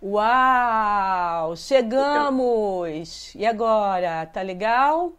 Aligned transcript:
Uau! 0.00 1.56
Chegamos! 1.56 3.34
E 3.34 3.44
agora? 3.44 4.24
Tá 4.26 4.42
legal? 4.42 5.12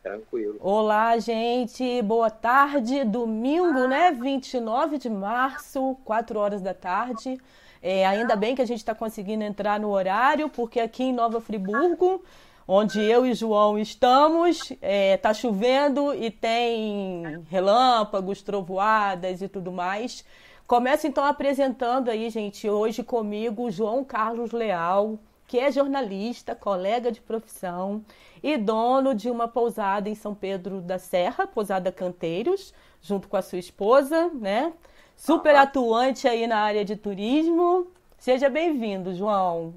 Tranquilo. 0.00 0.58
Olá, 0.60 1.18
gente. 1.18 2.00
Boa 2.02 2.30
tarde. 2.30 3.02
Domingo, 3.02 3.88
né? 3.88 4.12
29 4.12 4.98
de 4.98 5.10
março, 5.10 5.96
4 6.04 6.38
horas 6.38 6.62
da 6.62 6.72
tarde. 6.72 7.36
É, 7.82 8.06
ainda 8.06 8.36
bem 8.36 8.54
que 8.54 8.62
a 8.62 8.64
gente 8.64 8.78
está 8.78 8.94
conseguindo 8.94 9.42
entrar 9.42 9.80
no 9.80 9.90
horário, 9.90 10.48
porque 10.48 10.78
aqui 10.78 11.02
em 11.02 11.12
Nova 11.12 11.40
Friburgo, 11.40 12.22
onde 12.66 13.00
eu 13.00 13.26
e 13.26 13.34
João 13.34 13.76
estamos, 13.76 14.70
está 14.70 14.76
é, 14.80 15.16
tá 15.16 15.34
chovendo 15.34 16.14
e 16.14 16.30
tem 16.30 17.44
relâmpagos, 17.50 18.40
trovoadas 18.40 19.42
e 19.42 19.48
tudo 19.48 19.72
mais. 19.72 20.24
Começo 20.72 21.06
então 21.06 21.22
apresentando 21.22 22.08
aí, 22.08 22.30
gente, 22.30 22.66
hoje 22.66 23.04
comigo 23.04 23.64
o 23.64 23.70
João 23.70 24.02
Carlos 24.02 24.52
Leal, 24.52 25.18
que 25.46 25.58
é 25.58 25.70
jornalista, 25.70 26.54
colega 26.54 27.12
de 27.12 27.20
profissão 27.20 28.02
e 28.42 28.56
dono 28.56 29.14
de 29.14 29.28
uma 29.30 29.46
pousada 29.46 30.08
em 30.08 30.14
São 30.14 30.34
Pedro 30.34 30.80
da 30.80 30.98
Serra, 30.98 31.46
Pousada 31.46 31.92
Canteiros, 31.92 32.72
junto 33.02 33.28
com 33.28 33.36
a 33.36 33.42
sua 33.42 33.58
esposa, 33.58 34.30
né? 34.32 34.72
Super 35.14 35.56
atuante 35.56 36.26
aí 36.26 36.46
na 36.46 36.60
área 36.60 36.86
de 36.86 36.96
turismo. 36.96 37.88
Seja 38.16 38.48
bem-vindo, 38.48 39.14
João. 39.14 39.74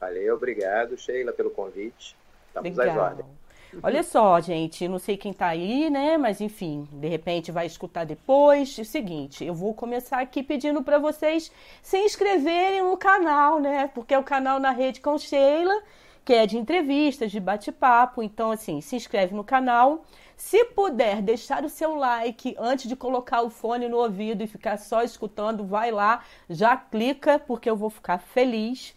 Valeu, 0.00 0.34
obrigado, 0.34 0.98
Sheila, 0.98 1.32
pelo 1.32 1.50
convite. 1.50 2.16
Estamos 2.48 2.76
Legal. 2.76 3.04
às 3.04 3.10
ordens. 3.10 3.43
Olha 3.82 4.02
só, 4.02 4.40
gente, 4.40 4.86
não 4.88 4.98
sei 4.98 5.16
quem 5.16 5.32
tá 5.32 5.48
aí, 5.48 5.90
né? 5.90 6.16
Mas 6.16 6.40
enfim, 6.40 6.88
de 6.92 7.08
repente 7.08 7.52
vai 7.52 7.66
escutar 7.66 8.04
depois. 8.04 8.78
É 8.78 8.82
o 8.82 8.84
seguinte, 8.84 9.44
eu 9.44 9.54
vou 9.54 9.74
começar 9.74 10.20
aqui 10.20 10.42
pedindo 10.42 10.82
para 10.82 10.98
vocês 10.98 11.50
se 11.82 11.98
inscreverem 11.98 12.82
no 12.82 12.96
canal, 12.96 13.60
né? 13.60 13.90
Porque 13.94 14.14
é 14.14 14.18
o 14.18 14.24
canal 14.24 14.58
na 14.58 14.70
rede 14.70 15.00
com 15.00 15.18
Sheila, 15.18 15.82
que 16.24 16.32
é 16.32 16.46
de 16.46 16.56
entrevistas, 16.56 17.30
de 17.30 17.40
bate-papo. 17.40 18.22
Então, 18.22 18.50
assim, 18.50 18.80
se 18.80 18.96
inscreve 18.96 19.34
no 19.34 19.44
canal. 19.44 20.04
Se 20.36 20.64
puder 20.64 21.22
deixar 21.22 21.64
o 21.64 21.68
seu 21.68 21.94
like 21.94 22.56
antes 22.58 22.88
de 22.88 22.96
colocar 22.96 23.42
o 23.42 23.50
fone 23.50 23.88
no 23.88 23.98
ouvido 23.98 24.42
e 24.42 24.46
ficar 24.46 24.78
só 24.78 25.02
escutando, 25.02 25.64
vai 25.64 25.90
lá, 25.90 26.24
já 26.50 26.76
clica, 26.76 27.38
porque 27.38 27.70
eu 27.70 27.76
vou 27.76 27.90
ficar 27.90 28.18
feliz. 28.18 28.94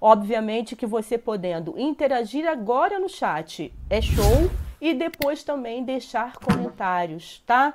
Obviamente 0.00 0.76
que 0.76 0.86
você 0.86 1.18
podendo 1.18 1.78
interagir 1.78 2.48
agora 2.48 2.98
no 3.00 3.08
chat 3.08 3.72
é 3.90 4.00
show 4.00 4.50
e 4.80 4.94
depois 4.94 5.42
também 5.42 5.84
deixar 5.84 6.36
comentários, 6.36 7.42
tá? 7.46 7.74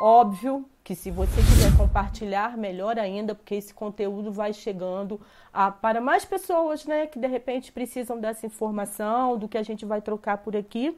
Óbvio 0.00 0.64
que 0.84 0.94
se 0.94 1.10
você 1.10 1.34
quiser 1.34 1.76
compartilhar, 1.76 2.56
melhor 2.56 2.96
ainda, 2.96 3.34
porque 3.34 3.56
esse 3.56 3.74
conteúdo 3.74 4.30
vai 4.30 4.52
chegando 4.52 5.20
a, 5.52 5.68
para 5.68 6.00
mais 6.00 6.24
pessoas, 6.24 6.84
né, 6.84 7.06
que 7.06 7.18
de 7.18 7.26
repente 7.26 7.72
precisam 7.72 8.20
dessa 8.20 8.46
informação, 8.46 9.36
do 9.36 9.48
que 9.48 9.58
a 9.58 9.64
gente 9.64 9.84
vai 9.84 10.00
trocar 10.00 10.38
por 10.38 10.56
aqui, 10.56 10.96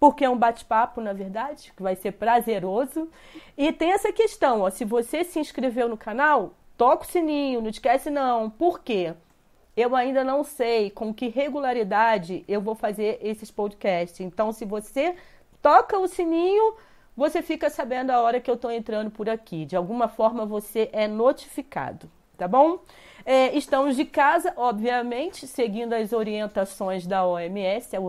porque 0.00 0.24
é 0.24 0.30
um 0.30 0.36
bate-papo, 0.36 1.00
na 1.00 1.12
verdade, 1.12 1.72
que 1.76 1.82
vai 1.82 1.94
ser 1.94 2.12
prazeroso. 2.12 3.08
E 3.56 3.70
tem 3.70 3.92
essa 3.92 4.12
questão, 4.12 4.62
ó, 4.62 4.70
se 4.70 4.84
você 4.84 5.22
se 5.22 5.38
inscreveu 5.38 5.88
no 5.88 5.96
canal, 5.96 6.54
toca 6.76 7.04
o 7.04 7.08
sininho, 7.08 7.60
não 7.60 7.68
esquece 7.68 8.10
não. 8.10 8.50
Por 8.50 8.80
quê? 8.80 9.14
Eu 9.78 9.94
ainda 9.94 10.24
não 10.24 10.42
sei 10.42 10.90
com 10.90 11.14
que 11.14 11.28
regularidade 11.28 12.44
eu 12.48 12.60
vou 12.60 12.74
fazer 12.74 13.20
esses 13.22 13.48
podcasts. 13.48 14.18
Então, 14.20 14.50
se 14.50 14.64
você 14.64 15.14
toca 15.62 15.96
o 15.96 16.08
sininho, 16.08 16.74
você 17.16 17.42
fica 17.42 17.70
sabendo 17.70 18.10
a 18.10 18.20
hora 18.20 18.40
que 18.40 18.50
eu 18.50 18.56
estou 18.56 18.72
entrando 18.72 19.08
por 19.08 19.28
aqui. 19.28 19.64
De 19.64 19.76
alguma 19.76 20.08
forma, 20.08 20.44
você 20.44 20.88
é 20.92 21.06
notificado, 21.06 22.10
tá 22.36 22.48
bom? 22.48 22.80
É, 23.24 23.56
estamos 23.56 23.94
de 23.94 24.04
casa, 24.04 24.52
obviamente, 24.56 25.46
seguindo 25.46 25.92
as 25.92 26.12
orientações 26.12 27.06
da 27.06 27.24
OMS, 27.24 27.96
a 27.96 28.00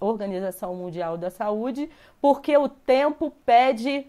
Organização 0.00 0.74
Mundial 0.74 1.16
da 1.16 1.30
Saúde, 1.30 1.88
porque 2.20 2.56
o 2.56 2.68
tempo 2.68 3.32
pede 3.46 4.06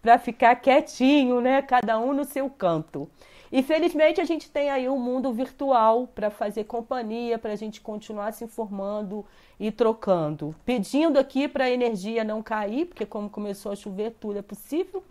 para 0.00 0.18
ficar 0.18 0.56
quietinho, 0.56 1.40
né? 1.40 1.62
Cada 1.62 2.00
um 2.00 2.12
no 2.12 2.24
seu 2.24 2.50
canto. 2.50 3.08
E 3.52 3.62
felizmente 3.62 4.18
a 4.18 4.24
gente 4.24 4.50
tem 4.50 4.70
aí 4.70 4.88
um 4.88 4.98
mundo 4.98 5.30
virtual 5.30 6.06
para 6.06 6.30
fazer 6.30 6.64
companhia, 6.64 7.38
para 7.38 7.52
a 7.52 7.56
gente 7.56 7.82
continuar 7.82 8.32
se 8.32 8.42
informando 8.44 9.26
e 9.60 9.70
trocando. 9.70 10.54
Pedindo 10.64 11.18
aqui 11.18 11.46
para 11.46 11.64
a 11.64 11.70
energia 11.70 12.24
não 12.24 12.42
cair, 12.42 12.86
porque 12.86 13.04
como 13.04 13.28
começou 13.28 13.70
a 13.70 13.76
chover, 13.76 14.16
tudo 14.18 14.38
é 14.38 14.42
possível. 14.42 15.04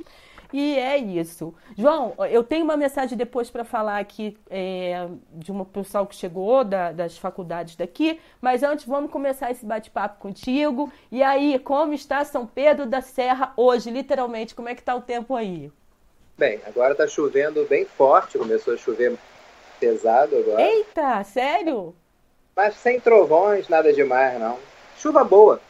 E 0.52 0.76
é 0.76 0.98
isso. 0.98 1.54
João, 1.78 2.16
eu 2.32 2.44
tenho 2.44 2.64
uma 2.64 2.76
mensagem 2.76 3.16
depois 3.16 3.52
para 3.52 3.64
falar 3.64 4.00
aqui 4.00 4.36
é, 4.50 5.08
de 5.34 5.52
uma 5.52 5.64
pessoal 5.64 6.08
que 6.08 6.16
chegou 6.16 6.64
da, 6.64 6.92
das 6.92 7.18
faculdades 7.18 7.76
daqui, 7.76 8.20
mas 8.42 8.64
antes 8.64 8.86
vamos 8.86 9.12
começar 9.12 9.52
esse 9.52 9.66
bate-papo 9.66 10.20
contigo. 10.20 10.92
E 11.12 11.22
aí, 11.22 11.60
como 11.60 11.94
está 11.94 12.26
São 12.26 12.48
Pedro 12.48 12.88
da 12.88 13.02
Serra 13.02 13.54
hoje, 13.56 13.92
literalmente? 13.92 14.56
Como 14.56 14.68
é 14.68 14.74
que 14.74 14.82
está 14.82 14.96
o 14.96 15.02
tempo 15.02 15.36
aí? 15.36 15.72
Bem, 16.42 16.60
agora 16.66 16.96
tá 16.96 17.08
chovendo 17.08 17.64
bem 17.66 17.86
forte, 17.86 18.36
começou 18.36 18.74
a 18.74 18.78
chover 18.78 19.16
pesado 19.80 20.36
agora. 20.36 20.60
Eita, 20.60 21.24
sério? 21.24 21.94
Mas 22.56 22.78
sem 22.78 23.00
trovões, 23.00 23.70
nada 23.70 23.94
demais, 23.94 24.40
não. 24.40 24.58
Chuva 24.98 25.24
boa. 25.24 25.62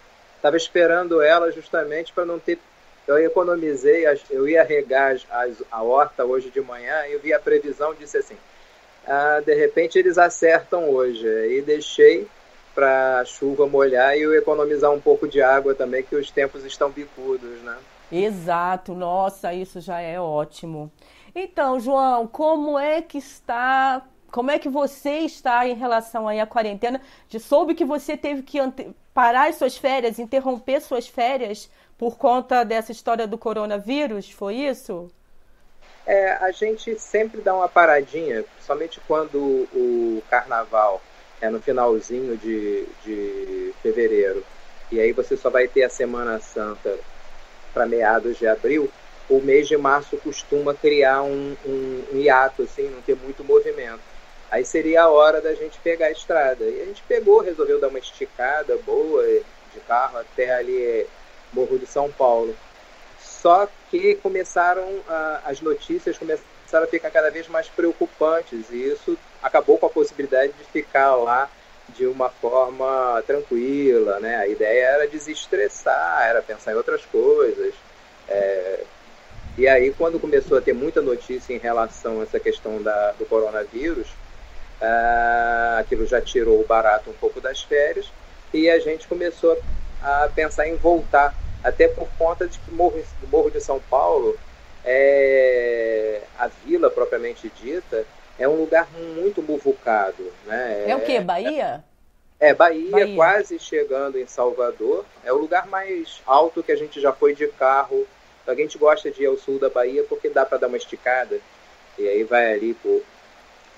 Tava 0.41 0.55
esperando 0.55 1.21
ela 1.21 1.51
justamente 1.51 2.13
para 2.13 2.23
não 2.23 2.39
ter. 2.39 2.57
Eu 3.05 3.17
economizei, 3.17 4.05
eu 4.29 4.47
ia 4.47 4.63
regar 4.63 5.17
as, 5.29 5.61
a 5.69 5.83
horta 5.83 6.23
hoje 6.23 6.49
de 6.49 6.61
manhã 6.61 7.05
e 7.05 7.11
eu 7.11 7.19
vi 7.19 7.33
a 7.33 7.39
previsão 7.39 7.93
disse 7.93 8.19
assim: 8.19 8.37
ah, 9.05 9.41
de 9.45 9.53
repente 9.53 9.99
eles 9.99 10.17
acertam 10.17 10.89
hoje. 10.89 11.27
E 11.27 11.61
deixei 11.61 12.25
para 12.73 13.19
a 13.19 13.25
chuva 13.25 13.67
molhar 13.67 14.17
e 14.17 14.21
eu 14.21 14.33
economizar 14.33 14.89
um 14.89 15.01
pouco 15.01 15.27
de 15.27 15.41
água 15.41 15.75
também, 15.75 16.01
que 16.01 16.15
os 16.15 16.31
tempos 16.31 16.63
estão 16.63 16.89
bicudos, 16.89 17.61
né? 17.61 17.75
Exato, 18.11 18.93
nossa, 18.93 19.53
isso 19.53 19.79
já 19.79 19.99
é 19.99 20.19
ótimo. 20.19 20.91
Então, 21.33 21.79
João, 21.79 22.27
como 22.27 22.77
é 22.77 23.01
que 23.01 23.17
está 23.17 24.05
como 24.31 24.49
é 24.49 24.57
que 24.57 24.69
você 24.69 25.19
está 25.19 25.67
em 25.67 25.75
relação 25.75 26.27
aí 26.27 26.39
à 26.39 26.47
quarentena? 26.47 27.01
De 27.27 27.39
soube 27.39 27.75
que 27.75 27.83
você 27.83 28.15
teve 28.15 28.43
que 28.43 28.59
parar 29.13 29.49
as 29.49 29.55
suas 29.55 29.77
férias, 29.77 30.19
interromper 30.19 30.79
suas 30.81 31.07
férias 31.07 31.69
por 31.97 32.17
conta 32.17 32.63
dessa 32.63 32.91
história 32.91 33.27
do 33.27 33.37
coronavírus, 33.37 34.31
foi 34.31 34.55
isso? 34.55 35.11
É, 36.07 36.31
a 36.33 36.51
gente 36.51 36.97
sempre 36.97 37.41
dá 37.41 37.53
uma 37.53 37.67
paradinha, 37.67 38.43
somente 38.61 38.99
quando 39.05 39.37
o 39.73 40.23
carnaval 40.29 41.01
é 41.41 41.49
no 41.49 41.61
finalzinho 41.61 42.37
de, 42.37 42.85
de 43.03 43.73
fevereiro. 43.83 44.43
E 44.91 44.99
aí 44.99 45.11
você 45.11 45.37
só 45.37 45.49
vai 45.49 45.67
ter 45.67 45.83
a 45.83 45.89
Semana 45.89 46.39
Santa 46.39 46.97
para 47.73 47.85
meados 47.85 48.37
de 48.37 48.47
abril, 48.47 48.89
o 49.29 49.39
mês 49.39 49.67
de 49.67 49.77
março 49.77 50.17
costuma 50.17 50.73
criar 50.73 51.23
um, 51.23 51.55
um, 51.65 52.03
um 52.13 52.17
hiato, 52.17 52.63
assim, 52.63 52.89
não 52.89 53.01
ter 53.01 53.15
muito 53.15 53.43
movimento. 53.43 54.01
Aí 54.49 54.65
seria 54.65 55.03
a 55.03 55.09
hora 55.09 55.39
da 55.39 55.53
gente 55.53 55.79
pegar 55.79 56.07
a 56.07 56.11
estrada. 56.11 56.65
E 56.65 56.81
a 56.81 56.85
gente 56.85 57.01
pegou, 57.07 57.39
resolveu 57.39 57.79
dar 57.79 57.87
uma 57.87 57.99
esticada 57.99 58.77
boa 58.85 59.23
de 59.73 59.79
carro 59.87 60.17
até 60.17 60.53
ali 60.53 61.07
Morro 61.53 61.79
de 61.79 61.85
São 61.85 62.11
Paulo. 62.11 62.55
Só 63.19 63.67
que 63.89 64.15
começaram 64.15 64.99
a, 65.07 65.41
as 65.45 65.61
notícias 65.61 66.17
começaram 66.17 66.83
a 66.83 66.87
ficar 66.87 67.09
cada 67.09 67.31
vez 67.31 67.47
mais 67.47 67.67
preocupantes 67.69 68.69
e 68.69 68.91
isso 68.91 69.17
acabou 69.41 69.77
com 69.77 69.85
a 69.85 69.89
possibilidade 69.89 70.53
de 70.53 70.63
ficar 70.65 71.15
lá 71.15 71.49
de 71.95 72.05
uma 72.05 72.29
forma 72.29 73.23
tranquila, 73.25 74.19
né? 74.19 74.37
A 74.37 74.47
ideia 74.47 74.85
era 74.85 75.07
desestressar, 75.07 76.25
era 76.27 76.41
pensar 76.41 76.71
em 76.71 76.75
outras 76.75 77.05
coisas. 77.05 77.73
É... 78.27 78.83
E 79.57 79.67
aí, 79.67 79.93
quando 79.97 80.19
começou 80.19 80.57
a 80.57 80.61
ter 80.61 80.73
muita 80.73 81.01
notícia 81.01 81.53
em 81.53 81.57
relação 81.57 82.21
a 82.21 82.23
essa 82.23 82.39
questão 82.39 82.81
da, 82.81 83.11
do 83.11 83.25
coronavírus, 83.25 84.07
uh, 84.81 85.79
aquilo 85.79 86.05
já 86.05 86.21
tirou 86.21 86.61
o 86.61 86.65
barato 86.65 87.09
um 87.09 87.13
pouco 87.13 87.41
das 87.41 87.61
férias 87.61 88.11
e 88.53 88.69
a 88.69 88.79
gente 88.79 89.07
começou 89.07 89.57
a 90.01 90.29
pensar 90.33 90.67
em 90.67 90.75
voltar, 90.75 91.35
até 91.63 91.87
por 91.87 92.07
conta 92.17 92.47
de 92.47 92.57
que 92.57 92.71
Morro, 92.71 93.03
Morro 93.29 93.51
de 93.51 93.61
São 93.61 93.79
Paulo, 93.89 94.37
é, 94.83 96.21
a 96.39 96.47
vila 96.47 96.89
propriamente 96.89 97.51
dita, 97.61 98.03
é 98.41 98.47
um 98.47 98.55
lugar 98.55 98.87
muito 99.15 99.41
muvucado. 99.43 100.31
Né? 100.45 100.85
É 100.87 100.95
o 100.95 101.01
que? 101.01 101.19
Bahia? 101.19 101.83
É, 102.39 102.55
Bahia, 102.55 102.89
Bahia, 102.89 103.15
quase 103.15 103.59
chegando 103.59 104.17
em 104.17 104.25
Salvador. 104.25 105.05
É 105.23 105.31
o 105.31 105.37
lugar 105.37 105.67
mais 105.67 106.23
alto 106.25 106.63
que 106.63 106.71
a 106.71 106.75
gente 106.75 106.99
já 106.99 107.13
foi 107.13 107.35
de 107.35 107.47
carro. 107.47 108.07
A 108.47 108.55
gente 108.55 108.79
gosta 108.79 109.11
de 109.11 109.21
ir 109.21 109.27
ao 109.27 109.37
sul 109.37 109.59
da 109.59 109.69
Bahia 109.69 110.03
porque 110.09 110.27
dá 110.27 110.43
para 110.43 110.57
dar 110.57 110.67
uma 110.67 110.77
esticada. 110.77 111.39
E 111.99 112.07
aí 112.07 112.23
vai 112.23 112.51
ali 112.51 112.73
por, 112.73 113.03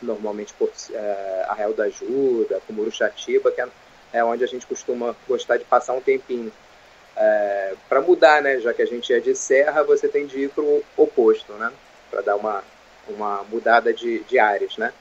normalmente 0.01 0.53
por 0.53 0.71
é, 0.93 1.45
Arraial 1.49 1.73
da 1.73 1.83
Ajuda, 1.83 2.61
Muruxatiba, 2.69 3.51
que 3.51 3.59
é, 3.59 3.67
é, 4.13 4.23
onde 4.23 4.45
a 4.45 4.47
gente 4.47 4.65
costuma 4.65 5.13
gostar 5.27 5.57
de 5.57 5.65
passar 5.65 5.91
um 5.91 6.01
tempinho. 6.01 6.53
É, 7.17 7.73
para 7.89 7.99
mudar, 7.99 8.41
né? 8.41 8.59
Já 8.61 8.73
que 8.73 8.81
a 8.81 8.87
gente 8.87 9.13
é 9.13 9.19
de 9.19 9.35
serra, 9.35 9.83
você 9.83 10.07
tem 10.07 10.25
de 10.25 10.39
ir 10.39 10.49
para 10.49 10.63
o 10.63 10.81
oposto, 10.95 11.51
né? 11.53 11.71
Para 12.09 12.21
dar 12.21 12.37
uma, 12.37 12.63
uma 13.07 13.43
mudada 13.43 13.93
de, 13.93 14.19
de 14.23 14.39
áreas, 14.39 14.77
né? 14.77 14.93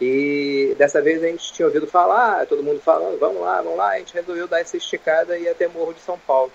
E 0.00 0.74
dessa 0.76 1.00
vez 1.00 1.22
a 1.22 1.28
gente 1.28 1.52
tinha 1.52 1.66
ouvido 1.66 1.86
falar, 1.86 2.46
todo 2.46 2.62
mundo 2.62 2.80
falando, 2.80 3.18
vamos 3.18 3.40
lá, 3.40 3.62
vamos 3.62 3.78
lá, 3.78 3.90
a 3.90 3.98
gente 3.98 4.14
resolveu 4.14 4.48
dar 4.48 4.60
essa 4.60 4.76
esticada 4.76 5.38
e 5.38 5.44
ir 5.44 5.48
até 5.48 5.68
Morro 5.68 5.94
de 5.94 6.00
São 6.00 6.18
Paulo. 6.18 6.52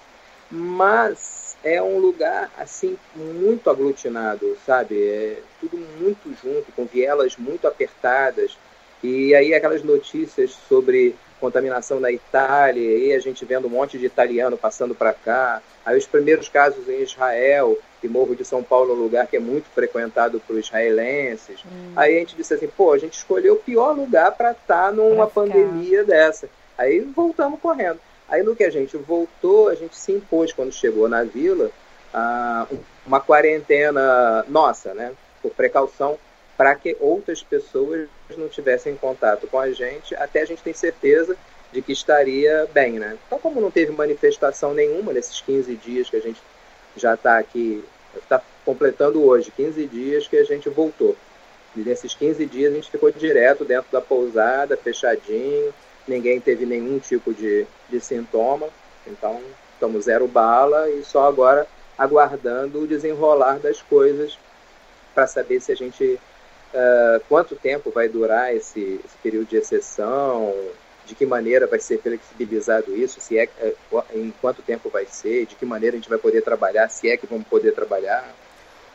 Mas 0.51 1.57
é 1.63 1.81
um 1.81 1.99
lugar 1.99 2.51
assim 2.57 2.97
muito 3.15 3.69
aglutinado, 3.69 4.57
sabe? 4.65 5.01
É 5.01 5.37
tudo 5.59 5.77
muito 5.77 6.35
junto, 6.41 6.71
com 6.73 6.85
vielas 6.85 7.37
muito 7.37 7.67
apertadas. 7.67 8.57
E 9.01 9.33
aí 9.33 9.53
aquelas 9.53 9.83
notícias 9.83 10.51
sobre 10.67 11.15
contaminação 11.39 11.99
na 11.99 12.11
Itália, 12.11 12.97
e 12.97 13.13
a 13.13 13.19
gente 13.19 13.45
vendo 13.45 13.67
um 13.67 13.71
monte 13.71 13.97
de 13.97 14.05
italiano 14.05 14.57
passando 14.57 14.93
para 14.93 15.13
cá. 15.13 15.61
Aí 15.85 15.97
os 15.97 16.05
primeiros 16.05 16.49
casos 16.49 16.87
em 16.89 17.01
Israel, 17.01 17.77
e 18.05 18.09
Morro 18.09 18.35
de 18.35 18.45
São 18.45 18.63
Paulo 18.63 18.91
é 18.91 18.95
um 18.95 19.01
lugar 19.01 19.27
que 19.27 19.37
é 19.37 19.39
muito 19.39 19.65
frequentado 19.69 20.39
por 20.39 20.57
israelenses. 20.57 21.59
Hum. 21.65 21.93
Aí 21.95 22.15
a 22.15 22.19
gente 22.19 22.35
disse 22.35 22.53
assim, 22.53 22.67
pô, 22.67 22.93
a 22.93 22.97
gente 22.97 23.13
escolheu 23.13 23.55
o 23.55 23.59
pior 23.59 23.95
lugar 23.95 24.31
para 24.31 24.51
estar 24.51 24.87
tá 24.87 24.91
numa 24.91 25.27
pandemia 25.27 26.03
dessa. 26.03 26.49
Aí 26.77 26.99
voltamos 26.99 27.59
correndo. 27.59 27.99
Aí 28.27 28.43
no 28.43 28.55
que 28.55 28.63
a 28.63 28.69
gente 28.69 28.95
voltou, 28.95 29.69
a 29.69 29.75
gente 29.75 29.97
se 29.97 30.11
impôs 30.11 30.53
quando 30.53 30.71
chegou 30.71 31.09
na 31.09 31.23
vila, 31.23 31.71
uma 33.05 33.19
quarentena 33.19 34.45
nossa, 34.47 34.93
né? 34.93 35.11
Por 35.41 35.51
precaução, 35.51 36.17
para 36.57 36.75
que 36.75 36.95
outras 36.99 37.41
pessoas 37.41 38.07
não 38.37 38.47
tivessem 38.47 38.95
contato 38.95 39.47
com 39.47 39.57
a 39.57 39.71
gente, 39.71 40.15
até 40.15 40.41
a 40.41 40.45
gente 40.45 40.61
tem 40.61 40.73
certeza 40.73 41.35
de 41.71 41.81
que 41.81 41.91
estaria 41.91 42.67
bem, 42.73 42.93
né? 42.93 43.17
Então, 43.25 43.39
como 43.39 43.61
não 43.61 43.71
teve 43.71 43.91
manifestação 43.91 44.73
nenhuma 44.73 45.13
nesses 45.13 45.41
15 45.41 45.75
dias 45.75 46.09
que 46.09 46.17
a 46.17 46.21
gente 46.21 46.41
já 46.95 47.13
está 47.13 47.37
aqui, 47.37 47.83
está 48.15 48.41
completando 48.65 49.23
hoje 49.23 49.51
15 49.51 49.85
dias 49.87 50.27
que 50.27 50.37
a 50.37 50.43
gente 50.43 50.69
voltou. 50.69 51.15
E 51.75 51.81
nesses 51.81 52.13
15 52.15 52.45
dias 52.45 52.71
a 52.71 52.75
gente 52.75 52.91
ficou 52.91 53.11
direto 53.11 53.63
dentro 53.63 53.91
da 53.91 54.01
pousada, 54.01 54.75
fechadinho, 54.75 55.73
ninguém 56.07 56.39
teve 56.39 56.65
nenhum 56.65 56.99
tipo 56.99 57.33
de, 57.33 57.65
de 57.89 57.99
sintoma, 57.99 58.67
então 59.05 59.39
estamos 59.73 60.05
zero 60.05 60.27
bala 60.27 60.89
e 60.89 61.03
só 61.03 61.27
agora 61.27 61.67
aguardando 61.97 62.81
o 62.81 62.87
desenrolar 62.87 63.59
das 63.59 63.81
coisas 63.81 64.37
para 65.13 65.27
saber 65.27 65.59
se 65.59 65.71
a 65.71 65.75
gente 65.75 66.19
uh, 66.73 67.21
quanto 67.27 67.55
tempo 67.55 67.91
vai 67.91 68.07
durar 68.07 68.55
esse, 68.55 68.99
esse 69.03 69.17
período 69.21 69.47
de 69.47 69.57
exceção, 69.57 70.53
de 71.09 71.15
que 71.15 71.25
maneira 71.25 71.65
vai 71.65 71.79
ser 71.79 71.99
flexibilizado 71.99 72.95
isso, 72.95 73.19
se 73.19 73.37
é, 73.37 73.49
é 73.59 73.73
em 74.13 74.31
quanto 74.39 74.61
tempo 74.61 74.89
vai 74.89 75.05
ser, 75.07 75.47
de 75.47 75.55
que 75.55 75.65
maneira 75.65 75.95
a 75.95 75.99
gente 75.99 76.07
vai 76.07 76.19
poder 76.19 76.43
trabalhar, 76.43 76.87
se 76.87 77.09
é 77.09 77.17
que 77.17 77.25
vamos 77.25 77.47
poder 77.47 77.73
trabalhar. 77.73 78.31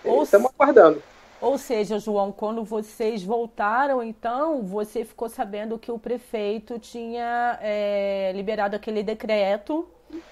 Ou 0.04 0.22
Estamos 0.22 0.48
se... 0.48 0.54
aguardando. 0.56 1.02
Ou 1.40 1.58
seja, 1.58 1.98
João, 1.98 2.30
quando 2.30 2.62
vocês 2.62 3.24
voltaram, 3.24 4.00
então, 4.02 4.62
você 4.62 5.04
ficou 5.04 5.28
sabendo 5.28 5.76
que 5.76 5.90
o 5.90 5.98
prefeito 5.98 6.78
tinha 6.78 7.58
é, 7.60 8.32
liberado 8.32 8.76
aquele 8.76 9.02
decreto 9.02 9.86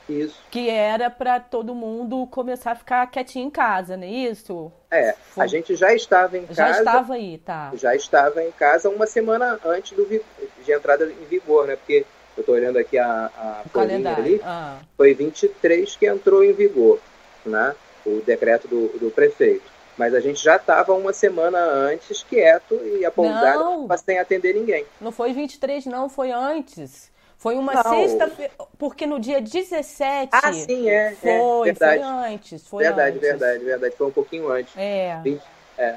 isso. 0.08 0.40
Que 0.50 0.68
era 0.68 1.10
para 1.10 1.40
todo 1.40 1.74
mundo 1.74 2.26
começar 2.26 2.72
a 2.72 2.76
ficar 2.76 3.06
quietinho 3.08 3.46
em 3.46 3.50
casa, 3.50 3.96
não 3.96 4.04
é 4.04 4.10
isso? 4.10 4.72
É, 4.90 5.14
Foi... 5.30 5.44
a 5.44 5.46
gente 5.46 5.74
já 5.74 5.94
estava 5.94 6.36
em 6.36 6.46
casa. 6.46 6.54
Já 6.54 6.70
estava 6.70 7.14
aí, 7.14 7.38
tá. 7.38 7.72
Já 7.74 7.94
estava 7.94 8.42
em 8.42 8.50
casa 8.52 8.88
uma 8.88 9.06
semana 9.06 9.58
antes 9.64 9.96
do, 9.96 10.04
de 10.06 10.72
entrada 10.72 11.04
em 11.04 11.24
vigor, 11.26 11.66
né? 11.66 11.76
Porque 11.76 12.04
eu 12.36 12.40
estou 12.40 12.54
olhando 12.54 12.78
aqui 12.78 12.98
a, 12.98 13.30
a 13.36 13.62
folhinha 13.72 14.16
ali. 14.16 14.40
Ah. 14.44 14.78
Foi 14.96 15.14
23 15.14 15.96
que 15.96 16.06
entrou 16.06 16.42
em 16.42 16.52
vigor, 16.52 16.98
né? 17.44 17.74
O 18.04 18.20
decreto 18.20 18.66
do, 18.66 18.88
do 18.98 19.10
prefeito. 19.10 19.70
Mas 19.96 20.14
a 20.14 20.20
gente 20.20 20.42
já 20.42 20.56
estava 20.56 20.94
uma 20.94 21.12
semana 21.12 21.58
antes 21.58 22.22
quieto 22.22 22.74
e 22.82 23.04
a 23.04 23.10
pousada 23.10 23.58
não 23.58 23.86
sem 23.98 24.18
atender 24.18 24.54
ninguém. 24.54 24.86
Não 25.00 25.12
foi 25.12 25.32
23, 25.32 25.84
não, 25.86 26.08
foi 26.08 26.32
antes. 26.32 27.11
Foi 27.42 27.56
uma 27.56 27.82
sexta-feira, 27.82 28.52
porque 28.78 29.04
no 29.04 29.18
dia 29.18 29.40
17. 29.40 30.30
Ah, 30.30 30.52
sim, 30.52 30.88
é. 30.88 31.16
foi, 31.20 31.70
é, 31.70 31.74
foi 31.74 31.98
antes. 32.00 32.68
Foi 32.68 32.84
verdade, 32.84 33.16
antes. 33.16 33.28
verdade, 33.28 33.64
verdade. 33.64 33.96
Foi 33.96 34.06
um 34.06 34.12
pouquinho 34.12 34.48
antes. 34.48 34.72
É. 34.76 35.20
20, 35.24 35.42
é. 35.76 35.96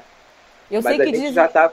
Eu 0.68 0.82
Mas 0.82 0.96
sei 0.96 1.06
que 1.06 1.12
diz... 1.12 1.32
já 1.32 1.46
tá. 1.46 1.72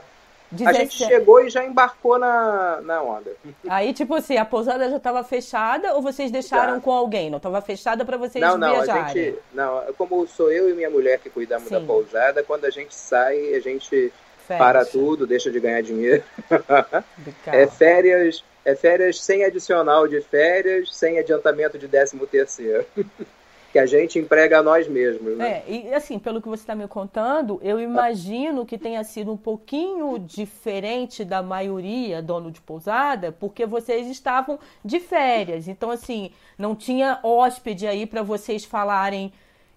17... 0.52 0.76
A 0.76 0.80
gente 0.80 0.96
chegou 0.96 1.44
e 1.44 1.50
já 1.50 1.64
embarcou 1.64 2.20
na, 2.20 2.80
na 2.82 3.02
onda. 3.02 3.32
Aí, 3.68 3.92
tipo 3.92 4.14
assim, 4.14 4.36
a 4.36 4.44
pousada 4.44 4.88
já 4.88 4.96
estava 4.96 5.24
fechada 5.24 5.92
ou 5.94 6.00
vocês 6.00 6.30
deixaram 6.30 6.76
já. 6.76 6.80
com 6.80 6.92
alguém? 6.92 7.28
Não 7.28 7.38
estava 7.38 7.60
fechada 7.60 8.04
para 8.04 8.16
vocês 8.16 8.44
não, 8.44 8.56
não, 8.56 8.70
viajarem? 8.70 9.02
A 9.02 9.08
gente, 9.08 9.38
não, 9.52 9.82
como 9.98 10.24
sou 10.28 10.52
eu 10.52 10.70
e 10.70 10.74
minha 10.74 10.88
mulher 10.88 11.18
que 11.18 11.28
cuidamos 11.28 11.66
Sim. 11.66 11.74
da 11.74 11.80
pousada, 11.80 12.44
quando 12.44 12.64
a 12.64 12.70
gente 12.70 12.94
sai, 12.94 13.52
a 13.56 13.60
gente 13.60 14.12
Fecha. 14.46 14.56
para 14.56 14.84
tudo, 14.84 15.26
deixa 15.26 15.50
de 15.50 15.58
ganhar 15.58 15.82
dinheiro. 15.82 16.22
é 17.48 17.66
férias 17.66 18.44
é 18.64 18.74
férias 18.74 19.20
sem 19.20 19.44
adicional 19.44 20.08
de 20.08 20.20
férias, 20.20 20.94
sem 20.94 21.18
adiantamento 21.18 21.78
de 21.78 21.86
décimo 21.86 22.26
terceiro. 22.26 22.84
que 23.74 23.78
a 23.80 23.86
gente 23.86 24.20
emprega 24.20 24.60
a 24.60 24.62
nós 24.62 24.86
mesmos. 24.86 25.36
Né? 25.36 25.48
É, 25.48 25.64
e 25.68 25.92
assim, 25.92 26.16
pelo 26.16 26.40
que 26.40 26.46
você 26.46 26.62
está 26.62 26.76
me 26.76 26.86
contando, 26.86 27.58
eu 27.60 27.80
imagino 27.80 28.64
que 28.64 28.78
tenha 28.78 29.02
sido 29.02 29.32
um 29.32 29.36
pouquinho 29.36 30.16
diferente 30.16 31.24
da 31.24 31.42
maioria 31.42 32.22
dono 32.22 32.52
de 32.52 32.60
pousada, 32.60 33.32
porque 33.32 33.66
vocês 33.66 34.06
estavam 34.06 34.60
de 34.84 35.00
férias. 35.00 35.66
Então, 35.66 35.90
assim, 35.90 36.30
não 36.56 36.76
tinha 36.76 37.18
hóspede 37.20 37.84
aí 37.84 38.06
para 38.06 38.22
vocês 38.22 38.64
falarem 38.64 39.32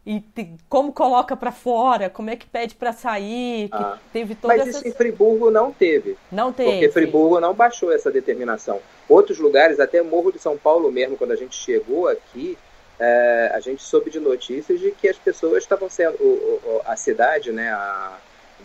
e 0.08 0.22
te, 0.22 0.50
como 0.70 0.94
coloca 0.94 1.36
para 1.36 1.52
fora, 1.52 2.10
como 2.10 2.30
é 2.30 2.38
que 2.38 2.46
pede 2.46 2.74
para 2.74 2.94
sair, 2.94 3.68
ah, 3.74 3.98
teve 4.14 4.36
toda 4.36 4.56
Mas 4.56 4.70
essa... 4.70 4.78
isso 4.78 4.88
em 4.88 4.92
Friburgo 4.94 5.52
não 5.52 5.70
teve. 5.74 6.18
Não 6.32 6.54
teve. 6.54 6.72
Porque 6.72 6.90
Friburgo 6.90 7.42
não 7.42 7.54
baixou 7.54 7.92
essa 7.92 8.10
determinação. 8.10 8.80
Outros 9.10 9.38
lugares, 9.38 9.82
até 9.82 10.02
Morro 10.02 10.32
de 10.32 10.40
São 10.40 10.58
Paulo 10.58 10.90
mesmo, 10.90 11.18
quando 11.18 11.34
a 11.34 11.36
gente 11.36 11.58
chegou 11.58 12.08
aqui, 12.08 12.58
é, 12.98 13.52
a 13.54 13.60
gente 13.60 13.84
soube 13.84 14.10
de 14.10 14.22
notícias 14.22 14.80
de 14.80 14.92
que 14.92 15.10
as 15.10 15.18
pessoas 15.18 15.64
estavam 15.64 15.90
sendo... 15.90 16.16
O, 16.22 16.62
o, 16.64 16.82
a 16.86 16.96
cidade, 16.96 17.52
né, 17.52 17.70
a, 17.70 18.18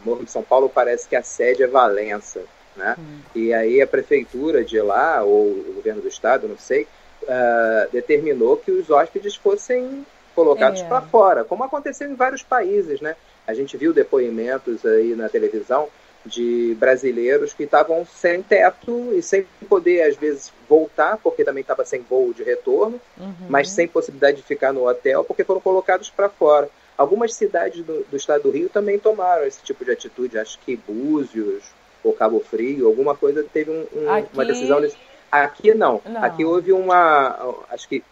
Morro 0.04 0.24
de 0.24 0.30
São 0.30 0.44
Paulo 0.44 0.68
parece 0.68 1.08
que 1.08 1.16
a 1.16 1.24
sede 1.24 1.64
é 1.64 1.66
Valença, 1.66 2.42
né? 2.76 2.94
Hum. 2.96 3.18
E 3.34 3.52
aí 3.52 3.82
a 3.82 3.86
prefeitura 3.86 4.64
de 4.64 4.80
lá, 4.80 5.24
ou 5.24 5.46
o 5.46 5.72
governo 5.74 6.02
do 6.02 6.08
estado, 6.08 6.46
não 6.46 6.56
sei, 6.56 6.86
uh, 7.24 7.90
determinou 7.90 8.56
que 8.56 8.70
os 8.70 8.90
hóspedes 8.90 9.34
fossem 9.34 10.06
colocados 10.34 10.80
é. 10.80 10.84
para 10.84 11.00
fora, 11.02 11.44
como 11.44 11.64
aconteceu 11.64 12.10
em 12.10 12.14
vários 12.14 12.42
países, 12.42 13.00
né? 13.00 13.16
A 13.46 13.54
gente 13.54 13.76
viu 13.76 13.92
depoimentos 13.92 14.84
aí 14.84 15.14
na 15.14 15.28
televisão 15.28 15.88
de 16.24 16.76
brasileiros 16.78 17.52
que 17.52 17.64
estavam 17.64 18.06
sem 18.06 18.42
teto 18.42 19.12
e 19.12 19.22
sem 19.22 19.44
poder, 19.68 20.02
às 20.02 20.16
vezes, 20.16 20.52
voltar, 20.68 21.18
porque 21.18 21.44
também 21.44 21.62
estava 21.62 21.84
sem 21.84 22.00
voo 22.00 22.32
de 22.32 22.44
retorno, 22.44 23.00
uhum. 23.18 23.34
mas 23.48 23.70
sem 23.70 23.88
possibilidade 23.88 24.36
de 24.36 24.42
ficar 24.44 24.72
no 24.72 24.88
hotel, 24.88 25.24
porque 25.24 25.44
foram 25.44 25.60
colocados 25.60 26.10
para 26.10 26.28
fora. 26.28 26.68
Algumas 26.96 27.34
cidades 27.34 27.84
do, 27.84 28.04
do, 28.08 28.16
estado 28.16 28.44
do 28.44 28.50
Rio 28.50 28.68
também 28.68 28.98
tomaram 28.98 29.44
esse 29.44 29.62
tipo 29.62 29.84
de 29.84 29.90
atitude, 29.90 30.38
acho 30.38 30.58
que 30.60 30.76
Búzios 30.76 31.64
ou 32.04 32.12
Cabo 32.12 32.40
Frio, 32.40 32.86
alguma 32.86 33.16
coisa 33.16 33.44
teve 33.52 33.70
um, 33.70 33.86
um, 33.92 34.12
Aqui... 34.12 34.28
uma 34.32 34.44
decisão 34.44 34.80
nesse... 34.80 34.96
Aqui 35.30 35.72
não. 35.72 36.00
não. 36.04 36.22
Aqui 36.22 36.44
houve 36.44 36.72
uma. 36.72 37.56
Acho 37.70 37.88
que 37.88 38.04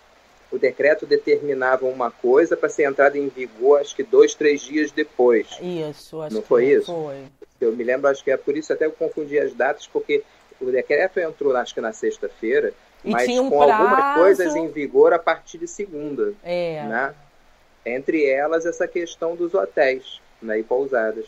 o 0.50 0.58
decreto 0.58 1.06
determinava 1.06 1.86
uma 1.86 2.10
coisa 2.10 2.56
para 2.56 2.68
ser 2.68 2.84
entrada 2.84 3.16
em 3.16 3.28
vigor, 3.28 3.80
acho 3.80 3.94
que 3.94 4.02
dois, 4.02 4.34
três 4.34 4.60
dias 4.60 4.90
depois. 4.90 5.46
Isso, 5.60 6.20
acho 6.20 6.34
Não 6.34 6.42
foi 6.42 6.66
que 6.66 6.72
isso? 6.72 6.92
Foi. 6.92 7.24
Eu 7.60 7.72
me 7.72 7.84
lembro, 7.84 8.08
acho 8.08 8.24
que 8.24 8.30
é 8.30 8.36
por 8.36 8.56
isso 8.56 8.72
até 8.72 8.86
eu 8.86 8.92
confundi 8.92 9.38
as 9.38 9.52
datas, 9.54 9.86
porque 9.86 10.24
o 10.60 10.66
decreto 10.66 11.20
entrou, 11.20 11.54
acho 11.56 11.74
que 11.74 11.80
na 11.80 11.92
sexta-feira, 11.92 12.72
mas 13.04 13.28
um 13.28 13.48
com 13.48 13.58
prazo... 13.58 13.72
algumas 13.72 14.14
coisas 14.16 14.56
em 14.56 14.68
vigor 14.68 15.12
a 15.12 15.18
partir 15.18 15.58
de 15.58 15.68
segunda. 15.68 16.34
É. 16.42 16.82
Né? 16.84 17.14
Entre 17.84 18.26
elas, 18.26 18.66
essa 18.66 18.86
questão 18.86 19.36
dos 19.36 19.54
hotéis 19.54 20.20
né, 20.42 20.58
e 20.58 20.62
pousadas. 20.62 21.26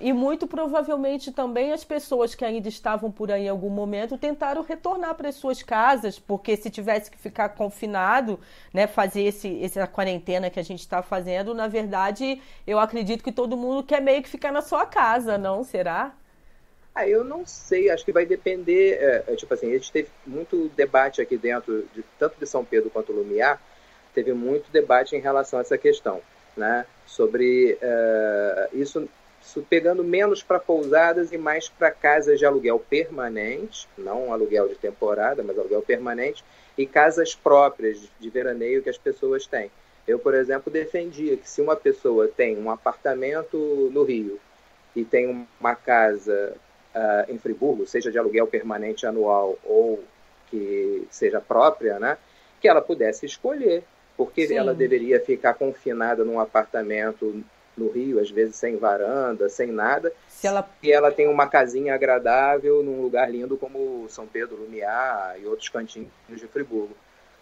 E 0.00 0.12
muito 0.12 0.46
provavelmente 0.46 1.32
também 1.32 1.72
as 1.72 1.84
pessoas 1.84 2.34
que 2.34 2.44
ainda 2.44 2.68
estavam 2.68 3.10
por 3.10 3.30
aí 3.30 3.44
em 3.44 3.48
algum 3.48 3.70
momento 3.70 4.16
tentaram 4.16 4.62
retornar 4.62 5.14
para 5.14 5.28
as 5.28 5.34
suas 5.34 5.62
casas, 5.62 6.18
porque 6.18 6.56
se 6.56 6.70
tivesse 6.70 7.10
que 7.10 7.18
ficar 7.18 7.50
confinado, 7.50 8.38
né, 8.72 8.86
fazer 8.86 9.22
esse, 9.22 9.62
essa 9.62 9.86
quarentena 9.86 10.50
que 10.50 10.60
a 10.60 10.64
gente 10.64 10.80
está 10.80 11.02
fazendo, 11.02 11.54
na 11.54 11.68
verdade, 11.68 12.40
eu 12.66 12.78
acredito 12.78 13.24
que 13.24 13.32
todo 13.32 13.56
mundo 13.56 13.82
quer 13.82 14.00
meio 14.00 14.22
que 14.22 14.28
ficar 14.28 14.52
na 14.52 14.62
sua 14.62 14.86
casa, 14.86 15.36
não? 15.38 15.64
Será? 15.64 16.14
Ah, 16.94 17.08
eu 17.08 17.24
não 17.24 17.44
sei, 17.44 17.90
acho 17.90 18.04
que 18.04 18.12
vai 18.12 18.24
depender. 18.24 18.98
É, 19.00 19.24
é, 19.26 19.36
tipo 19.36 19.52
assim, 19.52 19.68
a 19.70 19.74
gente 19.74 19.90
teve 19.90 20.08
muito 20.24 20.68
debate 20.76 21.20
aqui 21.20 21.36
dentro, 21.36 21.88
de, 21.92 22.04
tanto 22.18 22.38
de 22.38 22.46
São 22.46 22.64
Pedro 22.64 22.88
quanto 22.88 23.12
Lumiar, 23.12 23.60
teve 24.14 24.32
muito 24.32 24.70
debate 24.70 25.16
em 25.16 25.20
relação 25.20 25.58
a 25.58 25.62
essa 25.62 25.76
questão, 25.76 26.20
né? 26.56 26.86
Sobre 27.04 27.76
uh, 27.82 28.76
isso 28.76 29.08
pegando 29.68 30.02
menos 30.02 30.42
para 30.42 30.58
pousadas 30.58 31.32
e 31.32 31.38
mais 31.38 31.68
para 31.68 31.90
casas 31.90 32.38
de 32.38 32.46
aluguel 32.46 32.78
permanente, 32.78 33.88
não 33.96 34.32
aluguel 34.32 34.68
de 34.68 34.74
temporada, 34.74 35.42
mas 35.42 35.58
aluguel 35.58 35.82
permanente, 35.82 36.44
e 36.76 36.86
casas 36.86 37.34
próprias 37.34 38.08
de 38.18 38.30
veraneio 38.30 38.82
que 38.82 38.90
as 38.90 38.98
pessoas 38.98 39.46
têm. 39.46 39.70
Eu, 40.06 40.18
por 40.18 40.34
exemplo, 40.34 40.72
defendia 40.72 41.36
que 41.36 41.48
se 41.48 41.62
uma 41.62 41.76
pessoa 41.76 42.28
tem 42.28 42.58
um 42.58 42.70
apartamento 42.70 43.90
no 43.92 44.02
Rio 44.02 44.38
e 44.94 45.04
tem 45.04 45.46
uma 45.60 45.74
casa 45.74 46.54
uh, 46.94 47.32
em 47.32 47.38
Friburgo, 47.38 47.86
seja 47.86 48.10
de 48.10 48.18
aluguel 48.18 48.46
permanente 48.46 49.06
anual 49.06 49.58
ou 49.64 50.02
que 50.50 51.06
seja 51.10 51.40
própria, 51.40 51.98
né, 51.98 52.18
que 52.60 52.68
ela 52.68 52.82
pudesse 52.82 53.24
escolher, 53.24 53.82
porque 54.16 54.46
Sim. 54.46 54.56
ela 54.56 54.74
deveria 54.74 55.20
ficar 55.20 55.54
confinada 55.54 56.24
num 56.24 56.38
apartamento 56.38 57.42
no 57.76 57.90
Rio, 57.90 58.20
às 58.20 58.30
vezes 58.30 58.56
sem 58.56 58.76
varanda, 58.76 59.48
sem 59.48 59.68
nada, 59.68 60.12
se 60.28 60.46
ela... 60.46 60.68
e 60.82 60.92
ela 60.92 61.10
tem 61.10 61.28
uma 61.28 61.46
casinha 61.46 61.94
agradável 61.94 62.82
num 62.82 63.02
lugar 63.02 63.30
lindo 63.30 63.56
como 63.56 64.06
São 64.08 64.26
Pedro, 64.26 64.56
Lumiar 64.56 65.36
e 65.40 65.46
outros 65.46 65.68
cantinhos 65.68 66.10
de 66.28 66.46
Friburgo. 66.46 66.94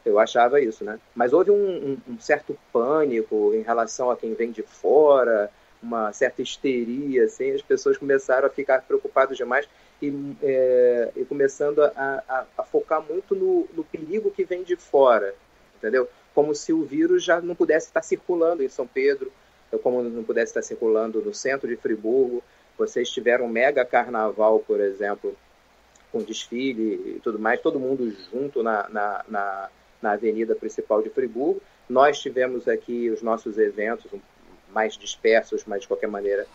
Eu 0.04 0.18
achava 0.18 0.60
isso, 0.60 0.84
né? 0.84 0.98
Mas 1.14 1.32
houve 1.32 1.50
um, 1.50 1.54
um, 1.54 2.12
um 2.14 2.20
certo 2.20 2.58
pânico 2.72 3.52
em 3.54 3.62
relação 3.62 4.10
a 4.10 4.16
quem 4.16 4.34
vem 4.34 4.50
de 4.50 4.62
fora, 4.62 5.50
uma 5.82 6.12
certa 6.12 6.42
histeria, 6.42 7.24
assim, 7.24 7.50
as 7.52 7.62
pessoas 7.62 7.98
começaram 7.98 8.46
a 8.46 8.50
ficar 8.50 8.82
preocupadas 8.82 9.36
demais 9.36 9.68
e, 10.00 10.36
é, 10.42 11.10
e 11.16 11.24
começando 11.24 11.82
a, 11.82 11.92
a, 12.28 12.44
a, 12.58 12.62
focar 12.62 13.02
muito 13.02 13.34
no, 13.34 13.68
no 13.74 13.82
perigo 13.82 14.30
que 14.30 14.44
vem 14.44 14.62
de 14.62 14.76
fora, 14.76 15.34
entendeu? 15.76 16.08
Como 16.34 16.54
se 16.54 16.72
o 16.72 16.84
vírus 16.84 17.22
já 17.22 17.40
não 17.40 17.54
pudesse 17.54 17.86
estar 17.86 18.02
circulando 18.02 18.62
em 18.62 18.68
São 18.68 18.86
Pedro, 18.86 19.32
como 19.78 20.02
não 20.02 20.24
pudesse 20.24 20.50
estar 20.50 20.62
circulando 20.62 21.20
no 21.20 21.34
centro 21.34 21.68
de 21.68 21.76
Friburgo. 21.76 22.42
Vocês 22.78 23.10
tiveram 23.10 23.46
um 23.46 23.48
mega 23.48 23.84
carnaval, 23.84 24.60
por 24.60 24.80
exemplo, 24.80 25.36
com 26.10 26.22
desfile 26.22 27.16
e 27.16 27.20
tudo 27.22 27.38
mais, 27.38 27.60
todo 27.60 27.78
mundo 27.80 28.10
junto 28.30 28.62
na, 28.62 28.88
na, 28.88 29.24
na 29.28 29.68
na 30.02 30.12
avenida 30.12 30.54
principal 30.54 31.00
de 31.00 31.08
Friburgo. 31.08 31.62
Nós 31.88 32.18
tivemos 32.20 32.66
aqui 32.66 33.08
os 33.08 33.22
nossos 33.22 33.56
eventos 33.56 34.10
mais 34.70 34.96
dispersos, 34.98 35.64
mas 35.64 35.82
de 35.82 35.88
qualquer 35.88 36.08
maneira. 36.08 36.46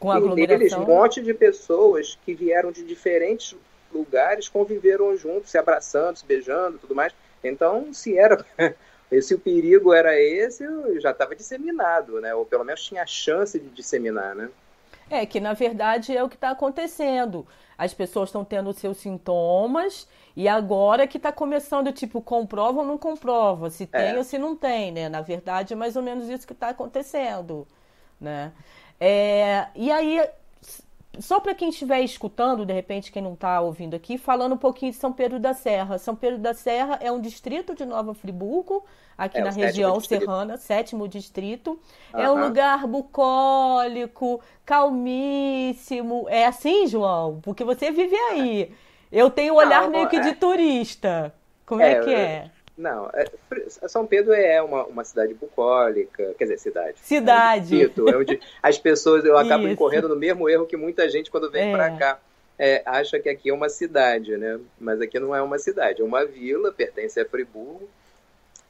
Com 0.00 0.12
e 0.38 0.46
deles, 0.46 0.72
um 0.72 0.84
monte 0.84 1.22
de 1.22 1.32
pessoas 1.32 2.18
que 2.24 2.34
vieram 2.34 2.72
de 2.72 2.82
diferentes 2.82 3.54
lugares, 3.92 4.48
conviveram 4.48 5.16
juntos, 5.16 5.50
se 5.50 5.58
abraçando, 5.58 6.16
se 6.16 6.26
beijando 6.26 6.78
tudo 6.78 6.94
mais. 6.94 7.14
Então, 7.42 7.92
se 7.94 8.18
era. 8.18 8.44
Se 9.22 9.34
o 9.34 9.38
perigo 9.38 9.92
era 9.92 10.18
esse, 10.18 10.64
já 11.00 11.10
estava 11.10 11.34
disseminado, 11.34 12.20
né? 12.20 12.34
Ou 12.34 12.44
pelo 12.44 12.64
menos 12.64 12.82
tinha 12.82 13.02
a 13.02 13.06
chance 13.06 13.58
de 13.58 13.68
disseminar, 13.68 14.34
né? 14.34 14.50
É, 15.10 15.26
que 15.26 15.38
na 15.38 15.52
verdade 15.52 16.16
é 16.16 16.22
o 16.22 16.28
que 16.28 16.36
está 16.36 16.50
acontecendo. 16.50 17.46
As 17.76 17.92
pessoas 17.92 18.28
estão 18.28 18.44
tendo 18.44 18.72
seus 18.72 18.98
sintomas 18.98 20.08
e 20.36 20.48
agora 20.48 21.06
que 21.06 21.16
está 21.16 21.32
começando, 21.32 21.92
tipo, 21.92 22.20
comprova 22.20 22.80
ou 22.80 22.86
não 22.86 22.96
comprova, 22.96 23.68
se 23.70 23.86
tem 23.86 24.12
é. 24.12 24.16
ou 24.16 24.24
se 24.24 24.38
não 24.38 24.56
tem, 24.56 24.92
né? 24.92 25.08
Na 25.08 25.20
verdade, 25.20 25.72
é 25.72 25.76
mais 25.76 25.96
ou 25.96 26.02
menos 26.02 26.28
isso 26.28 26.46
que 26.46 26.52
está 26.52 26.70
acontecendo, 26.70 27.66
né? 28.20 28.52
É, 29.00 29.66
e 29.74 29.90
aí, 29.90 30.20
só 31.20 31.40
para 31.40 31.54
quem 31.54 31.68
estiver 31.68 32.00
escutando, 32.00 32.64
de 32.64 32.72
repente, 32.72 33.10
quem 33.10 33.22
não 33.22 33.34
está 33.34 33.60
ouvindo 33.60 33.94
aqui, 33.94 34.18
falando 34.18 34.54
um 34.54 34.58
pouquinho 34.58 34.92
de 34.92 34.98
São 34.98 35.12
Pedro 35.12 35.38
da 35.38 35.54
Serra. 35.54 35.98
São 35.98 36.14
Pedro 36.14 36.38
da 36.38 36.54
Serra 36.54 36.98
é 37.00 37.10
um 37.10 37.20
distrito 37.20 37.74
de 37.74 37.84
Nova 37.84 38.14
Friburgo, 38.14 38.84
aqui 39.16 39.38
é, 39.38 39.44
na 39.44 39.50
região 39.50 39.98
serrana, 40.00 40.56
sétimo 40.56 41.08
distrito. 41.08 41.78
Uhum. 42.12 42.20
É 42.20 42.30
um 42.30 42.44
lugar 42.44 42.86
bucólico, 42.86 44.40
calmíssimo. 44.64 46.26
É 46.28 46.46
assim, 46.46 46.86
João? 46.86 47.40
Porque 47.42 47.64
você 47.64 47.90
vive 47.90 48.16
aí. 48.16 48.74
Eu 49.10 49.30
tenho 49.30 49.54
um 49.54 49.56
olhar 49.56 49.82
não, 49.82 49.90
meio 49.90 50.08
que 50.08 50.20
de 50.20 50.30
é. 50.30 50.34
turista. 50.34 51.34
Como 51.64 51.80
é, 51.80 51.92
é 51.92 52.00
que 52.00 52.14
é? 52.14 52.50
Não, 52.76 53.08
é, 53.14 53.24
São 53.88 54.04
Pedro 54.04 54.32
é 54.32 54.60
uma, 54.60 54.84
uma 54.84 55.04
cidade 55.04 55.32
bucólica, 55.32 56.34
quer 56.36 56.44
dizer, 56.44 56.58
cidade. 56.58 56.98
Cidade. 57.00 57.82
É, 57.82 58.00
um 58.00 58.08
é 58.08 58.16
onde 58.16 58.40
as 58.60 58.78
pessoas, 58.78 59.24
eu 59.24 59.38
acabo 59.38 59.68
incorrendo 59.68 60.08
no 60.08 60.16
mesmo 60.16 60.48
erro 60.48 60.66
que 60.66 60.76
muita 60.76 61.08
gente 61.08 61.30
quando 61.30 61.50
vem 61.50 61.70
é. 61.70 61.72
para 61.72 61.96
cá. 61.96 62.18
É, 62.58 62.82
acha 62.86 63.18
que 63.18 63.28
aqui 63.28 63.50
é 63.50 63.54
uma 63.54 63.68
cidade, 63.68 64.36
né? 64.36 64.60
Mas 64.78 65.00
aqui 65.00 65.18
não 65.18 65.34
é 65.34 65.42
uma 65.42 65.58
cidade, 65.58 66.02
é 66.02 66.04
uma 66.04 66.24
vila, 66.24 66.72
pertence 66.72 67.18
a 67.20 67.24
Friburgo. 67.24 67.88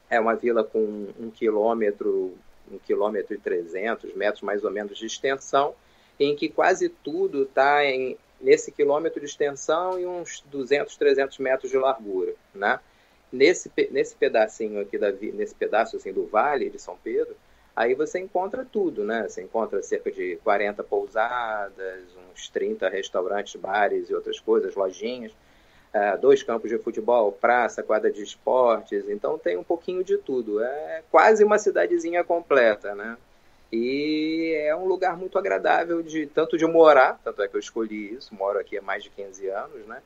É 0.09 0.21
uma 0.21 0.35
vila 0.35 0.63
com 0.63 1.09
um 1.19 1.31
quilômetro, 1.31 2.35
um 2.71 2.79
quilômetro 2.79 3.35
e 3.35 3.39
trezentos 3.39 4.15
metros 4.15 4.43
mais 4.43 4.65
ou 4.65 4.71
menos 4.71 4.99
de 4.99 5.07
extensão, 5.07 5.75
em 6.21 6.37
que 6.37 6.49
quase 6.49 6.89
tudo 6.89 7.43
está 7.43 7.81
nesse 8.41 8.71
quilômetro 8.71 9.21
de 9.21 9.27
extensão 9.27 9.99
e 9.99 10.07
uns 10.07 10.43
200, 10.51 10.95
300 10.97 11.39
metros 11.39 11.71
de 11.71 11.79
largura, 11.79 12.35
né? 12.55 12.79
Nesse, 13.35 13.71
nesse 13.91 14.14
pedacinho 14.14 14.81
aqui, 14.81 14.97
da, 14.97 15.11
nesse 15.11 15.55
pedaço 15.55 15.97
assim, 15.97 16.12
do 16.12 16.25
vale 16.25 16.71
de 16.71 16.79
São 16.79 16.97
Pedro, 17.03 17.35
aí 17.75 17.95
você 17.95 18.21
encontra 18.21 18.64
tudo, 18.64 19.03
né? 19.05 19.29
Você 19.29 19.43
encontra 19.43 19.83
cerca 19.83 20.11
de 20.11 20.37
40 20.45 20.85
pousadas, 20.85 22.05
uns 22.33 22.49
30 22.49 22.88
restaurantes, 22.88 23.61
bares 23.61 24.09
e 24.09 24.14
outras 24.14 24.38
coisas, 24.38 24.76
lojinhas, 24.76 25.33
uh, 25.33 26.17
dois 26.21 26.45
campos 26.45 26.71
de 26.71 26.79
futebol, 26.79 27.33
praça, 27.33 27.83
quadra 27.83 28.11
de 28.12 28.23
esportes, 28.23 29.09
então 29.09 29.37
tem 29.37 29.57
um 29.57 29.64
pouquinho 29.64 30.05
de 30.05 30.17
tudo. 30.17 30.62
É 30.62 31.03
quase 31.11 31.43
uma 31.43 31.59
cidadezinha 31.59 32.23
completa, 32.23 32.95
né? 32.95 33.17
E 33.73 34.55
é 34.64 34.76
um 34.76 34.87
lugar 34.87 35.17
muito 35.17 35.37
agradável 35.37 36.00
de 36.00 36.26
tanto 36.26 36.57
de 36.57 36.64
morar, 36.64 37.21
tanto 37.25 37.43
é 37.43 37.49
que 37.49 37.57
eu 37.57 37.61
escolhi 37.61 38.14
isso, 38.14 38.33
moro 38.33 38.61
aqui 38.61 38.79
há 38.79 38.83
mais 38.83 39.03
de 39.03 39.11
15 39.11 39.49
anos, 39.49 39.87
né? 39.88 40.00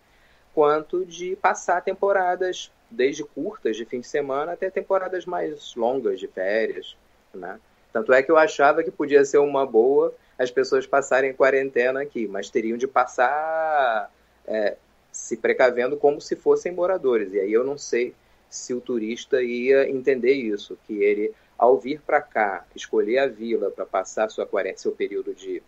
Quanto 0.54 1.04
de 1.04 1.37
passar 1.37 1.82
temporadas, 1.82 2.73
desde 2.90 3.25
curtas 3.25 3.76
de 3.76 3.85
fim 3.85 4.00
de 4.00 4.07
semana 4.07 4.52
até 4.52 4.71
temporadas 4.71 5.26
mais 5.26 5.75
longas 5.75 6.18
de 6.18 6.26
férias, 6.26 6.97
né? 7.35 7.59
Tanto 7.92 8.12
é 8.12 8.23
que 8.23 8.30
eu 8.30 8.37
achava 8.37 8.83
que 8.83 8.90
podia 8.90 9.25
ser 9.25 9.38
uma 9.38 9.66
boa 9.66 10.14
as 10.38 10.50
pessoas 10.50 10.87
passarem 10.87 11.33
quarentena 11.33 12.00
aqui, 12.00 12.28
mas 12.28 12.49
teriam 12.49 12.78
de 12.78 12.87
passar 12.87 14.11
é, 14.47 14.76
se 15.11 15.37
precavendo 15.37 15.97
como 15.97 16.21
se 16.21 16.37
fossem 16.37 16.71
moradores. 16.71 17.33
E 17.33 17.40
aí 17.40 17.52
eu 17.52 17.64
não 17.64 17.76
sei 17.76 18.14
se 18.49 18.73
o 18.73 18.80
turista 18.80 19.42
ia 19.42 19.90
entender 19.90 20.35
isso, 20.35 20.78
que 20.87 21.02
ele 21.02 21.35
ao 21.59 21.76
vir 21.76 22.00
para 22.00 22.21
cá, 22.21 22.64
escolher 22.75 23.18
a 23.18 23.26
vila 23.26 23.68
para 23.68 23.85
passar 23.85 24.30
sua 24.30 24.47
quarentena, 24.47 24.78
seu 24.78 24.92
período 24.92 25.35
de, 25.35 25.61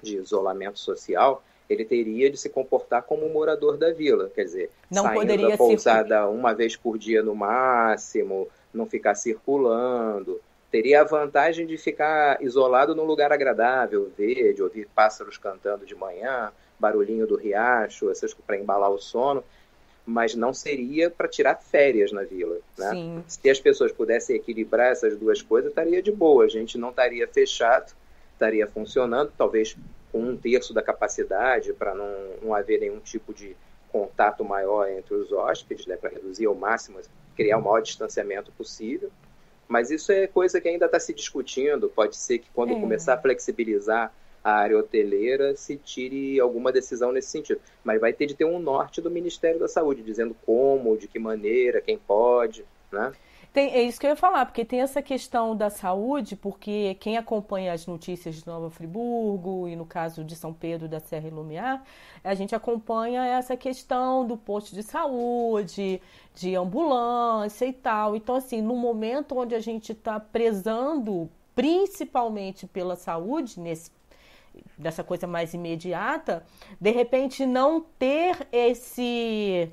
de 0.00 0.18
isolamento 0.18 0.78
social, 0.78 1.42
ele 1.68 1.84
teria 1.84 2.30
de 2.30 2.36
se 2.36 2.48
comportar 2.48 3.02
como 3.02 3.26
um 3.26 3.32
morador 3.32 3.76
da 3.76 3.92
vila, 3.92 4.30
quer 4.34 4.44
dizer, 4.44 4.70
não 4.90 5.04
saindo 5.04 5.20
poderia 5.20 5.48
da 5.48 5.56
pousada 5.56 6.28
uma 6.28 6.54
vez 6.54 6.76
por 6.76 6.98
dia 6.98 7.22
no 7.22 7.34
máximo, 7.34 8.48
não 8.72 8.86
ficar 8.86 9.14
circulando, 9.14 10.40
teria 10.70 11.00
a 11.00 11.04
vantagem 11.04 11.66
de 11.66 11.76
ficar 11.76 12.42
isolado 12.42 12.94
num 12.94 13.04
lugar 13.04 13.32
agradável, 13.32 14.10
verde, 14.16 14.62
ouvir 14.62 14.88
pássaros 14.94 15.38
cantando 15.38 15.86
de 15.86 15.94
manhã, 15.94 16.52
barulhinho 16.78 17.26
do 17.26 17.36
riacho, 17.36 18.10
essas 18.10 18.34
para 18.34 18.58
embalar 18.58 18.90
o 18.90 18.98
sono 18.98 19.42
mas 20.06 20.36
não 20.36 20.54
seria 20.54 21.10
para 21.10 21.26
tirar 21.26 21.56
férias 21.56 22.12
na 22.12 22.22
vila. 22.22 22.58
Né? 22.78 23.22
Se 23.26 23.50
as 23.50 23.58
pessoas 23.58 23.90
pudessem 23.90 24.36
equilibrar 24.36 24.92
essas 24.92 25.18
duas 25.18 25.42
coisas, 25.42 25.70
estaria 25.70 26.00
de 26.00 26.12
boa. 26.12 26.44
A 26.44 26.48
gente 26.48 26.78
não 26.78 26.90
estaria 26.90 27.26
fechado, 27.26 27.92
estaria 28.32 28.68
funcionando, 28.68 29.32
talvez 29.36 29.76
com 30.16 30.22
um 30.22 30.36
terço 30.36 30.72
da 30.72 30.82
capacidade, 30.82 31.74
para 31.74 31.94
não, 31.94 32.10
não 32.42 32.54
haver 32.54 32.80
nenhum 32.80 32.98
tipo 33.00 33.34
de 33.34 33.54
contato 33.92 34.42
maior 34.42 34.88
entre 34.88 35.14
os 35.14 35.30
hóspedes, 35.30 35.84
né, 35.84 35.94
para 35.94 36.08
reduzir 36.08 36.46
ao 36.46 36.54
máximo, 36.54 36.98
criar 37.36 37.58
o 37.58 37.62
maior 37.62 37.80
distanciamento 37.80 38.50
possível. 38.52 39.10
Mas 39.68 39.90
isso 39.90 40.10
é 40.10 40.26
coisa 40.26 40.58
que 40.58 40.68
ainda 40.68 40.86
está 40.86 40.98
se 40.98 41.12
discutindo. 41.12 41.90
Pode 41.90 42.16
ser 42.16 42.38
que 42.38 42.48
quando 42.54 42.72
é. 42.72 42.80
começar 42.80 43.14
a 43.14 43.18
flexibilizar 43.18 44.10
a 44.42 44.52
área 44.52 44.78
hoteleira 44.78 45.54
se 45.54 45.76
tire 45.76 46.40
alguma 46.40 46.72
decisão 46.72 47.12
nesse 47.12 47.28
sentido. 47.28 47.60
Mas 47.84 48.00
vai 48.00 48.14
ter 48.14 48.24
de 48.24 48.34
ter 48.34 48.46
um 48.46 48.58
norte 48.58 49.02
do 49.02 49.10
Ministério 49.10 49.60
da 49.60 49.68
Saúde, 49.68 50.02
dizendo 50.02 50.34
como, 50.46 50.96
de 50.96 51.08
que 51.08 51.18
maneira, 51.18 51.82
quem 51.82 51.98
pode, 51.98 52.64
né? 52.90 53.12
Tem, 53.56 53.72
é 53.72 53.82
isso 53.82 53.98
que 53.98 54.04
eu 54.04 54.10
ia 54.10 54.16
falar, 54.16 54.44
porque 54.44 54.66
tem 54.66 54.82
essa 54.82 55.00
questão 55.00 55.56
da 55.56 55.70
saúde, 55.70 56.36
porque 56.36 56.94
quem 57.00 57.16
acompanha 57.16 57.72
as 57.72 57.86
notícias 57.86 58.34
de 58.34 58.46
Nova 58.46 58.68
Friburgo 58.68 59.66
e 59.66 59.74
no 59.74 59.86
caso 59.86 60.22
de 60.22 60.36
São 60.36 60.52
Pedro 60.52 60.86
da 60.86 61.00
Serra 61.00 61.28
e 61.28 61.30
Lumiar, 61.30 61.82
a 62.22 62.34
gente 62.34 62.54
acompanha 62.54 63.24
essa 63.24 63.56
questão 63.56 64.26
do 64.26 64.36
posto 64.36 64.74
de 64.74 64.82
saúde, 64.82 66.02
de 66.34 66.54
ambulância 66.54 67.64
e 67.64 67.72
tal. 67.72 68.14
Então, 68.14 68.34
assim, 68.34 68.60
no 68.60 68.76
momento 68.76 69.38
onde 69.38 69.54
a 69.54 69.60
gente 69.60 69.92
está 69.92 70.20
prezando 70.20 71.30
principalmente 71.54 72.66
pela 72.66 72.94
saúde, 72.94 73.58
nesse 73.58 73.90
dessa 74.76 75.02
coisa 75.02 75.26
mais 75.26 75.54
imediata, 75.54 76.44
de 76.78 76.90
repente 76.90 77.46
não 77.46 77.80
ter 77.98 78.46
esse 78.52 79.70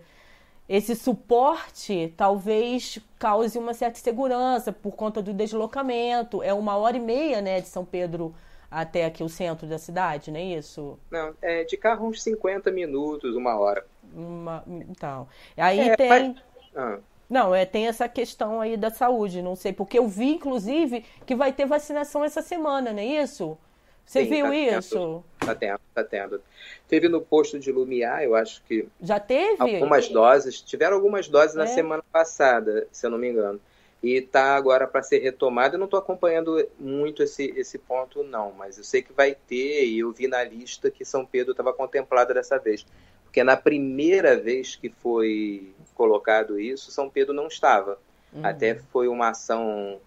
esse 0.68 0.96
suporte 0.96 2.14
talvez 2.16 3.00
cause 3.20 3.58
uma 3.58 3.74
certa 3.74 4.00
segurança 4.00 4.72
por 4.72 4.96
conta 4.96 5.22
do 5.22 5.34
deslocamento. 5.34 6.42
É 6.42 6.54
uma 6.54 6.78
hora 6.78 6.98
e 6.98 7.00
meia, 7.00 7.42
né, 7.42 7.62
de 7.62 7.68
São 7.68 7.84
Pedro 7.84 8.34
até 8.72 9.06
aqui 9.06 9.24
o 9.24 9.30
centro 9.30 9.68
da 9.68 9.78
cidade, 9.78 10.32
não 10.32 10.40
é 10.40 10.44
isso? 10.44 10.98
Não, 11.12 11.36
é 11.42 11.64
de 11.64 11.78
carro 11.78 12.08
uns 12.08 12.24
50 12.24 12.72
minutos, 12.72 13.36
uma 13.36 13.56
hora. 13.58 13.86
Uma, 14.14 14.64
então, 14.68 15.28
aí 15.56 15.80
é, 15.80 15.96
tem... 15.96 16.36
Ah. 16.76 16.98
Não, 17.30 17.54
é, 17.54 17.66
tem 17.66 17.88
essa 17.88 18.08
questão 18.08 18.60
aí 18.60 18.76
da 18.76 18.90
saúde, 18.90 19.42
não 19.42 19.56
sei, 19.56 19.74
porque 19.74 19.98
eu 19.98 20.08
vi, 20.08 20.36
inclusive, 20.36 21.06
que 21.26 21.36
vai 21.36 21.52
ter 21.52 21.66
vacinação 21.66 22.24
essa 22.24 22.42
semana, 22.42 22.92
não 22.92 23.00
é 23.00 23.06
isso? 23.06 23.58
Você 24.06 24.24
Sim, 24.26 24.30
viu 24.30 24.46
tá 24.46 24.56
isso? 24.56 25.24
Está 25.42 25.56
tendo, 25.56 25.80
está 25.90 26.04
tendo. 26.04 26.42
Teve 26.88 27.10
no 27.10 27.22
posto 27.22 27.60
de 27.60 27.72
Lumiar, 27.72 28.24
eu 28.24 28.36
acho 28.36 28.62
que. 28.64 28.88
Já 29.02 29.20
teve? 29.20 29.56
Algumas 29.60 30.10
doses. 30.10 30.62
Tiveram 30.62 30.96
algumas 30.96 31.28
doses 31.28 31.56
é. 31.56 31.60
na 31.60 31.68
semana 31.68 32.04
passada, 32.12 32.88
se 32.92 33.06
eu 33.06 33.10
não 33.10 33.18
me 33.18 33.30
engano. 33.30 33.60
E 34.04 34.18
está 34.18 34.56
agora 34.56 34.86
para 34.86 35.02
ser 35.02 35.20
retomado. 35.20 35.76
Eu 35.76 35.80
não 35.80 35.86
estou 35.86 36.00
acompanhando 36.00 36.68
muito 36.78 37.24
esse, 37.24 37.54
esse 37.56 37.78
ponto, 37.78 38.24
não, 38.24 38.52
mas 38.52 38.78
eu 38.78 38.84
sei 38.84 39.02
que 39.02 39.14
vai 39.14 39.34
ter, 39.34 39.86
e 39.86 40.00
eu 40.00 40.12
vi 40.12 40.28
na 40.28 40.44
lista 40.44 40.92
que 40.92 41.06
São 41.06 41.26
Pedro 41.26 41.52
estava 41.52 41.72
contemplado 41.72 42.34
dessa 42.34 42.60
vez. 42.60 42.86
Porque 43.24 43.44
na 43.44 43.56
primeira 43.56 44.38
vez 44.38 44.76
que 44.76 44.90
foi 44.90 45.74
colocado 45.96 46.60
isso, 46.60 46.92
São 46.92 47.10
Pedro 47.10 47.34
não 47.34 47.48
estava. 47.48 47.98
Uhum. 48.34 48.46
Até 48.46 48.76
foi 48.76 49.08
uma 49.08 49.30
ação 49.30 50.00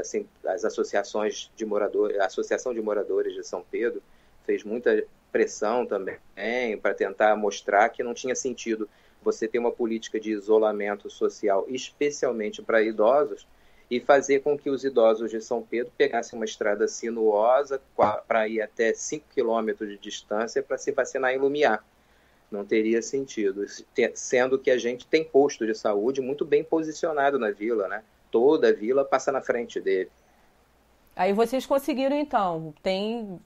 assim, 0.00 0.26
as 0.46 0.64
associações 0.64 1.50
de 1.56 1.64
moradores, 1.64 2.18
a 2.18 2.26
Associação 2.26 2.72
de 2.72 2.80
Moradores 2.80 3.34
de 3.34 3.44
São 3.44 3.64
Pedro 3.70 4.02
fez 4.44 4.64
muita 4.64 5.04
pressão 5.30 5.84
também 5.84 6.78
para 6.80 6.94
tentar 6.94 7.36
mostrar 7.36 7.88
que 7.90 8.02
não 8.02 8.14
tinha 8.14 8.34
sentido 8.34 8.88
você 9.22 9.48
ter 9.48 9.58
uma 9.58 9.72
política 9.72 10.18
de 10.18 10.30
isolamento 10.30 11.10
social, 11.10 11.66
especialmente 11.68 12.62
para 12.62 12.82
idosos, 12.82 13.46
e 13.90 14.00
fazer 14.00 14.40
com 14.40 14.56
que 14.56 14.68
os 14.68 14.84
idosos 14.84 15.30
de 15.30 15.40
São 15.40 15.62
Pedro 15.62 15.90
pegassem 15.96 16.38
uma 16.38 16.44
estrada 16.44 16.86
sinuosa 16.86 17.80
para 18.26 18.46
ir 18.46 18.60
até 18.60 18.92
5 18.92 19.26
quilômetros 19.34 19.88
de 19.88 19.96
distância 19.96 20.62
para 20.62 20.76
se 20.76 20.92
vacinar 20.92 21.32
em 21.32 21.38
Lumiar. 21.38 21.82
Não 22.50 22.64
teria 22.64 23.00
sentido, 23.02 23.64
sendo 24.14 24.58
que 24.58 24.70
a 24.70 24.78
gente 24.78 25.06
tem 25.06 25.24
posto 25.24 25.66
de 25.66 25.74
saúde 25.74 26.20
muito 26.20 26.44
bem 26.44 26.62
posicionado 26.62 27.38
na 27.38 27.50
vila, 27.50 27.88
né? 27.88 28.04
Toda 28.30 28.68
a 28.68 28.72
vila 28.72 29.04
passa 29.04 29.32
na 29.32 29.40
frente 29.40 29.80
dele. 29.80 30.10
Aí 31.14 31.32
vocês 31.32 31.66
conseguiram 31.66 32.16
então, 32.16 32.72
tem 32.82 33.40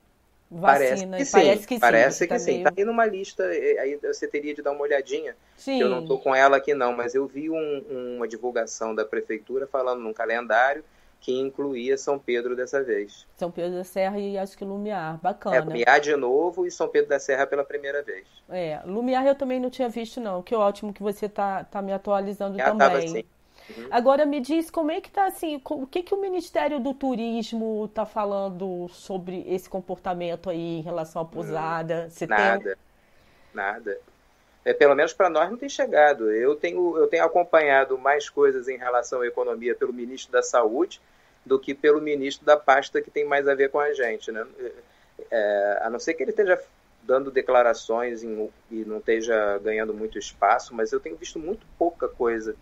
vacina, 0.51 1.17
parece 1.17 1.27
que 1.27 1.31
parece 1.31 1.63
sim, 1.63 1.67
que 1.67 1.79
parece 1.79 2.19
sim, 2.19 2.25
que 2.25 2.29
tá 2.29 2.39
sim. 2.39 2.53
Meio... 2.53 2.65
Tá 2.65 2.73
aí 2.77 2.85
numa 2.85 3.07
lista, 3.07 3.45
aí 3.45 3.99
você 4.03 4.29
teria 4.29 4.55
de 4.55 4.63
dar 4.63 4.73
uma 4.73 4.83
olhadinha. 4.83 5.35
Sim. 5.57 5.81
Eu 5.81 5.89
não 5.89 6.03
estou 6.03 6.19
com 6.19 6.35
ela 6.35 6.59
aqui 6.59 6.75
não, 6.75 6.93
mas 6.95 7.15
eu 7.15 7.27
vi 7.27 7.49
um, 7.49 8.17
uma 8.17 8.29
divulgação 8.29 8.95
da 8.95 9.05
prefeitura 9.05 9.67
falando 9.67 10.01
num 10.01 10.13
calendário 10.13 10.85
que 11.23 11.33
incluía 11.33 11.97
São 11.97 12.19
Pedro 12.19 12.57
dessa 12.57 12.83
vez. 12.83 13.27
São 13.37 13.51
Pedro 13.51 13.79
da 13.79 13.85
Serra 13.85 14.19
e 14.19 14.37
acho 14.37 14.59
que 14.59 14.65
Lumiar, 14.65 15.19
bacana. 15.23 15.57
É, 15.57 15.61
Lumiar 15.61 16.01
de 16.01 16.17
novo 16.17 16.67
e 16.67 16.71
São 16.71 16.89
Pedro 16.89 17.09
da 17.09 17.21
Serra 17.21 17.47
pela 17.47 17.65
primeira 17.65 18.03
vez. 18.03 18.27
É, 18.51 18.81
Lumiar 18.85 19.25
eu 19.25 19.35
também 19.37 19.61
não 19.61 19.71
tinha 19.71 19.89
visto 19.89 20.21
não, 20.21 20.43
que 20.43 20.55
ótimo 20.55 20.93
que 20.93 21.03
você 21.03 21.29
tá, 21.29 21.63
tá 21.63 21.81
me 21.81 21.93
atualizando 21.93 22.59
Já 22.59 22.65
também. 22.65 22.89
Tava, 22.89 22.99
assim. 22.99 23.25
Uhum. 23.71 23.89
Agora 23.91 24.27
me 24.27 24.41
diz 24.41 24.71
como 24.71 24.91
é 24.91 25.01
que 25.01 25.09
está 25.09 25.27
assim, 25.27 25.61
o 25.65 25.87
que, 25.87 26.03
que 26.03 26.15
o 26.15 26.21
Ministério 26.21 26.81
do 26.81 26.93
Turismo 26.93 27.87
está 27.87 28.05
falando 28.05 28.89
sobre 28.89 29.45
esse 29.49 29.69
comportamento 29.69 30.51
aí 30.51 30.79
em 30.79 30.83
relação 30.83 31.23
à 31.23 31.25
pousada? 31.25 32.09
Você 32.11 32.27
nada, 32.27 32.63
tem... 32.63 32.75
nada. 33.55 33.99
É, 34.65 34.73
pelo 34.73 34.95
menos 34.95 35.13
para 35.13 35.29
nós 35.29 35.51
não 35.51 35.57
tem 35.57 35.69
chegado. 35.69 36.31
Eu 36.31 36.55
tenho, 36.55 36.97
eu 36.97 37.07
tenho 37.07 37.25
acompanhado 37.25 37.99
mais 37.99 38.29
coisas 38.29 38.69
em 38.69 38.77
relação 38.77 39.23
à 39.23 39.27
economia 39.27 39.75
pelo 39.75 39.93
ministro 39.93 40.33
da 40.33 40.43
Saúde 40.43 41.01
do 41.45 41.59
que 41.59 41.75
pelo 41.75 42.01
ministro 42.01 42.47
da 42.47 42.57
pasta 42.57 43.03
que 43.03 43.11
tem 43.11 43.25
mais 43.25 43.49
a 43.49 43.55
ver 43.55 43.71
com 43.71 43.81
a 43.81 43.93
gente. 43.93 44.31
Né? 44.31 44.47
É, 45.31 45.79
a 45.83 45.91
não 45.91 45.99
ser 45.99 46.15
que 46.15 46.23
ele 46.23 46.31
esteja 46.31 46.61
dando 47.03 47.31
declarações 47.31 48.23
em, 48.23 48.49
e 48.71 48.85
não 48.85 48.99
esteja 48.99 49.59
ganhando 49.59 49.93
muito 49.93 50.19
espaço, 50.19 50.75
mas 50.75 50.93
eu 50.93 51.01
tenho 51.01 51.17
visto 51.17 51.39
muito 51.39 51.67
pouca 51.77 52.09
coisa 52.09 52.55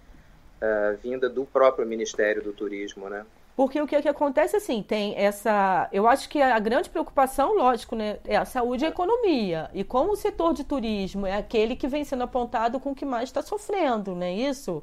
uh, 0.63 0.97
vinda 1.03 1.29
do 1.29 1.45
próprio 1.45 1.87
Ministério 1.87 2.43
do 2.43 2.53
Turismo, 2.53 3.09
né? 3.09 3.25
Porque 3.57 3.81
o 3.81 3.87
que, 3.87 4.01
que 4.01 4.09
acontece 4.09 4.57
assim, 4.57 4.83
tem 4.83 5.15
essa. 5.19 5.89
Eu 5.93 6.07
acho 6.09 6.29
que 6.29 6.41
a 6.41 6.59
grande 6.59 6.89
preocupação, 6.89 7.55
lógico, 7.55 7.95
né, 7.95 8.19
é 8.25 8.37
a 8.37 8.45
saúde 8.45 8.85
e 8.85 8.87
a 8.87 8.91
economia. 8.91 9.69
E 9.75 9.85
como 9.85 10.13
o 10.13 10.17
setor 10.17 10.55
de 10.55 10.65
turismo 10.65 11.27
é 11.27 11.37
aquele 11.37 11.77
que 11.77 11.87
vem 11.87 12.03
sendo 12.05 12.23
apontado 12.23 12.81
com 12.81 12.93
o 12.93 12.95
que 12.95 13.05
mais 13.05 13.29
está 13.29 13.43
sofrendo, 13.43 14.15
não 14.15 14.23
é 14.23 14.33
isso? 14.33 14.83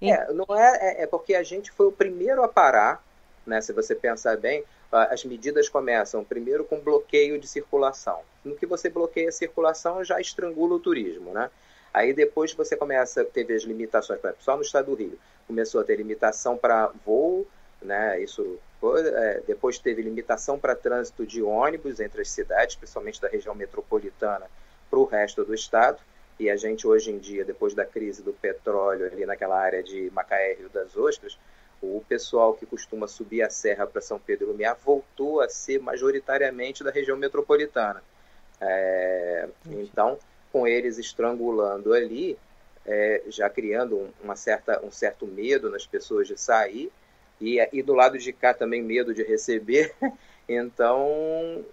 E... 0.00 0.10
É, 0.10 0.32
não 0.32 0.46
é, 0.56 0.78
é, 0.80 1.02
é, 1.02 1.06
porque 1.06 1.34
a 1.34 1.42
gente 1.42 1.70
foi 1.70 1.86
o 1.86 1.92
primeiro 1.92 2.42
a 2.42 2.48
parar, 2.48 3.04
né? 3.46 3.60
Se 3.60 3.72
você 3.72 3.94
pensar 3.94 4.36
bem, 4.38 4.64
as 4.90 5.24
medidas 5.24 5.68
começam 5.68 6.24
primeiro 6.24 6.64
com 6.64 6.80
bloqueio 6.80 7.38
de 7.38 7.46
circulação. 7.46 8.20
No 8.44 8.56
que 8.56 8.64
você 8.64 8.88
bloqueia 8.88 9.28
a 9.28 9.32
circulação, 9.32 10.02
já 10.02 10.18
estrangula 10.20 10.76
o 10.76 10.80
turismo, 10.80 11.32
né? 11.32 11.50
Aí 11.96 12.12
depois 12.12 12.52
você 12.52 12.76
começa, 12.76 13.24
teve 13.24 13.54
as 13.54 13.62
limitações, 13.62 14.20
por 14.20 14.26
exemplo, 14.26 14.44
só 14.44 14.54
no 14.54 14.60
estado 14.60 14.90
do 14.90 14.94
Rio, 14.94 15.18
começou 15.46 15.80
a 15.80 15.84
ter 15.84 15.96
limitação 15.96 16.54
para 16.54 16.88
voo, 17.06 17.46
né? 17.80 18.20
Isso 18.20 18.58
foi, 18.78 19.00
é, 19.00 19.42
depois 19.46 19.78
teve 19.78 20.02
limitação 20.02 20.58
para 20.58 20.74
trânsito 20.74 21.26
de 21.26 21.42
ônibus 21.42 21.98
entre 21.98 22.20
as 22.20 22.28
cidades, 22.28 22.76
principalmente 22.76 23.18
da 23.18 23.28
região 23.28 23.54
metropolitana, 23.54 24.44
para 24.90 24.98
o 24.98 25.06
resto 25.06 25.42
do 25.42 25.54
estado. 25.54 25.98
E 26.38 26.50
a 26.50 26.56
gente 26.56 26.86
hoje 26.86 27.10
em 27.10 27.16
dia, 27.16 27.46
depois 27.46 27.72
da 27.72 27.86
crise 27.86 28.22
do 28.22 28.34
petróleo 28.34 29.06
ali 29.06 29.24
naquela 29.24 29.58
área 29.58 29.82
de 29.82 30.10
Macaé 30.12 30.52
Rio 30.52 30.68
das 30.68 30.94
Ostras, 30.98 31.38
o 31.80 32.04
pessoal 32.06 32.52
que 32.52 32.66
costuma 32.66 33.08
subir 33.08 33.40
a 33.40 33.48
serra 33.48 33.86
para 33.86 34.02
São 34.02 34.18
Pedro 34.18 34.44
e 34.44 34.48
Lumiar 34.50 34.76
voltou 34.84 35.40
a 35.40 35.48
ser 35.48 35.80
majoritariamente 35.80 36.84
da 36.84 36.90
região 36.90 37.16
metropolitana. 37.16 38.02
É, 38.60 39.48
então, 39.64 40.18
com 40.56 40.66
eles 40.66 40.96
estrangulando 40.96 41.92
ali, 41.92 42.38
é, 42.86 43.22
já 43.28 43.50
criando 43.50 43.98
um, 43.98 44.08
uma 44.24 44.34
certa, 44.34 44.82
um 44.82 44.90
certo 44.90 45.26
medo 45.26 45.68
nas 45.68 45.86
pessoas 45.86 46.26
de 46.26 46.40
sair, 46.40 46.90
e, 47.38 47.58
e 47.70 47.82
do 47.82 47.92
lado 47.92 48.16
de 48.16 48.32
cá 48.32 48.54
também 48.54 48.82
medo 48.82 49.12
de 49.12 49.22
receber. 49.22 49.94
Então, 50.48 51.08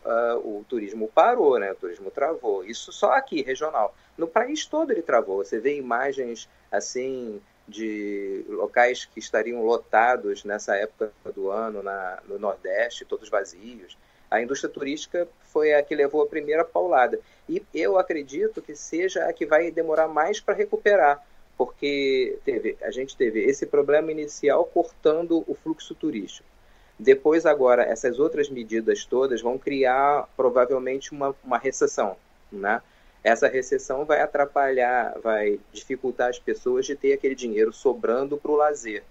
uh, 0.03 0.37
o 0.39 0.65
turismo 0.67 1.07
parou, 1.07 1.59
né? 1.59 1.71
O 1.73 1.75
turismo 1.75 2.09
travou. 2.09 2.65
Isso 2.65 2.91
só 2.91 3.11
aqui, 3.11 3.43
regional. 3.43 3.95
No 4.17 4.27
país 4.27 4.65
todo 4.65 4.89
ele 4.89 5.03
travou. 5.03 5.45
Você 5.45 5.59
vê 5.59 5.77
imagens 5.77 6.49
assim 6.71 7.39
de 7.67 8.43
locais 8.49 9.05
que 9.05 9.19
estariam 9.19 9.63
lotados 9.63 10.43
nessa 10.43 10.75
época 10.75 11.13
do 11.35 11.51
ano 11.51 11.83
na, 11.83 12.19
no 12.27 12.39
Nordeste, 12.39 13.05
todos 13.05 13.29
vazios 13.29 13.95
a 14.33 14.41
indústria 14.41 14.73
turística 14.73 15.27
foi 15.43 15.75
a 15.75 15.83
que 15.83 15.93
levou 15.93 16.23
a 16.23 16.25
primeira 16.25 16.65
paulada. 16.65 17.19
E 17.47 17.61
eu 17.71 17.99
acredito 17.99 18.63
que 18.63 18.75
seja 18.75 19.25
a 19.25 19.31
que 19.31 19.45
vai 19.45 19.69
demorar 19.69 20.07
mais 20.07 20.39
para 20.39 20.55
recuperar, 20.55 21.23
porque 21.55 22.39
teve, 22.43 22.75
a 22.81 22.89
gente 22.89 23.15
teve 23.15 23.43
esse 23.43 23.67
problema 23.67 24.11
inicial 24.11 24.65
cortando 24.65 25.43
o 25.47 25.53
fluxo 25.53 25.93
turístico. 25.93 26.49
Depois, 26.97 27.45
agora, 27.45 27.83
essas 27.83 28.17
outras 28.19 28.49
medidas 28.49 29.05
todas 29.05 29.39
vão 29.39 29.59
criar 29.59 30.27
provavelmente 30.35 31.11
uma, 31.11 31.35
uma 31.43 31.59
recessão. 31.59 32.17
Né? 32.51 32.81
Essa 33.23 33.47
recessão 33.47 34.03
vai 34.03 34.19
atrapalhar, 34.19 35.15
vai 35.21 35.59
dificultar 35.71 36.29
as 36.29 36.39
pessoas 36.39 36.87
de 36.87 36.95
ter 36.95 37.13
aquele 37.13 37.35
dinheiro 37.35 37.71
sobrando 37.71 38.35
para 38.35 38.51
o 38.51 38.55
lazer. 38.55 39.03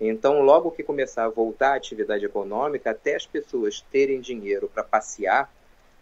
Então, 0.00 0.42
logo 0.42 0.70
que 0.70 0.82
começar 0.82 1.24
a 1.24 1.28
voltar 1.28 1.72
a 1.72 1.76
atividade 1.76 2.24
econômica, 2.24 2.90
até 2.90 3.14
as 3.14 3.26
pessoas 3.26 3.80
terem 3.92 4.20
dinheiro 4.20 4.70
para 4.72 4.82
passear, 4.82 5.52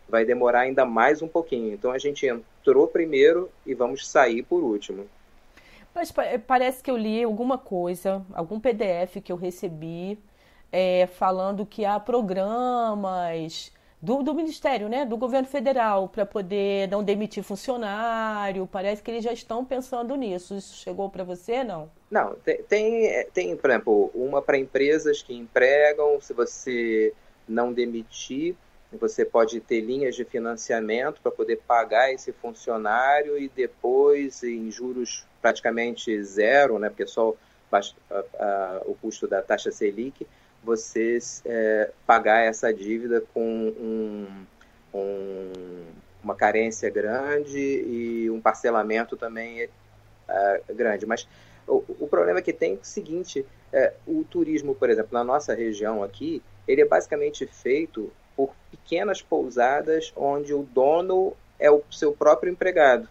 vai 0.09 0.25
demorar 0.25 0.61
ainda 0.61 0.85
mais 0.85 1.23
um 1.23 1.29
pouquinho. 1.29 1.73
Então, 1.73 1.91
a 1.91 1.99
gente 1.99 2.27
entrou 2.27 2.89
primeiro 2.89 3.51
e 3.67 3.75
vamos 3.75 4.09
sair 4.09 4.43
por 4.43 4.63
último. 4.63 5.07
Mas 5.95 6.13
parece 6.47 6.83
que 6.83 6.91
eu 6.91 6.97
li 6.97 7.23
alguma 7.23 7.59
coisa, 7.59 8.25
algum 8.33 8.59
PDF 8.59 9.21
que 9.23 9.31
eu 9.31 9.37
recebi, 9.37 10.19
é, 10.71 11.07
falando 11.07 11.67
que 11.67 11.85
há 11.85 12.01
programas 12.01 13.71
do, 14.03 14.21
do 14.21 14.35
Ministério, 14.35 14.89
né, 14.89 15.07
do 15.07 15.17
governo 15.17 15.47
federal, 15.47 16.09
para 16.09 16.27
poder 16.27 16.89
não 16.89 17.05
demitir 17.05 17.45
funcionário. 17.45 18.67
Parece 18.67 19.01
que 19.01 19.13
eles 19.13 19.23
já 19.23 19.33
estão 19.33 19.65
pensando 19.65 20.17
nisso. 20.17 20.57
Isso 20.57 20.75
chegou 20.75 21.09
para 21.09 21.23
você, 21.23 21.63
não? 21.63 21.89
Não, 22.11 22.35
tem, 22.69 23.25
tem, 23.33 23.57
por 23.57 23.71
exemplo, 23.71 24.11
uma 24.13 24.43
para 24.43 24.59
empresas 24.59 25.23
que 25.23 25.33
empregam, 25.33 26.21
se 26.21 26.35
você 26.35 27.15
não 27.49 27.73
demitir, 27.73 28.57
você 28.93 29.25
pode 29.25 29.61
ter 29.61 29.81
linhas 29.81 30.17
de 30.17 30.25
financiamento 30.25 31.21
para 31.23 31.31
poder 31.31 31.61
pagar 31.67 32.13
esse 32.13 32.33
funcionário 32.33 33.39
e 33.39 33.49
depois, 33.49 34.43
em 34.43 34.71
juros 34.71 35.25
praticamente 35.41 36.23
zero, 36.25 36.79
né, 36.79 36.89
porque 36.89 37.07
só 37.07 37.35
baixa, 37.71 37.95
a, 38.11 38.25
a, 38.39 38.83
o 38.85 38.95
custo 38.95 39.27
da 39.27 39.41
taxa 39.41 39.71
Selic, 39.71 40.27
você 40.63 41.19
é, 41.45 41.91
pagar 42.07 42.41
essa 42.41 42.73
dívida 42.73 43.23
com 43.35 43.43
um, 43.43 44.27
um, 44.95 45.85
uma 46.23 46.35
carência 46.35 46.89
grande 46.91 47.59
e 47.59 48.31
um 48.31 48.41
parcelamento 48.41 49.17
também 49.17 49.65
uh, 49.65 50.75
grande. 50.75 51.05
Mas 51.07 51.27
o, 51.67 51.85
o, 52.01 52.09
problema 52.09 52.39
é 52.39 52.43
que 52.43 52.53
tem 52.53 52.75
o 52.75 52.85
seguinte, 52.85 53.45
é, 53.73 53.93
o 54.07 54.25
turismo, 54.25 54.75
por 54.75 54.89
exemplo, 54.89 55.11
na 55.13 55.25
nossa 55.25 55.55
região 55.55 56.03
aqui, 56.03 56.43
ele 56.67 56.83
é 56.83 56.87
basicamente 56.87 57.47
feito 57.47 58.13
por 58.37 58.55
pequenas 58.71 59.21
pousadas 59.21 60.13
onde 60.17 60.55
o 60.55 60.63
dono 60.63 61.35
é 61.59 61.71
o 61.71 61.83
seu 61.91 62.13
próprio 62.13 62.53
empregado. 62.53 63.09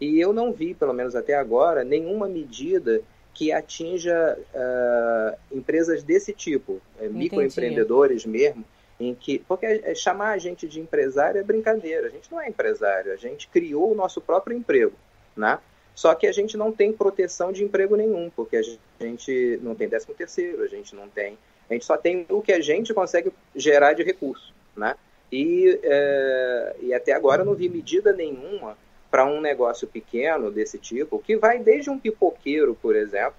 E 0.00 0.20
eu 0.20 0.32
não 0.32 0.52
vi, 0.52 0.74
pelo 0.74 0.92
menos 0.92 1.14
até 1.14 1.34
agora, 1.34 1.84
nenhuma 1.84 2.28
medida 2.28 3.00
que 3.34 3.52
atinja 3.52 4.38
uh, 4.54 5.56
empresas 5.56 6.02
desse 6.02 6.32
tipo, 6.32 6.80
é, 7.00 7.08
microempreendedores 7.08 8.26
mesmo, 8.26 8.64
em 9.00 9.14
que 9.14 9.38
porque 9.40 9.66
é, 9.66 9.94
chamar 9.94 10.30
a 10.32 10.38
gente 10.38 10.68
de 10.68 10.80
empresário 10.80 11.40
é 11.40 11.42
brincadeira. 11.42 12.06
A 12.06 12.10
gente 12.10 12.30
não 12.30 12.40
é 12.40 12.48
empresário, 12.48 13.12
a 13.12 13.16
gente 13.16 13.48
criou 13.48 13.92
o 13.92 13.94
nosso 13.94 14.20
próprio 14.20 14.56
emprego, 14.56 14.94
né? 15.36 15.58
Só 15.94 16.14
que 16.14 16.26
a 16.26 16.32
gente 16.32 16.56
não 16.56 16.72
tem 16.72 16.92
proteção 16.92 17.52
de 17.52 17.64
emprego 17.64 17.96
nenhum, 17.96 18.30
porque 18.34 18.56
a 18.56 18.62
gente 18.62 19.58
não 19.62 19.74
tem 19.74 19.88
décimo 19.88 20.14
terceiro, 20.14 20.62
a 20.62 20.66
gente 20.66 20.94
não 20.94 21.08
tem, 21.08 21.36
a 21.68 21.72
gente 21.72 21.84
só 21.84 21.96
tem 21.96 22.24
o 22.30 22.40
que 22.40 22.52
a 22.52 22.60
gente 22.60 22.94
consegue 22.94 23.32
gerar 23.54 23.92
de 23.92 24.02
recurso, 24.02 24.54
né? 24.76 24.94
E, 25.30 25.80
é, 25.82 26.76
e 26.80 26.94
até 26.94 27.12
agora 27.12 27.42
eu 27.42 27.46
não 27.46 27.54
vi 27.54 27.68
medida 27.68 28.12
nenhuma 28.12 28.76
para 29.12 29.26
um 29.26 29.42
negócio 29.42 29.86
pequeno 29.86 30.50
desse 30.50 30.78
tipo, 30.78 31.18
que 31.18 31.36
vai 31.36 31.58
desde 31.58 31.90
um 31.90 31.98
pipoqueiro, 31.98 32.74
por 32.80 32.96
exemplo, 32.96 33.36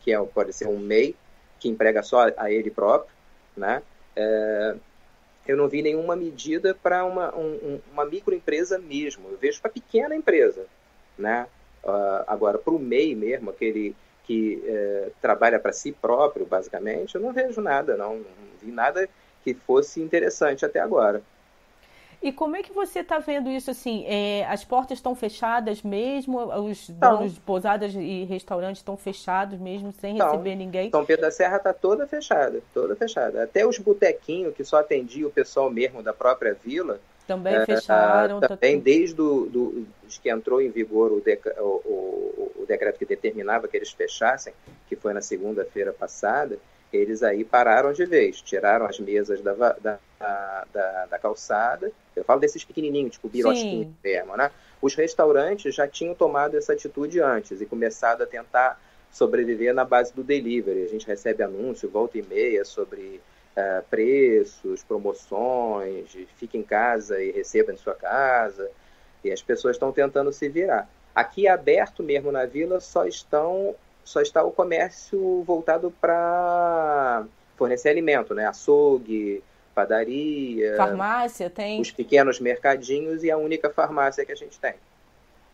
que 0.00 0.14
é, 0.14 0.18
pode 0.22 0.54
ser 0.54 0.66
um 0.66 0.78
MEI, 0.78 1.14
que 1.58 1.68
emprega 1.68 2.02
só 2.02 2.28
a 2.38 2.50
ele 2.50 2.70
próprio, 2.70 3.14
né? 3.54 3.82
É, 4.16 4.74
eu 5.46 5.58
não 5.58 5.68
vi 5.68 5.82
nenhuma 5.82 6.16
medida 6.16 6.74
para 6.74 7.04
uma, 7.04 7.36
um, 7.36 7.78
uma 7.92 8.06
microempresa 8.06 8.78
mesmo. 8.78 9.28
Eu 9.28 9.36
vejo 9.36 9.60
para 9.60 9.70
pequena 9.70 10.16
empresa, 10.16 10.64
né? 11.18 11.46
Uh, 11.84 12.24
agora, 12.26 12.56
para 12.56 12.72
o 12.72 12.78
MEI 12.78 13.14
mesmo, 13.14 13.50
aquele 13.50 13.94
que 14.24 14.62
é, 14.64 15.10
trabalha 15.20 15.58
para 15.58 15.72
si 15.72 15.92
próprio, 15.92 16.46
basicamente, 16.46 17.14
eu 17.14 17.20
não 17.20 17.32
vejo 17.32 17.60
nada, 17.60 17.96
não, 17.96 18.16
não 18.16 18.24
vi 18.62 18.70
nada 18.70 19.08
que 19.42 19.52
fosse 19.52 20.00
interessante 20.00 20.64
até 20.64 20.80
agora. 20.80 21.22
E 22.22 22.30
como 22.32 22.54
é 22.54 22.62
que 22.62 22.72
você 22.72 23.00
está 23.00 23.18
vendo 23.18 23.48
isso 23.48 23.70
assim? 23.70 24.04
É, 24.06 24.44
as 24.46 24.62
portas 24.62 24.98
estão 24.98 25.14
fechadas 25.14 25.82
mesmo? 25.82 26.38
Os 26.68 26.90
donos 26.90 27.34
de 27.34 27.40
pousadas 27.40 27.94
e 27.94 28.24
restaurantes 28.24 28.80
estão 28.80 28.94
fechados 28.94 29.58
mesmo, 29.58 29.90
sem 29.92 30.18
receber 30.18 30.54
ninguém? 30.54 30.90
São 30.90 31.04
Pedro 31.04 31.22
da 31.22 31.30
Serra 31.30 31.56
está 31.56 31.72
toda 31.72 32.06
fechada, 32.06 32.60
toda 32.74 32.94
fechada. 32.94 33.42
Até 33.42 33.66
os 33.66 33.78
botequinhos 33.78 34.54
que 34.54 34.62
só 34.64 34.80
atendiam 34.80 35.28
o 35.30 35.32
pessoal 35.32 35.70
mesmo 35.70 36.02
da 36.02 36.12
própria 36.12 36.52
vila. 36.52 37.00
Também 37.26 37.54
é, 37.54 37.64
fecharam. 37.64 38.38
Tá 38.38 38.48
também, 38.48 38.76
tá... 38.76 38.84
desde 38.84 39.14
do, 39.14 39.46
do, 39.46 39.86
que 40.22 40.28
entrou 40.28 40.60
em 40.60 40.68
vigor 40.68 41.12
o, 41.12 41.20
deca, 41.20 41.54
o, 41.62 41.80
o, 41.84 42.52
o 42.62 42.66
decreto 42.66 42.98
que 42.98 43.06
determinava 43.06 43.66
que 43.66 43.78
eles 43.78 43.92
fechassem, 43.92 44.52
que 44.88 44.96
foi 44.96 45.14
na 45.14 45.22
segunda-feira 45.22 45.92
passada, 45.92 46.58
eles 46.92 47.22
aí 47.22 47.44
pararam 47.44 47.92
de 47.92 48.04
vez, 48.04 48.42
tiraram 48.42 48.84
as 48.84 48.98
mesas 48.98 49.40
da, 49.40 49.54
da, 49.54 49.98
da, 50.20 51.06
da 51.06 51.18
calçada. 51.18 51.92
Eu 52.20 52.24
falo 52.24 52.40
desses 52.40 52.64
pequenininhos, 52.64 53.12
tipo 53.12 53.28
birosquinho 53.28 53.94
mesmo, 54.02 54.36
né? 54.36 54.50
Os 54.80 54.94
restaurantes 54.94 55.74
já 55.74 55.88
tinham 55.88 56.14
tomado 56.14 56.56
essa 56.56 56.72
atitude 56.72 57.20
antes 57.20 57.60
e 57.60 57.66
começado 57.66 58.22
a 58.22 58.26
tentar 58.26 58.80
sobreviver 59.10 59.74
na 59.74 59.84
base 59.84 60.14
do 60.14 60.22
delivery. 60.22 60.84
A 60.84 60.88
gente 60.88 61.06
recebe 61.06 61.42
anúncio 61.42 61.88
volta 61.88 62.18
e 62.18 62.22
meia 62.22 62.64
sobre 62.64 63.20
uh, 63.56 63.82
preços, 63.90 64.82
promoções, 64.84 66.16
fique 66.36 66.56
em 66.56 66.62
casa 66.62 67.22
e 67.22 67.32
receba 67.32 67.72
em 67.72 67.76
sua 67.76 67.94
casa. 67.94 68.70
E 69.24 69.30
as 69.30 69.42
pessoas 69.42 69.76
estão 69.76 69.92
tentando 69.92 70.32
se 70.32 70.48
virar. 70.48 70.88
Aqui 71.14 71.48
aberto 71.48 72.02
mesmo 72.02 72.30
na 72.30 72.46
vila 72.46 72.80
só 72.80 73.04
estão 73.04 73.74
só 74.02 74.20
está 74.20 74.42
o 74.42 74.50
comércio 74.50 75.42
voltado 75.42 75.92
para 76.00 77.24
fornecer 77.56 77.90
alimento, 77.90 78.34
né? 78.34 78.46
Açougue, 78.46 79.42
padaria, 79.74 80.76
farmácia 80.76 81.48
tem 81.48 81.80
os 81.80 81.90
pequenos 81.90 82.40
mercadinhos 82.40 83.22
e 83.24 83.30
a 83.30 83.36
única 83.36 83.70
farmácia 83.70 84.24
que 84.24 84.32
a 84.32 84.36
gente 84.36 84.58
tem. 84.58 84.74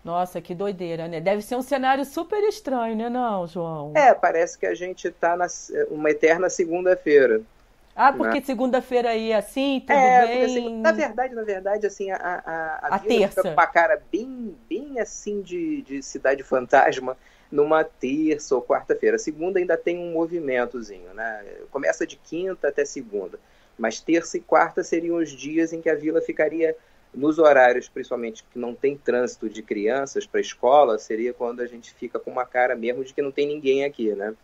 Nossa, 0.05 0.41
que 0.41 0.55
doideira, 0.55 1.09
né? 1.09 1.21
Deve 1.21 1.43
ser 1.43 1.57
um 1.57 1.63
cenário 1.63 2.05
super 2.05 2.41
estranho, 2.45 2.95
né, 2.95 3.09
não, 3.09 3.45
João? 3.47 3.93
É, 3.97 4.15
parece 4.15 4.57
que 4.57 4.65
a 4.65 4.75
gente 4.75 5.09
está 5.09 5.37
na 5.37 5.47
uma 5.91 6.11
eterna 6.11 6.49
segunda-feira. 6.49 7.43
Ah, 7.97 8.13
porque 8.13 8.41
né? 8.41 8.45
segunda-feira 8.45 9.09
aí 9.09 9.33
é 9.33 9.37
assim, 9.37 9.81
tudo 9.81 9.97
é, 9.99 10.27
bem? 10.27 10.45
Assim, 10.45 10.81
na 10.81 10.93
verdade, 10.93 11.35
na 11.35 11.43
verdade, 11.43 11.87
assim, 11.87 12.11
a, 12.11 12.17
a, 12.17 12.89
a, 12.89 12.97
a 12.97 12.99
terça. 12.99 13.29
fica 13.29 13.43
com 13.43 13.49
uma 13.49 13.67
cara 13.67 14.01
bem, 14.13 14.55
bem 14.69 15.01
assim 15.01 15.41
de, 15.41 15.81
de 15.83 16.03
cidade 16.03 16.43
fantasma 16.43 17.17
numa 17.51 17.83
terça 17.83 18.55
ou 18.55 18.63
quarta-feira. 18.63 19.19
Segunda 19.19 19.59
ainda 19.59 19.77
tem 19.77 19.99
um 19.99 20.13
movimentozinho, 20.13 21.15
né? 21.15 21.45
Começa 21.71 22.07
de 22.07 22.17
quinta 22.17 22.69
até 22.69 22.85
segunda. 22.85 23.41
Mas 23.79 24.01
terça 24.01 24.37
e 24.37 24.41
quarta 24.41 24.83
seriam 24.83 25.17
os 25.17 25.31
dias 25.31 25.73
em 25.73 25.81
que 25.81 25.91
a 25.91 25.95
vila 25.95 26.21
ficaria 26.21 26.77
nos 27.15 27.39
horários, 27.39 27.89
principalmente 27.89 28.45
que 28.53 28.59
não 28.59 28.75
tem 28.75 28.97
trânsito 28.97 29.49
de 29.49 29.63
crianças 29.63 30.27
para 30.27 30.39
a 30.39 30.43
escola, 30.43 30.99
seria 30.99 31.33
quando 31.33 31.61
a 31.61 31.67
gente 31.67 31.95
fica 31.95 32.19
com 32.19 32.31
uma 32.31 32.45
cara 32.45 32.77
mesmo 32.77 33.05
de 33.05 33.15
que 33.15 33.23
não 33.23 33.33
tem 33.33 33.47
ninguém 33.47 33.85
aqui, 33.85 34.15
né? 34.15 34.35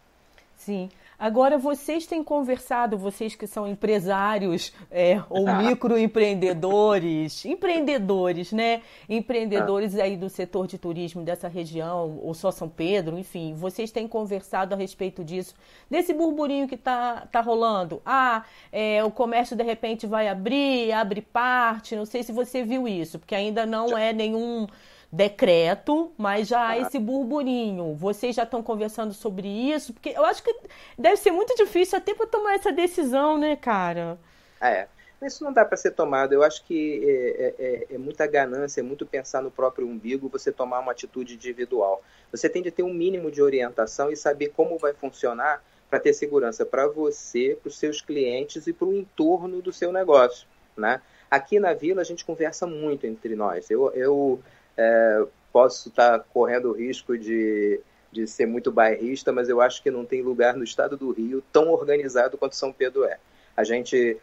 Sim. 0.57 0.89
Agora, 1.23 1.57
vocês 1.57 2.05
têm 2.05 2.21
conversado, 2.21 2.99
vocês 2.99 3.37
que 3.37 3.47
são 3.47 3.65
empresários 3.65 4.73
é, 4.91 5.23
ou 5.31 5.47
ah. 5.47 5.63
microempreendedores, 5.63 7.45
empreendedores, 7.45 8.51
né? 8.51 8.83
Empreendedores 9.09 9.97
aí 10.01 10.17
do 10.17 10.29
setor 10.29 10.67
de 10.67 10.79
turismo 10.79 11.23
dessa 11.23 11.47
região, 11.47 12.19
ou 12.21 12.35
só 12.35 12.51
São 12.51 12.69
Pedro, 12.69 13.17
enfim, 13.17 13.55
vocês 13.55 13.93
têm 13.93 14.09
conversado 14.09 14.75
a 14.75 14.77
respeito 14.77 15.23
disso, 15.23 15.55
desse 15.89 16.13
burburinho 16.13 16.67
que 16.67 16.77
tá, 16.77 17.25
tá 17.31 17.41
rolando. 17.41 18.03
Ah, 18.05 18.43
é, 18.73 19.05
o 19.05 19.11
comércio 19.13 19.55
de 19.55 19.63
repente 19.63 20.09
vai 20.09 20.27
abrir, 20.27 20.91
abre 20.91 21.23
parte, 21.23 21.95
não 21.95 22.05
sei 22.05 22.25
se 22.25 22.33
você 22.33 22.65
viu 22.65 22.89
isso, 22.89 23.21
porque 23.21 23.37
ainda 23.37 23.65
não 23.65 23.97
é 23.97 24.13
nenhum 24.13 24.67
decreto, 25.13 26.11
mas 26.17 26.49
já 26.49 26.61
há 26.61 26.71
ah. 26.71 26.79
esse 26.79 26.99
burburinho. 26.99 27.95
Vocês 27.95 28.35
já 28.35 28.45
estão 28.45 28.63
conversando 28.63 29.13
sobre 29.13 29.47
isso? 29.47 29.93
Porque 29.93 30.09
eu 30.09 30.25
acho 30.25 30.43
que 30.43 30.55
deve 30.99 31.17
ser 31.19 31.31
muito 31.31 31.55
difícil 31.55 31.99
até 31.99 32.15
para 32.15 32.27
tomar 32.27 32.55
essa 32.55 32.73
decisão, 32.73 33.37
né, 33.37 33.55
cara? 33.55 34.19
É. 34.61 34.89
Isso 35.21 35.45
não 35.45 35.53
dá 35.53 35.65
para 35.65 35.77
ser 35.77 35.93
tomado. 35.93 36.33
Eu 36.33 36.43
acho 36.43 36.65
que 36.65 37.01
é, 37.05 37.13
é, 37.13 37.55
é, 37.59 37.95
é, 37.95 37.99
muita 37.99 38.27
ganância, 38.27 38.81
é 38.81 38.83
muito 38.83 39.07
pensar 39.07 39.41
no 39.41 39.53
próprio 39.53 39.87
umbigo 39.87 40.29
você 40.29 40.51
tomar 40.51 40.81
uma 40.81 40.91
atitude 40.91 41.35
individual. 41.35 42.03
Você 42.33 42.49
tem 42.49 42.61
de 42.61 42.73
ter 42.73 42.83
um 42.83 42.93
mínimo 42.93 43.31
de 43.31 43.41
orientação 43.41 44.11
e 44.11 44.17
saber 44.17 44.49
como 44.49 44.79
vai 44.79 44.93
funcionar 44.93 45.63
para 45.89 46.01
ter 46.01 46.13
segurança 46.13 46.67
para 46.67 46.89
você, 46.89 47.57
para 47.61 47.69
os 47.69 47.79
seus 47.79 48.01
clientes 48.01 48.67
e 48.67 48.73
para 48.73 48.89
o 48.89 48.93
entorno 48.93 49.63
do 49.63 49.73
seu 49.73 49.93
negócio. 49.93 50.49
Né? 50.77 51.01
Aqui 51.31 51.61
na 51.61 51.73
vila 51.73 52.01
a 52.01 52.05
gente 52.05 52.25
conversa 52.25 52.67
muito 52.67 53.07
entre 53.07 53.37
nós. 53.37 53.71
Eu, 53.71 53.93
eu 53.93 54.41
é, 54.77 55.25
posso 55.53 55.89
estar 55.89 56.21
correndo 56.33 56.71
o 56.71 56.73
risco 56.73 57.17
de, 57.17 57.81
de 58.11 58.27
ser 58.27 58.47
muito 58.47 58.73
bairrista, 58.73 59.33
mas 59.33 59.49
eu 59.49 59.61
acho 59.61 59.83
que 59.83 59.91
não 59.91 60.05
tem 60.05 60.23
lugar 60.23 60.57
no 60.57 60.65
estado 60.65 60.97
do 60.97 61.11
Rio 61.11 61.43
tão 61.53 61.71
organizado 61.71 62.39
quanto 62.39 62.57
São 62.57 62.73
Pedro 62.73 63.05
é. 63.05 63.19
A 63.55 63.65
gente, 63.65 64.17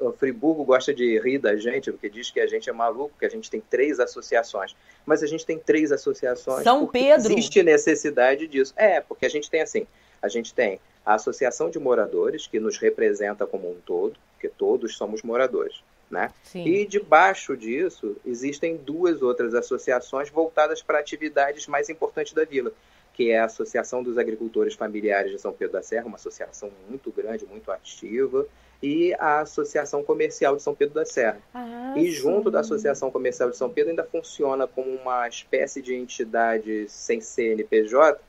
o 0.00 0.12
Friburgo 0.12 0.64
gosta 0.64 0.92
de 0.92 1.18
rir 1.20 1.38
da 1.38 1.54
gente, 1.56 1.92
porque 1.92 2.10
diz 2.10 2.30
que 2.30 2.40
a 2.40 2.46
gente 2.46 2.68
é 2.68 2.72
maluco, 2.72 3.14
que 3.16 3.24
a 3.24 3.28
gente 3.28 3.48
tem 3.48 3.60
três 3.60 4.00
associações. 4.00 4.74
Mas 5.06 5.22
a 5.22 5.26
gente 5.26 5.46
tem 5.46 5.56
três 5.56 5.92
associações. 5.92 6.64
São 6.64 6.86
Pedro. 6.86 7.32
Existe 7.32 7.62
necessidade 7.62 8.48
disso. 8.48 8.74
É, 8.76 9.00
porque 9.00 9.24
a 9.24 9.30
gente 9.30 9.48
tem 9.48 9.62
assim, 9.62 9.86
a 10.20 10.28
gente 10.28 10.52
tem 10.52 10.80
a 11.06 11.14
Associação 11.14 11.70
de 11.70 11.78
Moradores, 11.78 12.46
que 12.46 12.60
nos 12.60 12.76
representa 12.78 13.46
como 13.46 13.70
um 13.70 13.76
todo, 13.84 14.16
porque 14.32 14.48
todos 14.48 14.96
somos 14.96 15.22
moradores. 15.22 15.82
Né? 16.12 16.30
E 16.54 16.84
debaixo 16.84 17.56
disso 17.56 18.14
existem 18.22 18.76
duas 18.76 19.22
outras 19.22 19.54
associações 19.54 20.28
voltadas 20.28 20.82
para 20.82 20.98
atividades 20.98 21.66
mais 21.66 21.88
importantes 21.88 22.34
da 22.34 22.44
vila, 22.44 22.70
que 23.14 23.30
é 23.30 23.38
a 23.38 23.46
Associação 23.46 24.02
dos 24.02 24.18
Agricultores 24.18 24.74
Familiares 24.74 25.32
de 25.32 25.38
São 25.38 25.54
Pedro 25.54 25.72
da 25.72 25.82
Serra, 25.82 26.04
uma 26.04 26.16
associação 26.16 26.70
muito 26.86 27.10
grande, 27.10 27.46
muito 27.46 27.72
ativa, 27.72 28.46
e 28.82 29.14
a 29.14 29.40
Associação 29.40 30.04
Comercial 30.04 30.54
de 30.54 30.62
São 30.62 30.74
Pedro 30.74 30.96
da 30.96 31.06
Serra. 31.06 31.40
Ah, 31.54 31.94
e 31.96 32.10
junto 32.10 32.50
sim. 32.50 32.50
da 32.50 32.60
Associação 32.60 33.10
Comercial 33.10 33.48
de 33.48 33.56
São 33.56 33.70
Pedro 33.70 33.88
ainda 33.88 34.04
funciona 34.04 34.66
como 34.66 34.90
uma 34.90 35.26
espécie 35.26 35.80
de 35.80 35.94
entidade 35.94 36.84
sem 36.90 37.22
CNPJ, 37.22 38.20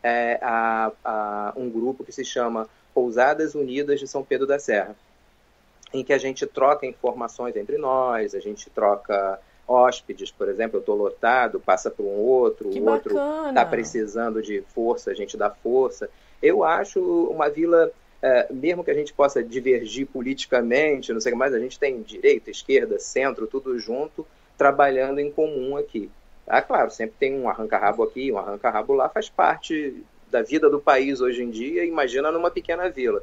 é, 0.00 0.38
a, 0.40 0.92
a, 1.04 1.52
um 1.56 1.68
grupo 1.68 2.04
que 2.04 2.12
se 2.12 2.24
chama 2.24 2.68
Pousadas 2.94 3.56
Unidas 3.56 3.98
de 3.98 4.06
São 4.06 4.22
Pedro 4.22 4.46
da 4.46 4.60
Serra 4.60 4.94
em 5.92 6.02
que 6.02 6.12
a 6.12 6.18
gente 6.18 6.46
troca 6.46 6.86
informações 6.86 7.56
entre 7.56 7.76
nós, 7.76 8.34
a 8.34 8.40
gente 8.40 8.70
troca 8.70 9.38
hóspedes, 9.66 10.30
por 10.30 10.48
exemplo, 10.48 10.76
eu 10.76 10.80
estou 10.80 10.96
lotado, 10.96 11.60
passa 11.60 11.90
para 11.90 12.04
um 12.04 12.16
outro, 12.16 12.68
o 12.68 12.90
outro 12.90 13.16
está 13.48 13.64
precisando 13.64 14.42
de 14.42 14.62
força, 14.74 15.10
a 15.10 15.14
gente 15.14 15.36
dá 15.36 15.50
força. 15.50 16.10
Eu 16.42 16.64
acho 16.64 17.00
uma 17.30 17.48
vila, 17.48 17.90
é, 18.20 18.52
mesmo 18.52 18.82
que 18.82 18.90
a 18.90 18.94
gente 18.94 19.12
possa 19.12 19.42
divergir 19.42 20.06
politicamente, 20.06 21.12
não 21.12 21.20
sei 21.20 21.32
o 21.32 21.34
que 21.34 21.38
mais, 21.38 21.54
a 21.54 21.60
gente 21.60 21.78
tem 21.78 22.02
direita, 22.02 22.50
esquerda, 22.50 22.98
centro, 22.98 23.46
tudo 23.46 23.78
junto, 23.78 24.26
trabalhando 24.58 25.20
em 25.20 25.30
comum 25.30 25.76
aqui. 25.76 26.10
Ah, 26.46 26.60
claro, 26.60 26.90
sempre 26.90 27.14
tem 27.18 27.38
um 27.38 27.48
arranca-rabo 27.48 28.02
aqui, 28.02 28.32
um 28.32 28.38
arranca-rabo 28.38 28.94
lá, 28.94 29.08
faz 29.08 29.30
parte 29.30 30.02
da 30.30 30.42
vida 30.42 30.68
do 30.68 30.80
país 30.80 31.20
hoje 31.20 31.42
em 31.42 31.50
dia, 31.50 31.84
imagina 31.84 32.32
numa 32.32 32.50
pequena 32.50 32.88
vila 32.88 33.22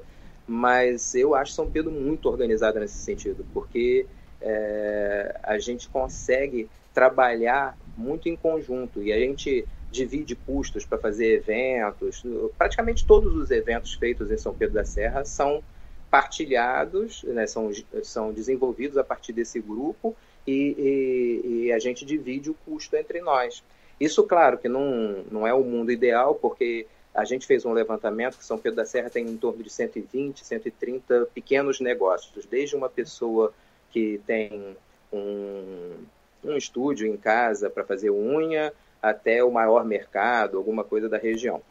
mas 0.50 1.14
eu 1.14 1.36
acho 1.36 1.54
São 1.54 1.70
Pedro 1.70 1.92
muito 1.92 2.28
organizado 2.28 2.80
nesse 2.80 2.98
sentido, 2.98 3.46
porque 3.54 4.08
é, 4.42 5.40
a 5.44 5.60
gente 5.60 5.88
consegue 5.88 6.68
trabalhar 6.94 7.78
muito 7.96 8.28
em 8.28 8.36
conjunto 8.36 9.04
e 9.04 9.14
a 9.14 9.20
gente 9.20 9.66
divide 9.92 10.36
custos 10.36 10.86
para 10.86 10.98
fazer 10.98 11.34
eventos. 11.36 12.24
Praticamente 12.58 13.06
todos 13.06 13.36
os 13.36 13.52
eventos 13.52 13.94
feitos 13.94 14.32
em 14.32 14.38
São 14.38 14.54
Pedro 14.54 14.76
da 14.76 14.86
Serra 14.86 15.24
são 15.24 15.64
partilhados, 16.10 17.24
né, 17.24 17.46
são, 17.46 17.72
são 18.02 18.34
desenvolvidos 18.34 18.98
a 18.98 19.04
partir 19.04 19.32
desse 19.32 19.60
grupo 19.60 20.16
e, 20.48 20.76
e, 20.78 21.66
e, 21.66 21.72
a 21.72 21.78
gente 21.78 22.04
divide 22.04 22.50
o 22.50 22.56
custo 22.66 22.96
entre 22.96 23.22
nós. 23.22 23.64
Isso, 24.00 24.24
claro, 24.24 24.58
que 24.58 24.68
não, 24.68 25.24
não 25.30 25.46
é 25.46 25.54
o 25.54 25.64
mundo 25.64 25.92
ideal, 25.92 26.34
porque 26.34 26.88
a 27.14 27.26
gente 27.26 27.46
fez 27.46 27.66
um 27.66 27.74
levantamento 27.74 28.38
que 28.38 28.46
São 28.46 28.58
Pedro 28.58 28.78
da 28.78 28.86
Serra 28.86 29.10
tem 29.10 29.26
em 29.26 29.38
torno 29.38 29.64
de 29.64 29.70
120, 29.70 30.46
130 30.46 31.28
pequenos 31.34 31.80
negócios, 31.80 32.46
desde 32.46 32.76
uma 32.76 32.90
pessoa 32.90 33.54
que 33.92 34.22
tem 34.26 34.78
um, 35.12 35.96
um 36.44 36.56
estúdio 36.56 37.08
em 37.08 37.18
casa 37.18 37.70
para 37.70 37.84
fazer 37.84 38.12
unha, 38.12 38.72
até 39.02 39.44
o 39.44 39.52
maior 39.52 39.86
mercado, 39.86 40.58
alguma 40.58 40.84
coisa 40.84 41.10
da 41.10 41.18
região. 41.18 41.62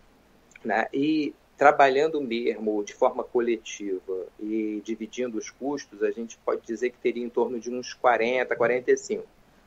Né? 0.64 0.88
E 0.92 1.34
trabalhando 1.56 2.20
mesmo 2.20 2.82
de 2.84 2.94
forma 2.94 3.24
coletiva 3.24 4.26
e 4.40 4.80
dividindo 4.84 5.38
os 5.38 5.50
custos, 5.50 6.02
a 6.02 6.10
gente 6.10 6.38
pode 6.38 6.66
dizer 6.66 6.90
que 6.90 6.98
teria 6.98 7.24
em 7.24 7.28
torno 7.28 7.58
de 7.58 7.70
uns 7.70 7.92
40, 7.94 8.54
45, 8.54 9.26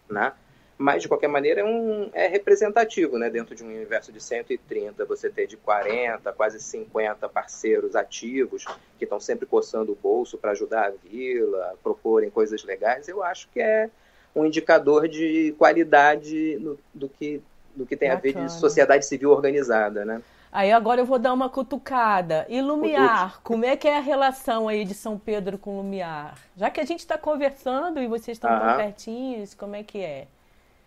né? 0.09 0.33
Mas, 0.81 1.03
de 1.03 1.07
qualquer 1.07 1.27
maneira, 1.27 1.61
é, 1.61 1.63
um, 1.63 2.09
é 2.11 2.27
representativo, 2.27 3.15
né? 3.19 3.29
Dentro 3.29 3.53
de 3.53 3.63
um 3.63 3.67
universo 3.67 4.11
de 4.11 4.19
130, 4.19 5.05
você 5.05 5.29
ter 5.29 5.45
de 5.45 5.55
40, 5.55 6.33
quase 6.33 6.59
50 6.59 7.29
parceiros 7.29 7.95
ativos 7.95 8.65
que 8.97 9.03
estão 9.03 9.19
sempre 9.19 9.45
coçando 9.45 9.91
o 9.91 9.95
bolso 9.95 10.39
para 10.39 10.51
ajudar 10.51 10.87
a 10.87 10.89
vila, 10.89 11.75
proporem 11.83 12.31
coisas 12.31 12.63
legais, 12.63 13.07
eu 13.07 13.21
acho 13.21 13.47
que 13.49 13.61
é 13.61 13.91
um 14.35 14.43
indicador 14.43 15.07
de 15.07 15.53
qualidade 15.55 16.57
no, 16.59 16.79
do, 16.91 17.07
que, 17.07 17.43
do 17.75 17.85
que 17.85 17.95
tem 17.95 18.09
Bacana. 18.09 18.33
a 18.33 18.41
ver 18.41 18.45
de 18.47 18.51
sociedade 18.51 19.05
civil 19.05 19.29
organizada, 19.29 20.03
né? 20.03 20.19
Aí 20.51 20.71
agora 20.71 20.99
eu 20.99 21.05
vou 21.05 21.19
dar 21.19 21.31
uma 21.31 21.47
cutucada. 21.47 22.47
E 22.49 22.59
Lumiar, 22.59 23.39
como 23.43 23.63
é 23.65 23.77
que 23.77 23.87
é 23.87 23.97
a 23.97 24.01
relação 24.01 24.67
aí 24.67 24.83
de 24.83 24.95
São 24.95 25.15
Pedro 25.15 25.59
com 25.59 25.77
Lumiar? 25.77 26.39
Já 26.57 26.71
que 26.71 26.81
a 26.81 26.85
gente 26.85 27.01
está 27.01 27.19
conversando 27.19 28.01
e 28.01 28.07
vocês 28.07 28.35
estão 28.35 28.49
tão 28.59 28.77
pertinhos, 28.77 29.53
como 29.53 29.75
é 29.75 29.83
que 29.83 29.99
é? 29.99 30.27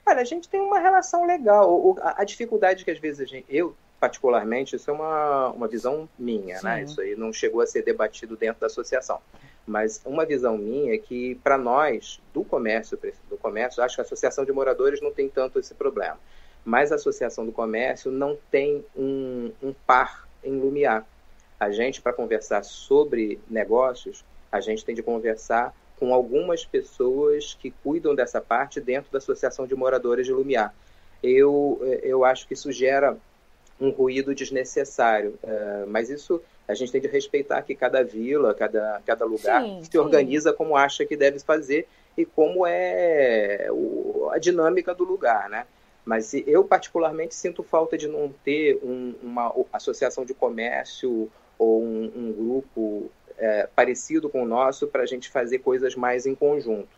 Olha, 0.06 0.20
a 0.20 0.24
gente 0.24 0.48
tem 0.48 0.60
uma 0.60 0.78
relação 0.78 1.26
legal. 1.26 1.96
a, 2.00 2.24
dificuldade 2.24 2.84
que 2.84 2.90
às 2.90 2.98
vezes 2.98 3.20
a 3.20 3.24
gente, 3.24 3.46
eu 3.48 3.74
particularmente, 3.98 4.76
isso 4.76 4.90
é 4.90 4.92
uma, 4.92 5.50
uma 5.50 5.66
visão 5.66 6.08
minha, 6.18 6.56
né? 6.56 6.58
Sim. 6.60 6.66
né? 6.66 6.82
Isso 6.82 7.00
aí 7.00 7.16
não 7.16 7.32
chegou 7.32 7.62
a 7.62 7.66
ser 7.66 7.82
debatido 7.82 8.36
dentro 8.36 8.60
da 8.60 8.66
associação. 8.66 9.20
Mas 9.66 10.02
uma 10.04 10.26
visão 10.26 10.58
minha 10.58 10.94
é 10.94 10.98
que, 10.98 11.36
para 11.36 11.56
nós, 11.56 12.20
do 12.34 12.44
comércio, 12.44 12.98
do 13.30 13.38
comércio, 13.38 13.82
acho 13.82 13.94
que 13.94 14.00
a 14.02 14.04
associação 14.04 14.44
de 14.44 14.52
moradores 14.52 15.00
não 15.00 15.10
tem 15.10 15.28
tanto 15.28 15.58
esse 15.58 15.74
problema 15.74 16.18
mas 16.64 16.90
a 16.90 16.94
Associação 16.94 17.44
do 17.44 17.52
Comércio 17.52 18.10
não 18.10 18.38
tem 18.50 18.84
um, 18.96 19.52
um 19.62 19.72
par 19.86 20.26
em 20.42 20.58
Lumiar. 20.58 21.04
A 21.60 21.70
gente, 21.70 22.00
para 22.00 22.12
conversar 22.12 22.64
sobre 22.64 23.38
negócios, 23.48 24.24
a 24.50 24.60
gente 24.60 24.84
tem 24.84 24.94
de 24.94 25.02
conversar 25.02 25.74
com 25.98 26.12
algumas 26.12 26.64
pessoas 26.64 27.56
que 27.60 27.70
cuidam 27.70 28.14
dessa 28.14 28.40
parte 28.40 28.80
dentro 28.80 29.10
da 29.12 29.18
Associação 29.18 29.66
de 29.66 29.74
Moradores 29.74 30.26
de 30.26 30.32
Lumiar. 30.32 30.74
Eu, 31.22 31.80
eu 32.02 32.24
acho 32.24 32.46
que 32.46 32.54
isso 32.54 32.70
gera 32.70 33.16
um 33.80 33.90
ruído 33.90 34.34
desnecessário, 34.34 35.38
uh, 35.42 35.86
mas 35.86 36.10
isso 36.10 36.40
a 36.66 36.74
gente 36.74 36.92
tem 36.92 37.00
de 37.00 37.08
respeitar 37.08 37.62
que 37.62 37.74
cada 37.74 38.02
vila, 38.02 38.54
cada, 38.54 39.02
cada 39.04 39.24
lugar 39.24 39.62
sim, 39.62 39.82
se 39.82 39.90
sim. 39.90 39.98
organiza 39.98 40.52
como 40.52 40.76
acha 40.76 41.04
que 41.04 41.16
deve 41.16 41.38
fazer 41.38 41.86
e 42.16 42.24
como 42.24 42.66
é 42.66 43.66
o, 43.70 44.28
a 44.32 44.38
dinâmica 44.38 44.94
do 44.94 45.04
lugar, 45.04 45.48
né? 45.48 45.66
Mas 46.04 46.34
eu, 46.34 46.62
particularmente, 46.64 47.34
sinto 47.34 47.62
falta 47.62 47.96
de 47.96 48.06
não 48.06 48.32
ter 48.44 48.78
um, 48.82 49.14
uma 49.22 49.54
associação 49.72 50.24
de 50.24 50.34
comércio 50.34 51.30
ou 51.58 51.82
um, 51.82 52.12
um 52.14 52.32
grupo 52.32 53.10
é, 53.38 53.68
parecido 53.74 54.28
com 54.28 54.42
o 54.42 54.46
nosso 54.46 54.86
para 54.86 55.02
a 55.02 55.06
gente 55.06 55.28
fazer 55.28 55.58
coisas 55.58 55.94
mais 55.94 56.26
em 56.26 56.34
conjunto. 56.34 56.88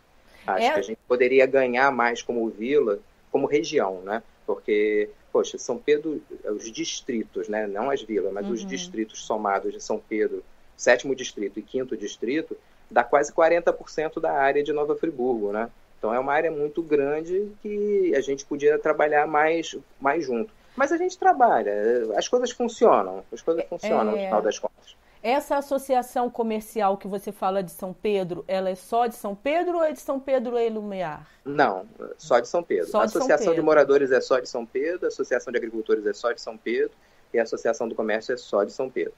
Acho 0.45 0.65
é... 0.65 0.73
que 0.73 0.79
a 0.79 0.83
gente 0.83 0.99
poderia 1.07 1.45
ganhar 1.45 1.91
mais 1.91 2.21
como 2.21 2.47
vila, 2.49 2.99
como 3.31 3.47
região, 3.47 4.01
né? 4.01 4.23
Porque, 4.45 5.09
poxa, 5.31 5.57
São 5.57 5.77
Pedro, 5.77 6.21
os 6.45 6.71
distritos, 6.71 7.49
né? 7.49 7.67
Não 7.67 7.89
as 7.89 8.01
vilas, 8.01 8.31
mas 8.31 8.45
uhum. 8.45 8.53
os 8.53 8.65
distritos 8.65 9.25
somados 9.25 9.73
de 9.73 9.83
São 9.83 9.99
Pedro, 9.99 10.43
sétimo 10.75 11.13
distrito 11.13 11.59
e 11.59 11.61
quinto 11.63 11.97
distrito, 11.97 12.55
dá 12.89 13.03
quase 13.03 13.33
40% 13.33 14.21
da 14.21 14.31
área 14.31 14.63
de 14.63 14.71
Nova 14.71 14.95
Friburgo, 14.95 15.51
né? 15.51 15.69
Então 15.97 16.13
é 16.13 16.19
uma 16.19 16.33
área 16.33 16.51
muito 16.51 16.81
grande 16.81 17.51
que 17.61 18.13
a 18.15 18.21
gente 18.21 18.45
podia 18.45 18.77
trabalhar 18.77 19.27
mais, 19.27 19.75
mais 19.99 20.23
junto. 20.23 20.53
Mas 20.75 20.91
a 20.91 20.97
gente 20.97 21.17
trabalha, 21.17 21.73
as 22.15 22.27
coisas 22.27 22.51
funcionam, 22.51 23.23
as 23.33 23.41
coisas 23.41 23.63
é, 23.63 23.67
funcionam 23.67 24.11
é... 24.11 24.15
no 24.15 24.23
final 24.25 24.41
das 24.41 24.59
contas. 24.59 24.95
Essa 25.27 25.57
associação 25.57 26.29
comercial 26.29 26.95
que 26.95 27.05
você 27.05 27.33
fala 27.33 27.61
de 27.61 27.69
São 27.69 27.91
Pedro, 27.91 28.45
ela 28.47 28.69
é 28.69 28.75
só 28.75 29.07
de 29.07 29.15
São 29.15 29.35
Pedro 29.35 29.79
ou 29.79 29.83
é 29.83 29.91
de 29.91 29.99
São 29.99 30.21
Pedro 30.21 30.57
e 30.57 30.69
Lumiar? 30.69 31.27
Não, 31.43 31.85
só 32.17 32.39
de 32.39 32.47
São 32.47 32.63
Pedro. 32.63 32.89
Só 32.89 33.01
a 33.01 33.03
Associação 33.03 33.53
de 33.53 33.61
Moradores 33.61 34.09
é 34.13 34.21
só 34.21 34.39
de 34.39 34.47
São 34.47 34.65
Pedro, 34.65 35.03
a 35.03 35.09
Associação 35.09 35.51
de 35.51 35.57
Agricultores 35.57 36.05
é 36.05 36.13
só 36.13 36.31
de 36.31 36.39
São 36.39 36.55
Pedro 36.55 36.91
e 37.33 37.39
a 37.39 37.43
Associação 37.43 37.89
do 37.89 37.93
Comércio 37.93 38.33
é 38.33 38.37
só 38.37 38.63
de 38.63 38.71
São 38.71 38.89
Pedro. 38.89 39.11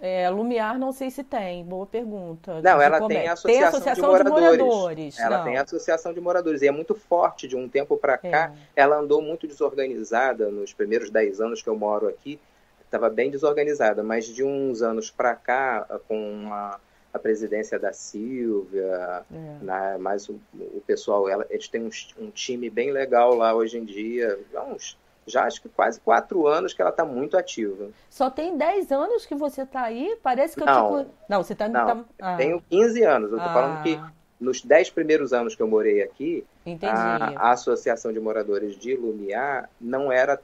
É, 0.00 0.30
Lumiar 0.30 0.78
não 0.78 0.92
sei 0.92 1.10
se 1.10 1.24
tem, 1.24 1.64
boa 1.64 1.86
pergunta. 1.86 2.62
Não, 2.62 2.80
ela 2.80 3.08
tem 3.08 3.26
a 3.26 3.32
associação, 3.32 3.50
tem 3.50 3.62
associação 3.64 4.16
de, 4.16 4.30
moradores. 4.30 4.58
de, 4.58 4.64
moradores. 4.64 5.18
Ela 5.18 5.38
não. 5.38 5.44
tem 5.44 5.56
a 5.56 5.62
associação 5.62 6.14
de 6.14 6.20
moradores 6.20 6.62
e 6.62 6.68
é 6.68 6.70
muito 6.70 6.94
forte 6.94 7.48
de 7.48 7.56
um 7.56 7.68
tempo 7.68 7.96
para 7.96 8.16
cá. 8.16 8.52
É. 8.76 8.82
Ela 8.82 8.98
andou 8.98 9.20
muito 9.20 9.48
desorganizada 9.48 10.52
nos 10.52 10.72
primeiros 10.72 11.10
dez 11.10 11.40
anos 11.40 11.62
que 11.62 11.68
eu 11.68 11.76
moro 11.76 12.06
aqui, 12.06 12.38
estava 12.86 13.10
bem 13.10 13.30
desorganizada, 13.30 14.02
mas 14.02 14.24
de 14.26 14.42
uns 14.42 14.82
anos 14.82 15.10
para 15.10 15.34
cá, 15.34 15.86
com 16.08 16.48
a, 16.50 16.78
a, 17.12 17.18
presidência 17.18 17.78
da 17.78 17.92
Silvia, 17.92 19.24
é. 19.32 19.64
né, 19.64 19.98
mais 19.98 20.28
o, 20.28 20.40
o 20.54 20.82
pessoal, 20.86 21.28
ela, 21.28 21.46
eles 21.50 21.68
têm 21.68 21.82
um, 21.82 21.90
um, 22.18 22.30
time 22.30 22.70
bem 22.70 22.90
legal 22.90 23.34
lá 23.34 23.54
hoje 23.54 23.78
em 23.78 23.84
dia, 23.84 24.38
uns 24.68 24.96
já 25.26 25.42
acho 25.42 25.60
que 25.60 25.68
quase 25.68 26.00
quatro 26.00 26.46
anos 26.46 26.72
que 26.72 26.80
ela 26.80 26.90
está 26.90 27.04
muito 27.04 27.36
ativa. 27.36 27.88
Só 28.08 28.30
tem 28.30 28.56
dez 28.56 28.92
anos 28.92 29.26
que 29.26 29.34
você 29.34 29.62
está 29.62 29.82
aí? 29.82 30.16
Parece 30.22 30.54
que 30.54 30.64
não, 30.64 30.98
eu 30.98 31.04
tipo... 31.04 31.14
Não, 31.28 31.42
você 31.42 31.52
está... 31.52 31.68
Não, 31.68 32.04
tá... 32.04 32.04
ah. 32.20 32.36
tenho 32.36 32.62
15 32.70 33.02
anos. 33.02 33.32
Eu 33.32 33.38
estou 33.38 33.50
ah. 33.50 33.52
falando 33.52 33.82
que 33.82 34.00
nos 34.40 34.62
dez 34.62 34.88
primeiros 34.88 35.32
anos 35.32 35.54
que 35.54 35.62
eu 35.62 35.66
morei 35.66 36.02
aqui, 36.02 36.46
a, 36.82 37.48
a, 37.48 37.52
Associação 37.52 38.12
de 38.12 38.20
Moradores 38.20 38.76
de 38.76 38.94
Lumiar 38.94 39.68
não 39.80 40.12
era 40.12 40.40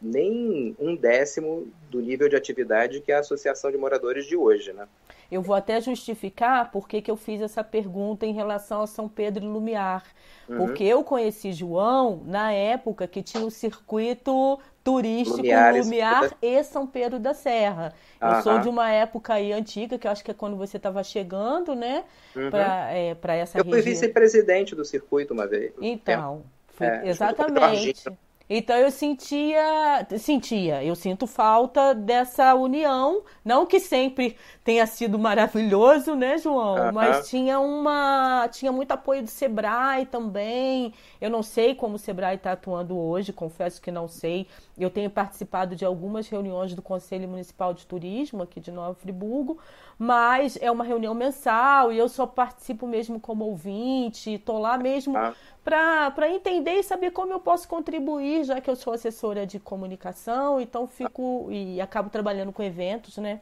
nem 0.00 0.76
um 0.78 0.94
décimo 0.94 1.66
do 1.90 2.00
nível 2.00 2.28
de 2.28 2.36
atividade 2.36 3.00
que 3.00 3.10
a 3.10 3.20
Associação 3.20 3.70
de 3.70 3.78
Moradores 3.78 4.26
de 4.26 4.36
hoje, 4.36 4.72
né? 4.72 4.86
Eu 5.30 5.42
vou 5.42 5.56
até 5.56 5.80
justificar 5.80 6.70
por 6.70 6.86
que 6.86 7.02
eu 7.10 7.16
fiz 7.16 7.40
essa 7.40 7.64
pergunta 7.64 8.24
em 8.24 8.32
relação 8.32 8.82
a 8.82 8.86
São 8.86 9.08
Pedro 9.08 9.44
e 9.44 9.48
Lumiar. 9.48 10.04
Uhum. 10.48 10.58
Porque 10.58 10.84
eu 10.84 11.02
conheci 11.02 11.52
João 11.52 12.22
na 12.24 12.52
época 12.52 13.08
que 13.08 13.22
tinha 13.22 13.42
o 13.44 13.50
circuito 13.50 14.60
turístico 14.84 15.38
Lumiares, 15.38 15.84
Lumiar 15.84 16.36
e 16.40 16.62
São 16.62 16.86
Pedro 16.86 17.18
da 17.18 17.34
Serra. 17.34 17.92
Eu 18.20 18.28
uhum. 18.28 18.42
sou 18.42 18.58
de 18.60 18.68
uma 18.68 18.88
época 18.88 19.34
aí 19.34 19.52
antiga, 19.52 19.98
que 19.98 20.06
eu 20.06 20.10
acho 20.12 20.22
que 20.22 20.30
é 20.30 20.34
quando 20.34 20.56
você 20.56 20.76
estava 20.76 21.02
chegando, 21.02 21.74
né? 21.74 22.04
Uhum. 22.36 22.50
Para 22.50 22.92
é, 22.92 23.40
essa 23.40 23.58
eu 23.58 23.64
região. 23.64 23.78
Eu 23.78 23.82
fui 23.82 23.82
vice-presidente 23.82 24.76
do 24.76 24.84
circuito 24.84 25.34
uma 25.34 25.48
vez. 25.48 25.72
Então, 25.80 26.44
foi, 26.68 26.86
é, 26.86 27.08
exatamente. 27.08 28.04
Então 28.48 28.76
eu 28.76 28.90
sentia, 28.92 30.06
sentia, 30.18 30.84
eu 30.84 30.94
sinto 30.94 31.26
falta 31.26 31.92
dessa 31.94 32.54
união, 32.54 33.24
não 33.44 33.66
que 33.66 33.80
sempre 33.80 34.36
tenha 34.62 34.86
sido 34.86 35.18
maravilhoso, 35.18 36.14
né, 36.14 36.38
João, 36.38 36.92
mas 36.92 37.28
tinha 37.28 37.58
uma, 37.58 38.48
tinha 38.52 38.70
muito 38.70 38.92
apoio 38.92 39.22
do 39.22 39.28
Sebrae 39.28 40.06
também. 40.06 40.94
Eu 41.20 41.28
não 41.28 41.42
sei 41.42 41.74
como 41.74 41.96
o 41.96 41.98
Sebrae 41.98 42.36
está 42.36 42.52
atuando 42.52 42.96
hoje, 42.96 43.32
confesso 43.32 43.82
que 43.82 43.90
não 43.90 44.06
sei. 44.06 44.46
Eu 44.78 44.90
tenho 44.90 45.08
participado 45.08 45.74
de 45.74 45.84
algumas 45.84 46.28
reuniões 46.28 46.74
do 46.74 46.82
Conselho 46.82 47.28
Municipal 47.28 47.72
de 47.72 47.86
Turismo 47.86 48.42
aqui 48.42 48.60
de 48.60 48.70
Nova 48.70 48.94
Friburgo, 48.94 49.58
mas 49.98 50.58
é 50.60 50.70
uma 50.70 50.84
reunião 50.84 51.14
mensal 51.14 51.92
e 51.92 51.98
eu 51.98 52.08
só 52.08 52.26
participo 52.26 52.86
mesmo 52.86 53.18
como 53.18 53.44
ouvinte, 53.44 54.34
estou 54.34 54.58
lá 54.58 54.76
mesmo 54.76 55.16
ah 55.16 55.34
para 55.66 56.30
entender 56.30 56.74
e 56.74 56.82
saber 56.84 57.10
como 57.10 57.32
eu 57.32 57.40
posso 57.40 57.66
contribuir, 57.66 58.44
já 58.44 58.60
que 58.60 58.70
eu 58.70 58.76
sou 58.76 58.92
assessora 58.92 59.44
de 59.44 59.58
comunicação, 59.58 60.60
então 60.60 60.86
fico 60.86 61.48
e 61.50 61.80
acabo 61.80 62.08
trabalhando 62.08 62.52
com 62.52 62.62
eventos, 62.62 63.16
né? 63.18 63.40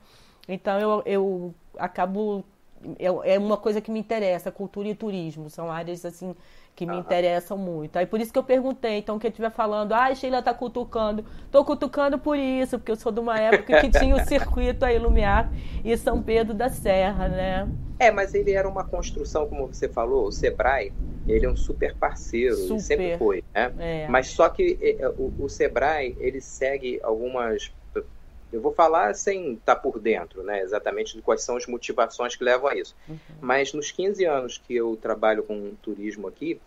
Então 0.48 0.80
eu, 0.80 1.02
eu 1.04 1.54
acabo. 1.78 2.42
É, 2.98 3.34
é 3.34 3.38
uma 3.38 3.58
coisa 3.58 3.80
que 3.80 3.90
me 3.90 3.98
interessa, 3.98 4.50
cultura 4.50 4.88
e 4.88 4.94
turismo, 4.94 5.50
são 5.50 5.70
áreas 5.70 6.04
assim 6.04 6.34
que 6.74 6.84
me 6.84 6.96
interessam 6.96 7.56
muito. 7.56 7.96
Aí 7.96 8.06
por 8.06 8.20
isso 8.20 8.32
que 8.32 8.38
eu 8.38 8.42
perguntei, 8.42 8.98
então 8.98 9.18
quem 9.18 9.30
estiver 9.30 9.50
falando, 9.50 9.92
ah, 9.92 10.12
Sheila 10.14 10.42
tá 10.42 10.52
cutucando, 10.52 11.24
tô 11.50 11.64
cutucando 11.64 12.18
por 12.18 12.36
isso, 12.36 12.78
porque 12.78 12.90
eu 12.90 12.96
sou 12.96 13.12
de 13.12 13.20
uma 13.20 13.38
época 13.38 13.80
que 13.80 13.90
tinha 13.98 14.16
o 14.16 14.24
circuito 14.24 14.84
aí 14.84 14.98
Lumiar 14.98 15.52
e 15.84 15.96
São 15.96 16.22
Pedro 16.22 16.52
da 16.52 16.68
Serra, 16.68 17.28
né? 17.28 17.68
É, 17.98 18.10
mas 18.10 18.34
ele 18.34 18.52
era 18.52 18.68
uma 18.68 18.84
construção, 18.84 19.48
como 19.48 19.68
você 19.68 19.88
falou, 19.88 20.26
o 20.26 20.32
Sebrae, 20.32 20.92
ele 21.28 21.46
é 21.46 21.48
um 21.48 21.56
super 21.56 21.94
parceiro, 21.94 22.56
super. 22.56 22.80
sempre 22.80 23.18
foi, 23.18 23.44
né? 23.54 23.72
É. 23.78 24.08
Mas 24.08 24.28
só 24.28 24.48
que 24.48 24.76
é, 24.82 25.02
é, 25.02 25.08
o, 25.08 25.32
o 25.38 25.48
Sebrae, 25.48 26.16
ele 26.18 26.40
segue 26.40 26.98
algumas 27.02 27.72
Eu 28.54 28.60
vou 28.60 28.72
falar 28.72 29.14
sem 29.14 29.54
estar 29.54 29.76
por 29.76 29.98
dentro, 29.98 30.42
né, 30.42 30.62
exatamente 30.62 31.16
de 31.16 31.22
quais 31.22 31.42
são 31.42 31.56
as 31.56 31.66
motivações 31.66 32.36
que 32.36 32.44
levam 32.44 32.68
a 32.68 32.76
isso. 32.76 32.94
Uhum. 33.08 33.18
Mas 33.40 33.72
nos 33.72 33.90
15 33.90 34.24
anos 34.24 34.58
que 34.58 34.76
eu 34.76 34.96
trabalho 35.00 35.42
com 35.42 35.74
turismo 35.82 36.28
aqui, 36.28 36.60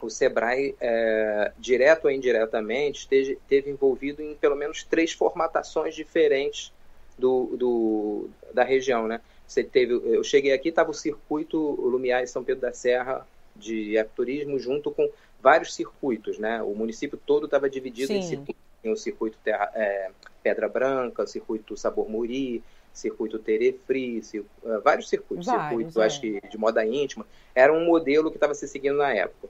o 0.00 0.10
Sebrae, 0.10 0.74
é, 0.78 1.52
direto 1.58 2.04
ou 2.04 2.10
indiretamente, 2.10 3.00
esteve, 3.00 3.38
teve 3.48 3.70
envolvido 3.70 4.22
em 4.22 4.34
pelo 4.34 4.54
menos 4.54 4.84
três 4.84 5.12
formatações 5.12 5.94
diferentes 5.94 6.70
do, 7.18 7.56
do 7.56 8.28
da 8.52 8.62
região, 8.62 9.08
né? 9.08 9.20
Você 9.46 9.64
teve, 9.64 9.94
eu 9.94 10.22
cheguei 10.22 10.52
aqui, 10.52 10.68
estava 10.68 10.90
o 10.90 10.94
circuito 10.94 11.58
Lumiar 11.58 12.22
em 12.22 12.26
São 12.26 12.44
Pedro 12.44 12.60
da 12.60 12.72
Serra 12.72 13.26
de 13.54 13.96
ecoturismo 13.96 14.58
junto 14.58 14.90
com 14.90 15.08
vários 15.40 15.74
circuitos, 15.74 16.38
né? 16.38 16.62
O 16.62 16.74
município 16.74 17.18
todo 17.24 17.46
estava 17.46 17.70
dividido 17.70 18.08
Sim. 18.08 18.18
em 18.18 18.22
circuitos. 18.22 18.65
Tem 18.86 18.92
o 18.92 18.96
circuito 18.96 19.36
terra, 19.42 19.68
é, 19.74 20.10
Pedra 20.44 20.68
Branca, 20.68 21.26
circuito 21.26 21.76
Sabor 21.76 22.08
Muri, 22.08 22.62
circuito 22.92 23.36
Terefri, 23.36 24.22
uh, 24.36 24.80
vários 24.80 25.08
circuitos, 25.08 25.46
vários, 25.46 25.68
circuito, 25.70 26.00
é. 26.00 26.06
acho 26.06 26.20
que 26.20 26.40
de 26.48 26.56
moda 26.56 26.86
íntima. 26.86 27.26
Era 27.52 27.72
um 27.72 27.84
modelo 27.84 28.30
que 28.30 28.36
estava 28.36 28.54
se 28.54 28.68
seguindo 28.68 28.98
na 28.98 29.12
época. 29.12 29.48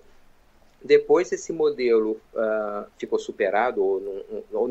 Depois 0.83 1.31
esse 1.33 1.53
modelo 1.53 2.12
uh, 2.33 2.87
ficou 2.96 3.18
superado, 3.18 3.85
ou, 3.85 4.25
ou, 4.51 4.68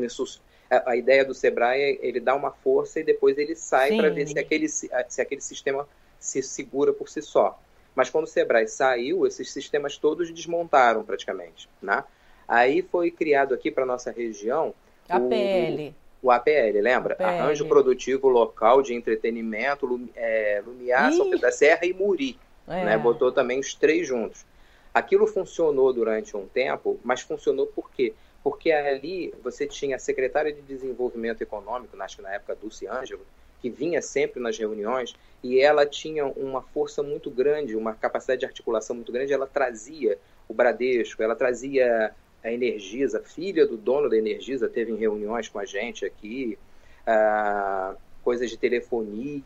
a, 0.68 0.90
a, 0.90 0.96
ideia 0.96 1.24
do 1.24 1.32
Sebrae 1.32 1.80
é 1.80 2.04
ele 2.04 2.18
dá 2.18 2.34
uma 2.34 2.50
força 2.50 2.98
e 2.98 3.04
depois 3.04 3.38
ele 3.38 3.54
sai 3.54 3.96
para 3.96 4.10
ver 4.10 4.26
se 4.26 4.36
aquele, 4.36 4.68
se 4.68 5.20
aquele 5.20 5.40
sistema 5.40 5.88
se 6.18 6.42
segura 6.42 6.92
por 6.92 7.08
si 7.08 7.22
só. 7.22 7.56
Mas 7.94 8.10
quando 8.10 8.24
o 8.24 8.28
Sebrae 8.28 8.66
saiu, 8.66 9.28
esses 9.28 9.52
sistemas 9.52 9.96
todos 9.96 10.28
desmontaram 10.32 11.04
praticamente. 11.04 11.68
Né? 11.80 12.02
Aí 12.48 12.82
foi 12.82 13.10
criado 13.10 13.54
aqui 13.54 13.70
para 13.70 13.86
nossa 13.86 14.10
região 14.10 14.74
APL. 15.08 15.94
O, 16.22 16.28
o 16.28 16.30
APL, 16.30 16.80
lembra? 16.80 17.14
APL. 17.14 17.24
Arranjo 17.24 17.66
Produtivo 17.66 18.28
Local 18.28 18.82
de 18.82 18.94
Entretenimento, 18.94 19.86
Lum, 19.86 20.08
é, 20.14 20.62
Lumiar, 20.64 21.12
São 21.12 21.26
Pedro 21.26 21.40
da 21.40 21.52
Serra 21.52 21.84
e 21.84 21.92
Muri. 21.92 22.38
É. 22.68 22.84
Né? 22.84 22.98
Botou 22.98 23.30
também 23.32 23.58
os 23.58 23.74
três 23.74 24.06
juntos. 24.06 24.44
Aquilo 24.92 25.26
funcionou 25.26 25.92
durante 25.92 26.36
um 26.36 26.46
tempo, 26.46 26.98
mas 27.04 27.20
funcionou 27.20 27.66
por 27.66 27.90
quê? 27.90 28.14
Porque 28.42 28.72
ali 28.72 29.34
você 29.42 29.66
tinha 29.66 29.96
a 29.96 29.98
secretária 29.98 30.52
de 30.52 30.62
Desenvolvimento 30.62 31.42
Econômico, 31.42 32.00
acho 32.00 32.16
que 32.16 32.22
na 32.22 32.32
época 32.32 32.56
Dulce 32.56 32.86
Ângelo, 32.86 33.26
que 33.60 33.68
vinha 33.68 34.00
sempre 34.00 34.40
nas 34.40 34.56
reuniões, 34.56 35.14
e 35.42 35.60
ela 35.60 35.84
tinha 35.84 36.24
uma 36.26 36.62
força 36.62 37.02
muito 37.02 37.30
grande, 37.30 37.76
uma 37.76 37.94
capacidade 37.94 38.40
de 38.40 38.46
articulação 38.46 38.96
muito 38.96 39.12
grande, 39.12 39.32
ela 39.32 39.46
trazia 39.46 40.18
o 40.48 40.54
Bradesco, 40.54 41.22
ela 41.22 41.34
trazia 41.34 42.14
a 42.42 42.52
Energisa, 42.52 43.20
filha 43.20 43.66
do 43.66 43.76
dono 43.76 44.08
da 44.08 44.16
Energisa, 44.16 44.68
teve 44.68 44.92
em 44.92 44.96
reuniões 44.96 45.48
com 45.48 45.58
a 45.58 45.64
gente 45.64 46.04
aqui, 46.04 46.58
ah, 47.06 47.94
coisas 48.22 48.50
de 48.50 48.56
telefonia, 48.56 49.42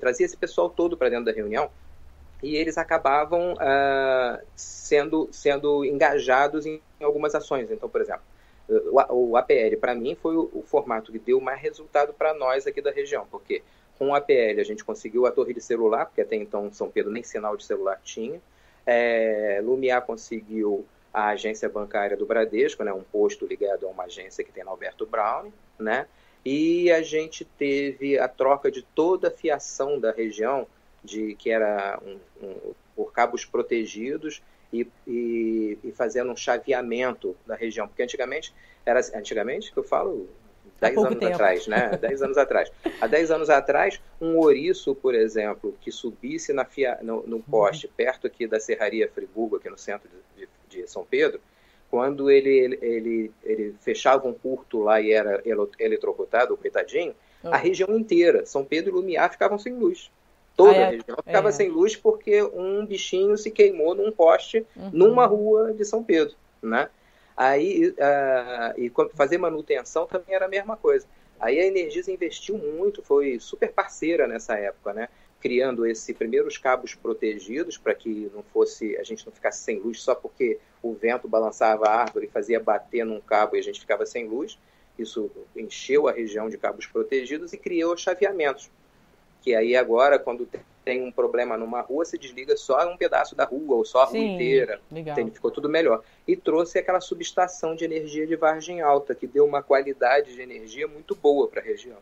trazia 0.00 0.26
esse 0.26 0.36
pessoal 0.36 0.70
todo 0.70 0.96
para 0.96 1.08
dentro 1.08 1.26
da 1.26 1.32
reunião, 1.32 1.70
e 2.42 2.56
eles 2.56 2.76
acabavam 2.76 3.52
uh, 3.54 4.44
sendo, 4.56 5.28
sendo 5.30 5.84
engajados 5.84 6.66
em 6.66 6.80
algumas 7.00 7.34
ações. 7.34 7.70
Então, 7.70 7.88
por 7.88 8.00
exemplo, 8.00 8.22
o, 8.68 9.30
o 9.30 9.36
APL, 9.36 9.76
para 9.80 9.94
mim, 9.94 10.16
foi 10.16 10.36
o, 10.36 10.50
o, 10.52 10.62
formato 10.62 11.12
que 11.12 11.18
deu 11.18 11.40
mais 11.40 11.60
resultado 11.60 12.12
para 12.12 12.34
nós 12.34 12.66
aqui 12.66 12.82
da 12.82 12.90
região, 12.90 13.26
porque 13.30 13.62
com 13.96 14.08
o 14.08 14.14
APL 14.14 14.58
a 14.58 14.64
gente 14.64 14.84
conseguiu 14.84 15.24
a 15.26 15.30
torre 15.30 15.54
de 15.54 15.60
celular, 15.60 16.06
porque 16.06 16.20
até 16.20 16.34
então 16.34 16.72
São 16.72 16.90
Pedro 16.90 17.12
nem 17.12 17.22
sinal 17.22 17.56
de 17.56 17.64
celular 17.64 18.00
tinha. 18.02 18.40
É, 18.84 19.60
Lumiar 19.62 20.02
conseguiu 20.02 20.84
a 21.12 21.28
agência 21.28 21.68
bancária 21.68 22.16
do 22.16 22.26
Bradesco, 22.26 22.82
né, 22.84 22.92
um 22.92 23.02
posto 23.02 23.46
ligado 23.46 23.86
a 23.86 23.90
uma 23.90 24.04
agência 24.04 24.42
que 24.42 24.52
tem 24.52 24.64
na 24.64 24.70
Alberto 24.70 25.06
Brown, 25.06 25.52
né? 25.78 26.06
E 26.44 26.90
a 26.90 27.02
gente 27.02 27.44
teve 27.44 28.18
a 28.18 28.26
troca 28.26 28.70
de 28.70 28.82
toda 28.82 29.28
a 29.28 29.30
fiação 29.30 30.00
da 30.00 30.10
região 30.10 30.66
de 31.04 31.34
que 31.34 31.50
era 31.50 32.00
um, 32.04 32.18
um, 32.44 32.74
por 32.96 33.12
cabos 33.12 33.44
protegidos 33.44 34.42
e, 34.72 34.86
e, 35.06 35.78
e, 35.84 35.92
fazendo 35.92 36.32
um 36.32 36.36
chaveamento 36.36 37.36
da 37.46 37.54
região, 37.54 37.86
porque 37.86 38.02
antigamente 38.02 38.52
era 38.84 39.00
antigamente 39.14 39.70
que 39.70 39.78
eu 39.78 39.84
falo 39.84 40.28
10 40.80 40.96
anos 40.98 41.18
tempo. 41.18 41.34
atrás, 41.34 41.66
né? 41.66 41.90
10 42.00 42.22
anos 42.22 42.38
atrás. 42.38 42.72
Há 43.00 43.06
10 43.06 43.30
anos 43.30 43.50
atrás, 43.50 44.00
um 44.20 44.36
ouriço, 44.38 44.94
por 44.94 45.14
exemplo, 45.14 45.76
que 45.80 45.92
subisse 45.92 46.52
na 46.52 46.64
fia, 46.64 46.98
no, 47.02 47.22
no 47.26 47.40
poste 47.40 47.86
uhum. 47.86 47.92
perto 47.96 48.26
aqui 48.26 48.46
da 48.46 48.58
Serraria 48.58 49.08
Friburgo, 49.08 49.56
aqui 49.56 49.70
no 49.70 49.78
centro 49.78 50.08
de, 50.08 50.40
de, 50.40 50.48
de 50.72 50.86
São 50.88 51.04
Pedro, 51.04 51.40
quando 51.90 52.30
ele, 52.30 52.78
ele, 52.80 53.30
ele 53.44 53.74
fechava 53.80 54.26
um 54.26 54.32
curto 54.32 54.80
lá 54.80 55.00
e 55.00 55.12
era 55.12 55.42
eletrocutado, 55.78 56.56
coitadinho, 56.56 57.14
uhum. 57.44 57.52
a 57.52 57.56
região 57.56 57.96
inteira, 57.96 58.46
São 58.46 58.64
Pedro 58.64 58.90
e 58.90 58.94
Lumiar, 58.94 59.30
ficavam 59.30 59.58
sem 59.58 59.74
luz. 59.74 60.10
Toda 60.56 60.78
ah, 60.78 60.86
a 60.86 60.90
região 60.90 61.16
ficava 61.24 61.48
é. 61.50 61.52
sem 61.52 61.68
luz 61.68 61.94
porque 61.94 62.42
um 62.42 62.84
bichinho 62.86 63.36
se 63.36 63.50
queimou 63.50 63.94
num 63.94 64.10
poste 64.10 64.66
uhum. 64.74 64.90
numa 64.92 65.26
rua 65.26 65.72
de 65.72 65.84
São 65.84 66.02
Pedro, 66.02 66.34
né? 66.62 66.88
Aí, 67.36 67.88
uh, 67.88 68.80
e 68.80 68.92
fazer 69.14 69.38
manutenção 69.38 70.06
também 70.06 70.34
era 70.34 70.46
a 70.46 70.48
mesma 70.48 70.76
coisa. 70.76 71.06
Aí 71.40 71.58
a 71.58 71.66
Energisa 71.66 72.12
investiu 72.12 72.56
muito, 72.56 73.02
foi 73.02 73.38
super 73.40 73.72
parceira 73.72 74.26
nessa 74.26 74.56
época, 74.56 74.92
né? 74.92 75.08
Criando 75.42 75.84
esses 75.84 76.16
primeiros 76.16 76.56
cabos 76.56 76.94
protegidos 76.94 77.76
para 77.76 77.94
que 77.94 78.30
não 78.32 78.42
fosse 78.44 78.96
a 78.96 79.02
gente 79.02 79.26
não 79.26 79.32
ficasse 79.32 79.62
sem 79.62 79.78
luz 79.78 80.00
só 80.00 80.14
porque 80.14 80.58
o 80.80 80.94
vento 80.94 81.28
balançava 81.28 81.86
a 81.86 82.00
árvore 82.02 82.26
e 82.26 82.30
fazia 82.30 82.60
bater 82.60 83.04
num 83.04 83.20
cabo 83.20 83.56
e 83.56 83.58
a 83.58 83.62
gente 83.62 83.80
ficava 83.80 84.06
sem 84.06 84.26
luz. 84.26 84.58
Isso 84.98 85.30
encheu 85.56 86.06
a 86.06 86.12
região 86.12 86.48
de 86.48 86.56
cabos 86.56 86.86
protegidos 86.86 87.52
e 87.52 87.58
criou 87.58 87.96
chaveamentos 87.96 88.70
que 89.42 89.56
aí 89.56 89.74
agora, 89.74 90.20
quando 90.20 90.48
tem 90.84 91.02
um 91.02 91.10
problema 91.10 91.58
numa 91.58 91.80
rua, 91.80 92.04
se 92.04 92.16
desliga 92.16 92.56
só 92.56 92.88
um 92.88 92.96
pedaço 92.96 93.34
da 93.34 93.44
rua, 93.44 93.76
ou 93.76 93.84
só 93.84 94.04
a 94.04 94.06
Sim, 94.06 94.18
rua 94.18 94.26
inteira. 94.34 94.80
Legal. 94.90 95.16
Ficou 95.32 95.50
tudo 95.50 95.68
melhor. 95.68 96.02
E 96.26 96.36
trouxe 96.36 96.78
aquela 96.78 97.00
subestação 97.00 97.74
de 97.74 97.84
energia 97.84 98.24
de 98.24 98.36
Vargem 98.36 98.80
Alta, 98.80 99.14
que 99.16 99.26
deu 99.26 99.44
uma 99.44 99.62
qualidade 99.62 100.34
de 100.34 100.40
energia 100.40 100.86
muito 100.86 101.14
boa 101.16 101.48
para 101.48 101.60
a 101.60 101.64
região. 101.64 101.98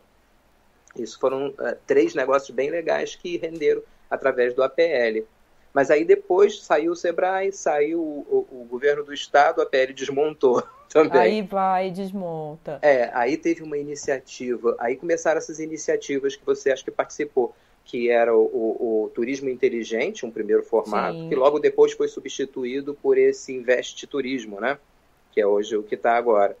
Isso 0.95 1.19
foram 1.19 1.49
uh, 1.49 1.75
três 1.87 2.13
negócios 2.13 2.51
bem 2.51 2.69
legais 2.69 3.15
que 3.15 3.37
renderam 3.37 3.81
através 4.09 4.53
do 4.53 4.63
APL. 4.63 5.25
Mas 5.73 5.89
aí 5.89 6.03
depois 6.03 6.61
saiu 6.63 6.91
o 6.91 6.95
Sebrae, 6.95 7.51
saiu 7.51 8.01
o, 8.01 8.47
o, 8.51 8.61
o 8.61 8.65
governo 8.65 9.03
do 9.03 9.13
estado, 9.13 9.61
a 9.61 9.63
APL 9.63 9.93
desmontou 9.95 10.61
também. 10.91 11.21
Aí 11.21 11.41
vai 11.41 11.87
e 11.87 11.91
desmonta. 11.91 12.79
É, 12.81 13.09
aí 13.13 13.37
teve 13.37 13.63
uma 13.63 13.77
iniciativa, 13.77 14.75
aí 14.77 14.97
começaram 14.97 15.37
essas 15.37 15.59
iniciativas 15.59 16.35
que 16.35 16.45
você 16.45 16.71
acha 16.71 16.83
que 16.83 16.91
participou, 16.91 17.55
que 17.85 18.09
era 18.09 18.35
o, 18.35 18.43
o, 18.43 19.03
o 19.05 19.09
Turismo 19.09 19.49
Inteligente, 19.49 20.25
um 20.25 20.31
primeiro 20.31 20.63
formato, 20.63 21.17
Sim. 21.17 21.29
que 21.29 21.35
logo 21.35 21.57
depois 21.57 21.93
foi 21.93 22.09
substituído 22.09 22.93
por 22.93 23.17
esse 23.17 23.53
Investe 23.53 24.05
Turismo, 24.05 24.59
né? 24.59 24.77
Que 25.31 25.39
é 25.39 25.47
hoje 25.47 25.77
o 25.77 25.83
que 25.83 25.95
está 25.95 26.17
agora. 26.17 26.55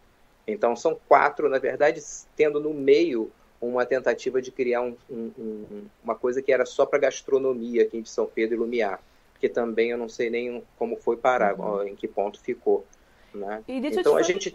Então 0.47 0.75
são 0.75 0.97
quatro, 1.07 1.49
na 1.49 1.59
verdade, 1.59 2.01
tendo 2.35 2.59
no 2.59 2.73
meio 2.73 3.29
uma 3.61 3.85
tentativa 3.85 4.41
de 4.41 4.51
criar 4.51 4.81
um, 4.81 4.95
um, 5.09 5.31
um, 5.37 5.85
uma 6.03 6.15
coisa 6.15 6.41
que 6.41 6.51
era 6.51 6.65
só 6.65 6.85
para 6.85 6.99
gastronomia 6.99 7.83
aqui 7.83 8.01
de 8.01 8.09
São 8.09 8.25
Pedro 8.25 8.55
e 8.55 8.57
Lumiar, 8.57 8.99
que 9.39 9.47
também 9.47 9.91
eu 9.91 9.97
não 9.97 10.09
sei 10.09 10.29
nem 10.29 10.63
como 10.77 10.95
foi 10.97 11.15
parar, 11.15 11.59
uhum. 11.59 11.87
em 11.87 11.95
que 11.95 12.07
ponto 12.07 12.39
ficou. 12.41 12.85
Né? 13.33 13.63
então 13.67 14.17
a 14.17 14.23
gente 14.23 14.53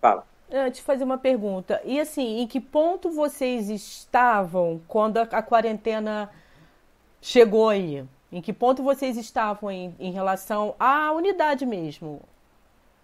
fala. 0.00 0.26
Eu 0.50 0.70
te 0.70 0.80
fazer 0.80 1.04
uma 1.04 1.18
pergunta. 1.18 1.80
E 1.84 2.00
assim, 2.00 2.40
em 2.40 2.46
que 2.46 2.60
ponto 2.60 3.10
vocês 3.10 3.68
estavam 3.68 4.80
quando 4.88 5.18
a, 5.18 5.22
a 5.22 5.42
quarentena 5.42 6.30
chegou 7.20 7.68
aí? 7.68 8.04
Em 8.30 8.40
que 8.40 8.52
ponto 8.52 8.82
vocês 8.82 9.16
estavam 9.16 9.70
em, 9.70 9.94
em 9.98 10.12
relação 10.12 10.74
à 10.78 11.12
unidade 11.12 11.66
mesmo? 11.66 12.20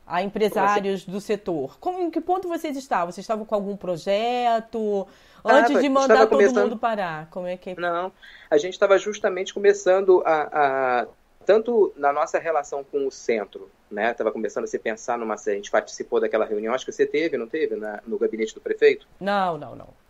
A 0.06 0.22
empresários 0.22 1.04
do 1.04 1.20
setor? 1.20 1.78
Como, 1.78 2.00
em 2.00 2.10
que 2.10 2.20
ponto 2.20 2.48
vocês 2.48 2.76
estavam? 2.76 3.12
Vocês 3.12 3.24
estavam 3.24 3.44
com 3.44 3.54
algum 3.54 3.76
projeto? 3.76 5.06
Antes 5.44 5.80
de 5.80 5.88
mandar 5.88 6.26
todo 6.26 6.30
começando... 6.30 6.62
mundo 6.64 6.76
parar? 6.76 7.28
Como 7.30 7.46
é 7.46 7.56
que 7.56 7.70
é? 7.70 7.74
Não, 7.76 8.12
a 8.50 8.58
gente 8.58 8.74
estava 8.74 8.98
justamente 8.98 9.54
começando 9.54 10.22
a, 10.24 11.02
a 11.02 11.06
tanto 11.44 11.92
na 11.96 12.12
nossa 12.12 12.38
relação 12.38 12.84
com 12.84 13.06
o 13.06 13.10
centro, 13.10 13.70
né? 13.90 14.12
Estava 14.12 14.30
começando 14.30 14.64
a 14.64 14.66
se 14.66 14.78
pensar 14.78 15.18
numa. 15.18 15.34
A 15.34 15.50
gente 15.50 15.70
participou 15.70 16.20
daquela 16.20 16.44
reunião, 16.44 16.74
acho 16.74 16.84
que 16.84 16.92
você 16.92 17.06
teve, 17.06 17.36
não 17.36 17.48
teve, 17.48 17.76
na, 17.76 18.00
no 18.06 18.18
gabinete 18.18 18.54
do 18.54 18.60
prefeito? 18.60 19.06
Não, 19.20 19.58
não, 19.58 19.74
não. 19.74 20.01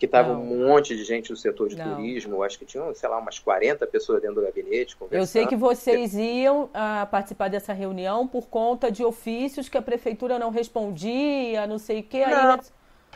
Que 0.00 0.08
tava 0.08 0.32
não. 0.32 0.42
um 0.42 0.66
monte 0.66 0.96
de 0.96 1.04
gente 1.04 1.28
do 1.28 1.36
setor 1.36 1.68
de 1.68 1.76
não. 1.76 1.96
turismo, 1.96 2.42
acho 2.42 2.58
que 2.58 2.64
tinham, 2.64 2.92
sei 2.94 3.06
lá, 3.06 3.18
umas 3.18 3.38
40 3.38 3.86
pessoas 3.86 4.22
dentro 4.22 4.36
do 4.36 4.42
gabinete. 4.42 4.96
Eu 5.10 5.26
sei 5.26 5.46
que 5.46 5.54
vocês 5.54 6.14
iam 6.14 6.64
uh, 6.64 7.06
participar 7.10 7.48
dessa 7.48 7.74
reunião 7.74 8.26
por 8.26 8.48
conta 8.48 8.90
de 8.90 9.04
ofícios 9.04 9.68
que 9.68 9.76
a 9.76 9.82
prefeitura 9.82 10.38
não 10.38 10.50
respondia, 10.50 11.66
não 11.66 11.78
sei 11.78 12.00
o 12.00 12.02
quê. 12.02 12.26
Não, 12.26 12.52
aí... 12.52 12.60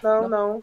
não, 0.03 0.28
não, 0.28 0.62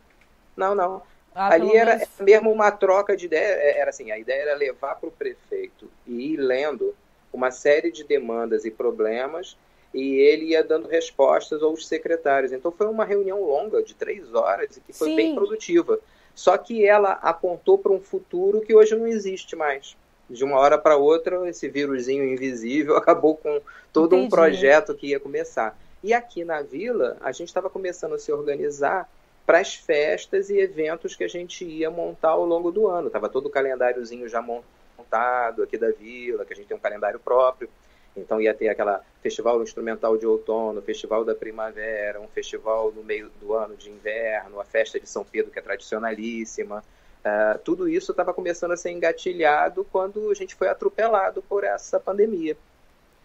não, 0.55 0.75
não. 0.75 1.01
Ah, 1.33 1.53
Ali 1.53 1.75
era 1.75 1.95
menos... 1.95 2.09
mesmo 2.19 2.51
uma 2.51 2.71
troca 2.71 3.17
de 3.17 3.25
ideia, 3.25 3.55
é, 3.55 3.79
era 3.79 3.89
assim, 3.89 4.11
a 4.11 4.19
ideia 4.19 4.43
era 4.43 4.55
levar 4.55 4.95
para 4.95 5.09
o 5.09 5.11
prefeito 5.11 5.89
e 6.05 6.33
ir 6.33 6.37
lendo 6.37 6.93
uma 7.33 7.49
série 7.49 7.91
de 7.91 8.03
demandas 8.03 8.63
e 8.63 8.69
problemas 8.69 9.57
e 9.93 10.15
ele 10.15 10.47
ia 10.47 10.63
dando 10.63 10.87
respostas 10.87 11.61
aos 11.61 11.87
secretários. 11.87 12.51
Então 12.51 12.71
foi 12.71 12.87
uma 12.87 13.05
reunião 13.05 13.43
longa, 13.43 13.83
de 13.83 13.93
três 13.93 14.33
horas, 14.33 14.77
e 14.77 14.81
que 14.81 14.93
foi 14.93 15.09
Sim. 15.09 15.15
bem 15.15 15.35
produtiva. 15.35 15.99
Só 16.33 16.57
que 16.57 16.85
ela 16.85 17.13
apontou 17.21 17.77
para 17.77 17.91
um 17.91 17.99
futuro 17.99 18.61
que 18.61 18.73
hoje 18.73 18.95
não 18.95 19.05
existe 19.05 19.55
mais. 19.55 19.95
De 20.29 20.43
uma 20.45 20.57
hora 20.57 20.77
para 20.77 20.95
outra, 20.95 21.47
esse 21.49 21.67
vírusinho 21.67 22.23
invisível 22.23 22.95
acabou 22.97 23.35
com 23.35 23.59
todo 23.91 24.15
Entendi. 24.15 24.27
um 24.27 24.29
projeto 24.29 24.95
que 24.95 25.07
ia 25.07 25.19
começar. 25.19 25.77
E 26.03 26.13
aqui 26.13 26.43
na 26.43 26.61
vila, 26.61 27.17
a 27.21 27.31
gente 27.31 27.49
estava 27.49 27.69
começando 27.69 28.15
a 28.15 28.19
se 28.19 28.31
organizar 28.31 29.09
para 29.45 29.59
as 29.59 29.75
festas 29.75 30.49
e 30.49 30.57
eventos 30.57 31.15
que 31.15 31.23
a 31.23 31.27
gente 31.27 31.65
ia 31.65 31.91
montar 31.91 32.29
ao 32.29 32.45
longo 32.45 32.71
do 32.71 32.87
ano. 32.87 33.09
Tava 33.09 33.27
todo 33.27 33.47
o 33.47 33.49
calendáriozinho 33.49 34.27
já 34.29 34.41
montado 34.41 35.63
aqui 35.63 35.77
da 35.77 35.91
vila, 35.91 36.45
que 36.45 36.53
a 36.53 36.55
gente 36.55 36.67
tem 36.67 36.77
um 36.77 36.79
calendário 36.79 37.19
próprio. 37.19 37.69
Então 38.15 38.41
ia 38.41 38.53
ter 38.53 38.69
aquela 38.69 39.01
festival 39.21 39.61
instrumental 39.63 40.17
de 40.17 40.25
outono, 40.25 40.81
festival 40.81 41.23
da 41.23 41.33
primavera, 41.33 42.19
um 42.19 42.27
festival 42.27 42.91
no 42.91 43.03
meio 43.03 43.31
do 43.39 43.53
ano 43.53 43.75
de 43.75 43.89
inverno, 43.89 44.59
a 44.59 44.65
festa 44.65 44.99
de 44.99 45.07
São 45.07 45.23
Pedro 45.23 45.51
que 45.51 45.59
é 45.59 45.61
tradicionalíssima. 45.61 46.83
Uh, 47.23 47.59
tudo 47.59 47.87
isso 47.87 48.11
estava 48.11 48.33
começando 48.33 48.71
a 48.71 48.77
ser 48.77 48.91
engatilhado 48.91 49.85
quando 49.91 50.29
a 50.29 50.33
gente 50.33 50.55
foi 50.55 50.67
atropelado 50.67 51.41
por 51.43 51.63
essa 51.63 51.99
pandemia, 51.99 52.57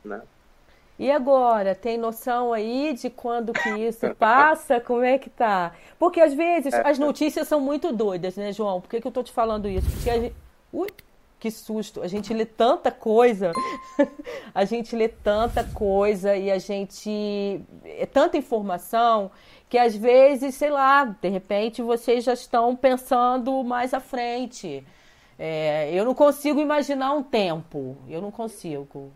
né? 0.05 0.23
E 0.99 1.11
agora, 1.11 1.75
tem 1.75 1.99
noção 1.99 2.53
aí 2.53 2.95
de 2.95 3.11
quando 3.11 3.53
que 3.53 3.69
isso 3.69 4.15
passa? 4.17 4.81
Como 4.81 5.03
é 5.03 5.19
que 5.19 5.29
tá? 5.29 5.75
Porque 5.99 6.21
às 6.21 6.33
vezes 6.33 6.73
é. 6.73 6.89
as 6.89 6.99
notícias 6.99 7.49
são 7.49 7.61
muito 7.61 7.93
doidas, 7.93 8.37
né, 8.37 8.53
João? 8.53 8.81
Por 8.81 8.89
que, 8.89 9.01
que 9.01 9.07
eu 9.07 9.13
tô 9.13 9.23
te 9.23 9.33
falando 9.33 9.69
isso? 9.69 9.91
Porque 9.91 10.11
a 10.11 10.19
gente... 10.19 10.37
Ui, 10.73 10.89
que 11.39 11.51
susto! 11.51 12.03
A 12.03 12.09
gente 12.09 12.33
lê 12.33 12.45
tanta 12.45 12.91
coisa, 12.91 13.53
a 14.55 14.65
gente 14.65 14.97
lê 14.97 15.09
tanta 15.09 15.65
coisa 15.65 16.37
e 16.37 16.51
a 16.51 16.59
gente. 16.59 17.61
É 17.85 18.07
tanta 18.07 18.37
informação 18.37 19.31
que 19.69 19.79
às 19.79 19.97
vezes, 19.97 20.55
sei 20.55 20.71
lá, 20.71 21.05
de 21.05 21.29
repente 21.29 21.83
vocês 21.83 22.25
já 22.25 22.33
estão 22.33 22.75
pensando 22.77 23.63
mais 23.65 23.93
à 23.93 24.01
frente. 24.01 24.85
É, 25.39 25.91
eu 25.93 26.05
não 26.05 26.15
consigo 26.15 26.61
imaginar 26.61 27.13
um 27.13 27.23
tempo. 27.23 27.97
Eu 28.09 28.23
não 28.23 28.31
consigo. 28.31 29.13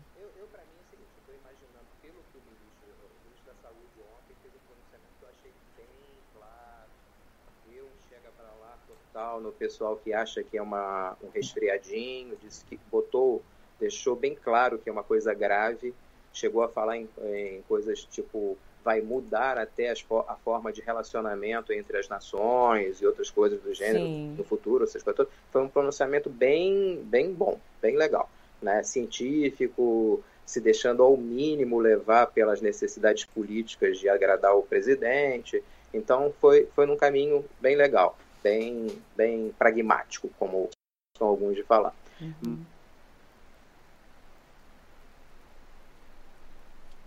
No 9.41 9.51
pessoal 9.51 9.95
que 9.95 10.13
acha 10.13 10.43
que 10.43 10.57
é 10.57 10.61
uma, 10.61 11.15
um 11.23 11.29
resfriadinho, 11.29 12.37
disse 12.41 12.63
que 12.65 12.79
botou, 12.91 13.41
deixou 13.79 14.15
bem 14.15 14.35
claro 14.35 14.77
que 14.77 14.89
é 14.89 14.91
uma 14.91 15.03
coisa 15.03 15.33
grave, 15.33 15.93
chegou 16.33 16.63
a 16.63 16.69
falar 16.69 16.97
em, 16.97 17.09
em 17.23 17.61
coisas 17.67 18.03
tipo 18.05 18.57
vai 18.83 18.99
mudar 18.99 19.57
até 19.57 19.89
as, 19.89 20.03
a 20.27 20.35
forma 20.35 20.71
de 20.71 20.81
relacionamento 20.81 21.71
entre 21.71 21.97
as 21.97 22.09
nações 22.09 22.99
e 22.99 23.05
outras 23.05 23.29
coisas 23.29 23.61
do 23.61 23.73
gênero 23.73 24.05
Sim. 24.05 24.35
no 24.37 24.43
futuro, 24.43 24.83
essas 24.83 25.03
coisas 25.03 25.27
Foi 25.51 25.61
um 25.61 25.69
pronunciamento 25.69 26.29
bem, 26.29 26.99
bem 27.03 27.31
bom, 27.31 27.59
bem 27.81 27.95
legal, 27.95 28.29
né? 28.61 28.81
Científico, 28.81 30.23
se 30.45 30.59
deixando 30.59 31.03
ao 31.03 31.15
mínimo 31.15 31.79
levar 31.79 32.27
pelas 32.27 32.59
necessidades 32.59 33.23
políticas 33.23 33.99
de 33.99 34.09
agradar 34.09 34.55
o 34.55 34.63
presidente. 34.63 35.63
Então 35.93 36.33
foi, 36.41 36.67
foi 36.75 36.85
num 36.85 36.97
caminho 36.97 37.45
bem 37.59 37.75
legal 37.75 38.17
bem, 38.43 38.87
bem 39.15 39.53
pragmático, 39.57 40.29
como 40.37 40.69
são 41.17 41.27
alguns 41.27 41.55
de 41.55 41.63
falar. 41.63 41.93
Uhum. 42.19 42.59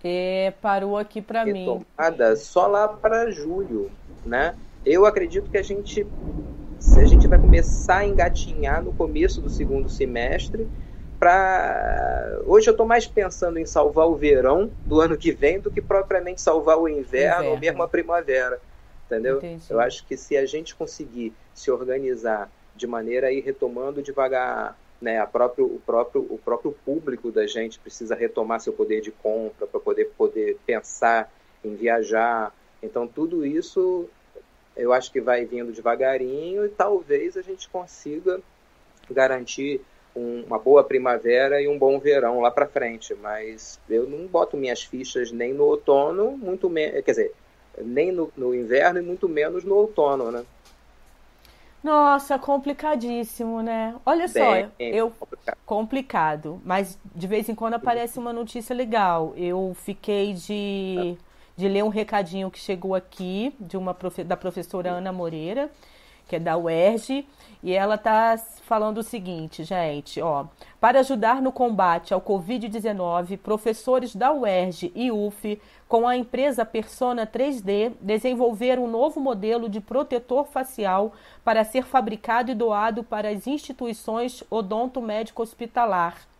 E 0.04 0.52
parou 0.60 0.98
aqui 0.98 1.22
para 1.22 1.46
mim. 1.46 1.64
Tomada 1.64 2.36
só 2.36 2.66
lá 2.66 2.86
para 2.86 3.30
julho, 3.30 3.90
né? 4.24 4.54
Eu 4.84 5.06
acredito 5.06 5.50
que 5.50 5.56
a 5.56 5.62
gente 5.62 6.06
se 6.78 7.00
a 7.00 7.06
gente 7.06 7.26
vai 7.26 7.38
começar 7.38 7.98
a 7.98 8.06
engatinhar 8.06 8.82
no 8.82 8.92
começo 8.92 9.40
do 9.40 9.48
segundo 9.48 9.88
semestre 9.88 10.68
para 11.18 12.40
hoje 12.44 12.68
eu 12.68 12.72
estou 12.72 12.84
mais 12.84 13.06
pensando 13.06 13.58
em 13.58 13.64
salvar 13.64 14.06
o 14.06 14.14
verão 14.14 14.70
do 14.84 15.00
ano 15.00 15.16
que 15.16 15.32
vem 15.32 15.58
do 15.58 15.70
que 15.70 15.80
propriamente 15.80 16.42
salvar 16.42 16.76
o 16.76 16.86
inverno, 16.86 17.06
inverno. 17.06 17.50
ou 17.50 17.58
mesmo 17.58 17.82
a 17.82 17.88
primavera 17.88 18.60
entendeu? 19.06 19.38
Entendi. 19.38 19.64
Eu 19.70 19.80
acho 19.80 20.06
que 20.06 20.16
se 20.16 20.36
a 20.36 20.46
gente 20.46 20.74
conseguir 20.74 21.32
se 21.52 21.70
organizar 21.70 22.50
de 22.74 22.86
maneira 22.86 23.28
a 23.28 23.32
ir 23.32 23.40
retomando 23.40 24.02
devagar, 24.02 24.76
né, 25.00 25.20
a 25.20 25.26
próprio, 25.26 25.66
o, 25.66 25.80
próprio, 25.84 26.26
o 26.28 26.38
próprio 26.38 26.72
público 26.84 27.30
da 27.30 27.46
gente 27.46 27.78
precisa 27.78 28.14
retomar 28.14 28.60
seu 28.60 28.72
poder 28.72 29.00
de 29.00 29.10
compra 29.10 29.66
para 29.66 29.80
poder, 29.80 30.06
poder 30.16 30.58
pensar 30.66 31.30
em 31.64 31.74
viajar. 31.74 32.54
Então, 32.82 33.06
tudo 33.06 33.44
isso 33.44 34.08
eu 34.76 34.92
acho 34.92 35.12
que 35.12 35.20
vai 35.20 35.44
vindo 35.44 35.72
devagarinho 35.72 36.64
e 36.64 36.68
talvez 36.68 37.36
a 37.36 37.42
gente 37.42 37.68
consiga 37.68 38.40
garantir 39.10 39.80
um, 40.16 40.42
uma 40.42 40.58
boa 40.58 40.82
primavera 40.82 41.60
e 41.60 41.68
um 41.68 41.78
bom 41.78 41.98
verão 41.98 42.40
lá 42.40 42.50
para 42.50 42.66
frente. 42.66 43.14
Mas 43.14 43.78
eu 43.88 44.08
não 44.08 44.26
boto 44.26 44.56
minhas 44.56 44.82
fichas 44.82 45.30
nem 45.30 45.52
no 45.52 45.64
outono, 45.64 46.36
muito 46.36 46.68
menos. 46.68 47.04
Quer 47.04 47.10
dizer, 47.10 47.34
nem 47.78 48.12
no, 48.12 48.32
no 48.36 48.54
inverno 48.54 48.98
e 49.00 49.02
muito 49.02 49.28
menos 49.28 49.64
no 49.64 49.74
outono, 49.76 50.30
né? 50.30 50.44
Nossa, 51.82 52.38
complicadíssimo, 52.38 53.60
né? 53.62 53.94
Olha 54.06 54.26
Bem, 54.26 54.32
só, 54.32 54.72
eu 54.90 55.10
complicado. 55.10 55.58
complicado, 55.66 56.60
mas 56.64 56.98
de 57.14 57.26
vez 57.26 57.48
em 57.48 57.54
quando 57.54 57.74
aparece 57.74 58.18
uma 58.18 58.32
notícia 58.32 58.74
legal. 58.74 59.34
Eu 59.36 59.74
fiquei 59.74 60.32
de, 60.32 61.18
de 61.56 61.68
ler 61.68 61.84
um 61.84 61.88
recadinho 61.88 62.50
que 62.50 62.58
chegou 62.58 62.94
aqui 62.94 63.54
de 63.60 63.76
uma 63.76 63.96
da 64.26 64.36
professora 64.36 64.92
Ana 64.92 65.12
Moreira, 65.12 65.70
que 66.28 66.36
é 66.36 66.40
da 66.40 66.56
UERJ, 66.56 67.26
e 67.62 67.72
ela 67.72 67.94
está 67.94 68.36
falando 68.62 68.98
o 68.98 69.02
seguinte, 69.02 69.64
gente, 69.64 70.20
ó, 70.20 70.44
para 70.80 71.00
ajudar 71.00 71.40
no 71.40 71.50
combate 71.50 72.12
ao 72.12 72.20
Covid-19, 72.20 73.38
professores 73.38 74.14
da 74.14 74.32
UERJ 74.32 74.92
e 74.94 75.10
UF, 75.10 75.60
com 75.88 76.06
a 76.06 76.16
empresa 76.16 76.64
Persona 76.64 77.26
3D, 77.26 77.92
desenvolveram 78.00 78.84
um 78.84 78.90
novo 78.90 79.20
modelo 79.20 79.68
de 79.68 79.80
protetor 79.80 80.46
facial 80.46 81.12
para 81.42 81.64
ser 81.64 81.84
fabricado 81.84 82.50
e 82.50 82.54
doado 82.54 83.02
para 83.02 83.30
as 83.30 83.46
instituições 83.46 84.42
odonto-médico 84.50 85.42
hospitalar. 85.42 86.33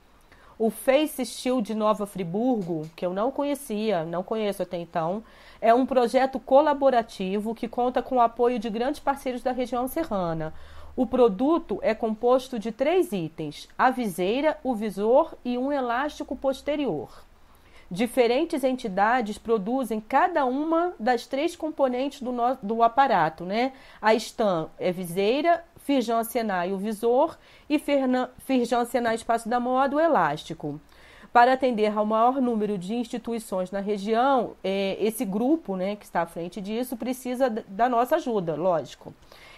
O 0.57 0.71
Face 0.71 1.27
Shield 1.27 1.75
Nova 1.75 2.07
Friburgo, 2.07 2.89
que 2.95 3.05
eu 3.05 3.13
não 3.13 3.33
conhecia, 3.33 4.05
não 4.05 4.23
conheço 4.23 4.63
até 4.63 4.77
então, 4.77 5.25
é 5.61 5.75
um 5.75 5.85
projeto 5.85 6.39
colaborativo 6.39 7.55
que 7.55 7.67
conta 7.67 8.01
com 8.01 8.17
o 8.17 8.21
apoio 8.21 8.59
de 8.59 8.71
grandes 8.71 9.01
parceiros 9.01 9.43
da 9.43 9.51
região 9.51 9.89
serrana. 9.89 10.55
O 10.97 11.07
produto 11.07 11.81
é 11.83 11.93
composto 11.93 12.57
de 12.57 12.71
três 12.71 13.11
itens: 13.11 13.69
a 13.77 13.91
viseira, 13.91 14.57
o 14.63 14.77
visor 14.77 15.35
e 15.45 15.59
um 15.59 15.73
elástico 15.73 16.37
posterior. 16.37 17.25
Diferentes 17.91 18.65
entidades 18.65 19.37
produzem 19.37 20.01
cada 20.01 20.45
uma 20.45 20.95
das 20.99 21.27
três 21.27 21.55
componentes 21.55 22.23
do, 22.23 22.33
no, 22.33 22.57
do 22.63 22.83
aparato, 22.83 23.45
né? 23.45 23.73
A 24.01 24.15
Stan 24.15 24.69
é 24.79 24.91
viseira, 24.91 25.65
Firjan 25.85 26.24
Senai 26.24 26.72
o 26.72 26.78
visor 26.78 27.39
e 27.68 27.78
Firjan 27.78 28.85
Senai 28.87 29.14
Espaço 29.14 29.49
da 29.49 29.61
Moda 29.61 29.97
o 29.97 30.01
elástico. 30.01 30.80
Para 31.30 31.53
atender 31.53 31.97
ao 31.97 32.07
maior 32.07 32.41
número 32.41 32.78
de 32.78 32.95
instituições 32.95 33.70
na 33.70 33.80
região, 33.80 34.53
é, 34.62 34.97
esse 35.01 35.24
grupo 35.24 35.76
né, 35.76 35.97
que 35.97 36.05
está 36.05 36.22
à 36.22 36.26
frente 36.26 36.61
disso 36.61 36.97
precisa 36.97 37.51
da 37.51 37.89
nossa 37.89 38.16
ajuda, 38.16 38.55
lógico. 38.55 39.12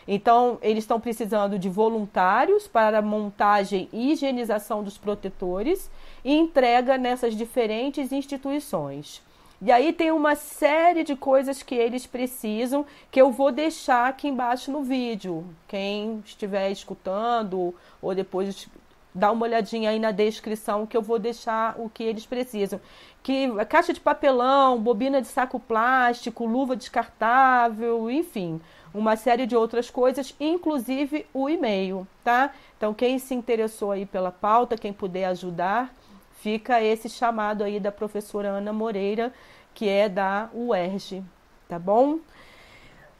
Então, 0.08 0.58
eles 0.62 0.84
estão 0.84 0.98
precisando 0.98 1.58
de 1.58 1.68
voluntários 1.68 2.66
para 2.66 3.02
montagem 3.02 3.88
e 3.92 4.12
higienização 4.12 4.82
dos 4.82 4.96
protetores 4.96 5.90
e 6.24 6.34
entrega 6.34 6.96
nessas 6.96 7.36
diferentes 7.36 8.10
instituições. 8.10 9.22
E 9.60 9.72
aí 9.72 9.90
tem 9.92 10.10
uma 10.10 10.34
série 10.34 11.02
de 11.02 11.16
coisas 11.16 11.62
que 11.62 11.74
eles 11.74 12.06
precisam 12.06 12.84
que 13.10 13.20
eu 13.20 13.30
vou 13.30 13.50
deixar 13.50 14.08
aqui 14.08 14.28
embaixo 14.28 14.70
no 14.70 14.82
vídeo. 14.82 15.46
Quem 15.66 16.22
estiver 16.24 16.70
escutando 16.70 17.74
ou 18.02 18.14
depois 18.14 18.68
dá 19.14 19.32
uma 19.32 19.46
olhadinha 19.46 19.88
aí 19.88 19.98
na 19.98 20.10
descrição 20.10 20.86
que 20.86 20.94
eu 20.94 21.00
vou 21.00 21.18
deixar 21.18 21.74
o 21.78 21.88
que 21.88 22.04
eles 22.04 22.26
precisam. 22.26 22.78
Que 23.22 23.48
caixa 23.64 23.94
de 23.94 23.98
papelão, 23.98 24.78
bobina 24.78 25.22
de 25.22 25.28
saco 25.28 25.58
plástico, 25.58 26.44
luva 26.44 26.76
descartável, 26.76 28.10
enfim, 28.10 28.60
uma 28.92 29.16
série 29.16 29.46
de 29.46 29.56
outras 29.56 29.88
coisas, 29.88 30.34
inclusive 30.38 31.26
o 31.32 31.48
e-mail, 31.48 32.06
tá? 32.22 32.52
Então, 32.76 32.92
quem 32.92 33.18
se 33.18 33.34
interessou 33.34 33.90
aí 33.90 34.04
pela 34.04 34.30
pauta, 34.30 34.76
quem 34.76 34.92
puder 34.92 35.24
ajudar, 35.24 35.92
fica 36.36 36.82
esse 36.82 37.08
chamado 37.08 37.64
aí 37.64 37.80
da 37.80 37.92
professora 37.92 38.48
Ana 38.48 38.72
Moreira, 38.72 39.32
que 39.74 39.88
é 39.88 40.08
da 40.08 40.48
UERJ, 40.54 41.22
tá 41.68 41.78
bom? 41.78 42.18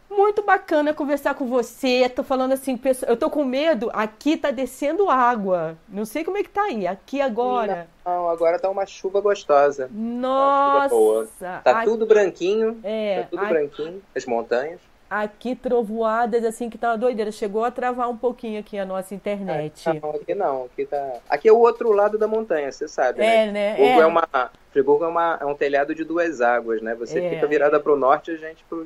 Muito 0.08 0.42
bacana 0.42 0.94
conversar 0.94 1.34
com 1.34 1.46
você. 1.46 2.08
Tô 2.08 2.22
falando 2.22 2.52
assim, 2.52 2.78
eu 3.08 3.16
tô 3.16 3.28
com 3.28 3.44
medo. 3.44 3.90
Aqui 3.92 4.36
tá 4.36 4.52
descendo 4.52 5.10
água. 5.10 5.76
Não 5.88 6.04
sei 6.04 6.22
como 6.22 6.38
é 6.38 6.44
que 6.44 6.48
tá 6.48 6.62
aí. 6.62 6.86
Aqui 6.86 7.20
agora. 7.20 7.88
Não, 8.04 8.28
agora 8.28 8.56
tá 8.58 8.70
uma 8.70 8.86
chuva 8.86 9.20
gostosa. 9.20 9.90
Nossa! 9.92 10.88
Chuva 10.88 11.60
tá 11.64 11.78
aqui... 11.78 11.84
tudo 11.86 12.06
branquinho. 12.06 12.78
É. 12.84 13.22
Tá 13.22 13.28
tudo 13.30 13.42
aqui... 13.42 13.48
branquinho. 13.52 14.02
As 14.14 14.24
montanhas 14.24 14.80
aqui 15.08 15.54
trovoadas 15.54 16.44
assim 16.44 16.68
que 16.68 16.78
tá 16.78 16.90
uma 16.90 16.98
doideira. 16.98 17.30
Chegou 17.32 17.64
a 17.64 17.70
travar 17.70 18.08
um 18.08 18.16
pouquinho 18.16 18.60
aqui 18.60 18.78
a 18.78 18.84
nossa 18.84 19.14
internet. 19.14 19.88
É, 19.88 20.00
não, 20.00 20.10
aqui 20.10 20.34
não, 20.34 20.64
aqui 20.64 20.86
tá. 20.86 21.12
Aqui 21.28 21.48
é 21.48 21.52
o 21.52 21.58
outro 21.58 21.92
lado 21.92 22.18
da 22.18 22.26
montanha, 22.26 22.70
você 22.70 22.88
sabe. 22.88 23.22
É, 23.22 23.46
né? 23.46 23.52
né? 23.52 23.80
É, 23.80 23.98
é 23.98 24.06
uma. 24.06 24.28
Friburgo 24.76 25.04
é, 25.04 25.08
uma, 25.08 25.38
é 25.40 25.46
um 25.46 25.54
telhado 25.54 25.94
de 25.94 26.04
duas 26.04 26.42
águas, 26.42 26.82
né? 26.82 26.94
Você 26.96 27.18
é, 27.18 27.30
fica 27.30 27.46
virada 27.46 27.80
para 27.80 27.90
o 27.90 27.96
norte 27.96 28.30
e 28.32 28.34
a 28.34 28.36
gente 28.36 28.62
pro. 28.64 28.84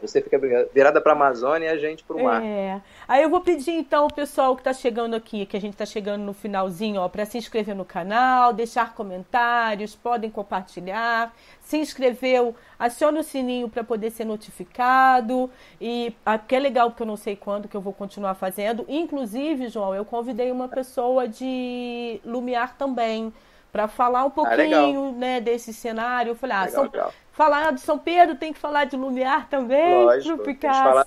você 0.00 0.22
fica 0.22 0.38
virada 0.72 1.00
para 1.00 1.12
a 1.12 1.16
Amazônia 1.16 1.66
e 1.66 1.68
a 1.68 1.76
gente 1.76 2.04
para 2.04 2.16
o 2.16 2.22
mar. 2.22 2.44
É. 2.44 2.80
Aí 3.08 3.24
eu 3.24 3.28
vou 3.28 3.40
pedir 3.40 3.72
então 3.72 4.06
o 4.06 4.12
pessoal 4.12 4.54
que 4.54 4.60
está 4.60 4.72
chegando 4.72 5.16
aqui, 5.16 5.44
que 5.44 5.56
a 5.56 5.60
gente 5.60 5.72
está 5.72 5.84
chegando 5.84 6.22
no 6.22 6.32
finalzinho, 6.32 7.00
ó, 7.00 7.08
para 7.08 7.24
se 7.24 7.38
inscrever 7.38 7.74
no 7.74 7.84
canal, 7.84 8.52
deixar 8.52 8.94
comentários, 8.94 9.96
podem 9.96 10.30
compartilhar 10.30 11.34
se 11.66 11.78
inscreveu, 11.78 12.54
acione 12.78 13.18
o 13.18 13.24
sininho 13.24 13.68
para 13.68 13.82
poder 13.82 14.10
ser 14.10 14.24
notificado. 14.24 15.50
E 15.80 16.14
que 16.46 16.54
é 16.54 16.60
legal, 16.60 16.90
porque 16.90 17.02
eu 17.02 17.06
não 17.06 17.16
sei 17.16 17.34
quando 17.34 17.66
que 17.66 17.76
eu 17.76 17.80
vou 17.80 17.92
continuar 17.92 18.34
fazendo. 18.34 18.84
Inclusive, 18.88 19.68
João, 19.68 19.92
eu 19.92 20.04
convidei 20.04 20.52
uma 20.52 20.68
pessoa 20.68 21.26
de 21.26 22.20
Lumiar 22.24 22.76
também 22.76 23.32
para 23.72 23.88
falar 23.88 24.24
um 24.24 24.28
ah, 24.28 24.30
pouquinho 24.30 25.08
ah, 25.08 25.18
né, 25.18 25.40
desse 25.40 25.72
cenário. 25.72 26.30
Eu 26.30 26.36
falei, 26.36 26.56
ah, 26.56 26.64
legal, 26.64 26.74
São... 26.74 26.84
Legal. 26.84 27.12
falar 27.32 27.72
de 27.72 27.80
São 27.80 27.98
Pedro 27.98 28.36
tem 28.36 28.52
que 28.52 28.58
falar 28.58 28.84
de 28.84 28.96
Lumiar 28.96 29.48
também. 29.48 30.04
Lógico, 30.04 30.42
tem 30.44 30.54
que 30.54 30.66
falar 30.66 31.06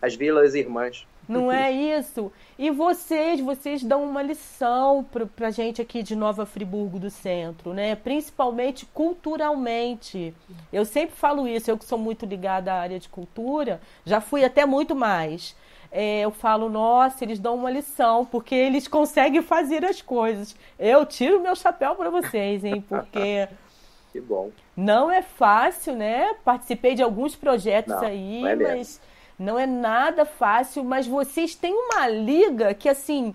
as 0.00 0.14
vilas 0.14 0.54
irmãs. 0.54 1.06
Não 1.28 1.52
é 1.52 1.70
isso? 1.70 2.32
E 2.58 2.70
vocês, 2.70 3.38
vocês 3.40 3.84
dão 3.84 4.02
uma 4.02 4.22
lição 4.22 5.04
para 5.36 5.48
a 5.48 5.50
gente 5.50 5.82
aqui 5.82 6.02
de 6.02 6.16
Nova 6.16 6.46
Friburgo 6.46 6.98
do 6.98 7.10
Centro, 7.10 7.74
né? 7.74 7.94
Principalmente 7.94 8.86
culturalmente. 8.86 10.34
Eu 10.72 10.86
sempre 10.86 11.14
falo 11.14 11.46
isso, 11.46 11.70
eu 11.70 11.76
que 11.76 11.84
sou 11.84 11.98
muito 11.98 12.24
ligada 12.24 12.72
à 12.72 12.80
área 12.80 12.98
de 12.98 13.10
cultura, 13.10 13.78
já 14.06 14.22
fui 14.22 14.42
até 14.42 14.64
muito 14.64 14.96
mais. 14.96 15.54
É, 15.90 16.20
eu 16.20 16.30
falo, 16.30 16.68
nossa, 16.68 17.24
eles 17.24 17.38
dão 17.38 17.54
uma 17.54 17.70
lição, 17.70 18.24
porque 18.24 18.54
eles 18.54 18.86
conseguem 18.86 19.40
fazer 19.42 19.84
as 19.84 20.02
coisas. 20.02 20.54
Eu 20.78 21.06
tiro 21.06 21.40
meu 21.40 21.56
chapéu 21.56 21.94
para 21.94 22.10
vocês, 22.10 22.64
hein? 22.64 22.84
Porque. 22.86 23.48
que 24.12 24.20
bom. 24.20 24.50
Não 24.76 25.10
é 25.10 25.22
fácil, 25.22 25.96
né? 25.96 26.34
Participei 26.44 26.94
de 26.94 27.02
alguns 27.02 27.34
projetos 27.34 27.94
não, 27.94 28.02
aí, 28.02 28.42
não 28.42 28.48
é 28.48 28.56
mas 28.56 29.00
não 29.38 29.58
é 29.58 29.66
nada 29.66 30.24
fácil, 30.24 30.82
mas 30.82 31.06
vocês 31.06 31.54
têm 31.54 31.72
uma 31.72 32.08
liga 32.08 32.74
que, 32.74 32.88
assim, 32.88 33.34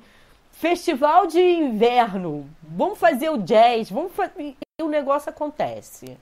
festival 0.52 1.26
de 1.26 1.40
inverno, 1.40 2.48
vamos 2.62 3.00
fazer 3.00 3.30
o 3.30 3.38
jazz, 3.38 3.90
vamos 3.90 4.14
fazer... 4.14 4.56
e 4.80 4.84
o 4.84 4.90
negócio 4.90 5.30
acontece, 5.30 6.18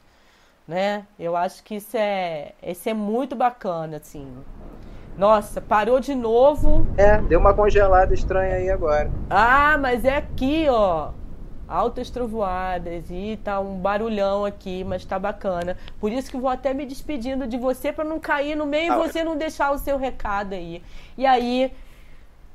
né? 0.67 1.05
Eu 1.19 1.35
acho 1.35 1.63
que 1.63 1.75
isso 1.75 1.97
é, 1.97 2.53
isso 2.61 2.87
é 2.87 2.93
muito 2.93 3.35
bacana, 3.35 3.97
assim. 3.97 4.31
Nossa, 5.17 5.61
parou 5.61 5.99
de 5.99 6.15
novo. 6.15 6.87
É, 6.97 7.17
deu 7.21 7.39
uma 7.39 7.53
congelada 7.53 8.13
estranha 8.13 8.55
aí 8.55 8.69
agora. 8.69 9.11
Ah, 9.29 9.77
mas 9.77 10.05
é 10.05 10.17
aqui, 10.17 10.67
ó 10.69 11.11
altas 11.71 12.09
trovoadas 12.09 13.05
e 13.09 13.39
tá 13.41 13.59
um 13.61 13.77
barulhão 13.77 14.43
aqui, 14.43 14.83
mas 14.83 15.05
tá 15.05 15.17
bacana. 15.17 15.77
Por 15.99 16.11
isso 16.11 16.29
que 16.29 16.37
vou 16.37 16.49
até 16.49 16.73
me 16.73 16.85
despedindo 16.85 17.47
de 17.47 17.57
você 17.57 17.93
para 17.93 18.03
não 18.03 18.19
cair 18.19 18.55
no 18.55 18.65
meio 18.65 18.91
ah, 18.91 18.95
e 18.95 19.07
você 19.07 19.23
não 19.23 19.37
deixar 19.37 19.71
o 19.71 19.77
seu 19.77 19.97
recado 19.97 20.53
aí. 20.53 20.83
E 21.17 21.25
aí, 21.25 21.73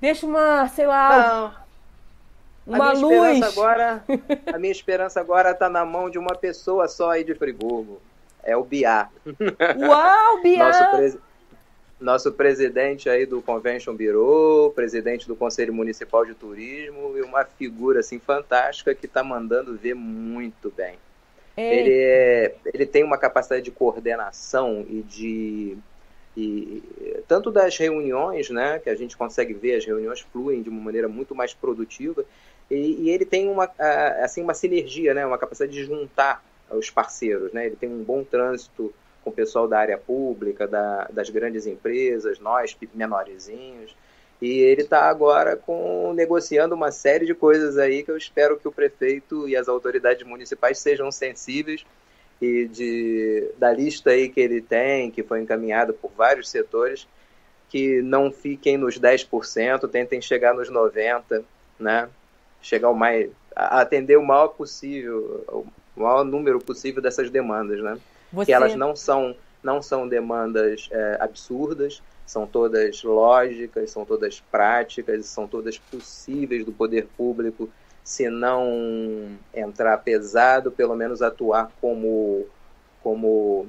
deixa 0.01 0.27
uma, 0.27 0.69
sei 0.69 0.87
lá, 0.87 1.55
não. 2.67 2.75
uma 2.75 2.91
a 2.91 2.95
minha 2.95 3.07
luz. 3.07 3.39
Esperança 3.39 3.61
agora, 3.61 4.05
a 4.53 4.59
minha 4.59 4.73
esperança 4.73 5.21
agora 5.21 5.55
tá 5.55 5.69
na 5.71 5.85
mão 5.85 6.11
de 6.11 6.19
uma 6.19 6.35
pessoa 6.35 6.87
só 6.87 7.13
aí 7.13 7.25
de 7.25 7.35
Friburgo. 7.35 8.01
É 8.43 8.55
o 8.57 8.63
Biá. 8.63 9.09
Uau, 9.81 10.43
Biá! 10.43 10.93
Nosso, 10.93 11.19
nosso 12.01 12.31
presidente 12.33 13.09
aí 13.09 13.25
do 13.25 13.41
Convention 13.41 13.95
Bureau, 13.95 14.71
presidente 14.71 15.27
do 15.27 15.35
Conselho 15.35 15.73
Municipal 15.73 16.25
de 16.25 16.35
Turismo 16.35 17.17
e 17.17 17.23
uma 17.23 17.45
figura 17.45 18.01
assim 18.01 18.19
fantástica 18.19 18.95
que 18.95 19.07
está 19.07 19.25
mandando 19.25 19.77
ver 19.77 19.95
muito 19.95 20.71
bem. 20.77 20.99
Ele, 21.57 21.93
é, 21.93 22.55
ele 22.75 22.85
tem 22.85 23.03
uma 23.03 23.17
capacidade 23.17 23.63
de 23.63 23.71
coordenação 23.71 24.85
e 24.89 25.03
de 25.03 25.79
e, 26.37 26.83
tanto 27.27 27.51
das 27.51 27.79
reuniões, 27.79 28.51
né, 28.51 28.79
que 28.79 28.91
a 28.91 28.95
gente 28.95 29.17
consegue 29.17 29.55
ver 29.55 29.77
as 29.77 29.87
reuniões 29.87 30.21
fluem 30.21 30.61
de 30.61 30.69
uma 30.69 30.83
maneira 30.83 31.09
muito 31.09 31.35
mais 31.35 31.55
produtiva 31.55 32.27
e, 32.71 33.05
e 33.05 33.11
ele 33.11 33.25
tem 33.25 33.49
uma 33.49 33.71
assim 34.23 34.43
uma 34.43 34.53
sinergia, 34.53 35.15
né, 35.15 35.25
uma 35.25 35.39
capacidade 35.39 35.73
de 35.73 35.83
juntar 35.85 36.45
os 36.71 36.91
parceiros, 36.91 37.55
né, 37.55 37.65
ele 37.65 37.77
tem 37.77 37.89
um 37.89 38.05
bom 38.05 38.23
trânsito 38.23 38.93
com 39.27 39.31
o 39.31 39.33
pessoal 39.33 39.67
da 39.67 39.81
área 39.81 39.99
pública, 39.99 40.69
da, 40.69 41.09
das 41.13 41.29
grandes 41.29 41.67
empresas, 41.67 42.39
nós 42.39 42.77
menorzinhos. 42.95 43.97
E 44.41 44.61
ele 44.61 44.83
está 44.83 45.09
agora 45.09 45.57
com, 45.57 46.13
negociando 46.15 46.77
uma 46.77 46.93
série 46.93 47.27
de 47.27 47.35
coisas 47.35 47.77
aí 47.77 48.05
que 48.05 48.11
eu 48.13 48.17
espero 48.17 48.57
que 48.57 48.69
o 48.69 48.73
prefeito 48.73 49.49
e 49.49 49.57
as 49.57 49.67
autoridades 49.69 50.25
municipais 50.25 50.79
sejam 50.79 51.11
sensíveis 51.11 51.85
e 52.41 52.69
de, 52.69 53.51
da 53.59 53.73
lista 53.73 54.11
aí 54.11 54.29
que 54.29 54.39
ele 54.39 54.61
tem, 54.61 55.11
que 55.11 55.25
foi 55.25 55.41
encaminhada 55.41 55.93
por 55.93 56.13
vários 56.17 56.49
setores, 56.49 57.09
que 57.69 58.01
não 58.03 58.31
fiquem 58.31 58.77
nos 58.77 58.97
10%, 58.97 59.91
tentem 59.91 60.23
chegar 60.23 60.55
nos 60.55 60.71
90%, 60.71 61.43
né? 61.81 62.09
Chegar 62.63 62.89
ao 62.89 62.95
mais. 62.95 63.29
atender 63.57 64.17
o 64.19 64.25
maior 64.25 64.49
possível, 64.49 65.45
o 65.97 66.01
maior 66.01 66.25
número 66.25 66.61
possível 66.61 67.03
dessas 67.03 67.29
demandas, 67.29 67.83
né? 67.83 67.99
Você... 68.33 68.47
que 68.47 68.53
elas 68.53 68.75
não 68.75 68.95
são, 68.95 69.35
não 69.63 69.81
são 69.81 70.09
demandas 70.09 70.89
é, 70.91 71.17
absurdas, 71.21 72.03
são 72.27 72.47
todas 72.47 73.03
lógicas, 73.03 73.91
são 73.91 74.05
todas 74.05 74.41
práticas, 74.51 75.27
são 75.27 75.47
todas 75.47 75.79
possíveis 75.79 76.65
do 76.65 76.73
poder 76.73 77.07
público, 77.17 77.69
se 78.03 78.29
não 78.29 79.37
entrar 79.55 79.99
pesado, 79.99 80.71
pelo 80.71 80.95
menos 80.95 81.23
atuar 81.23 81.71
como 81.81 82.47
como 83.03 83.69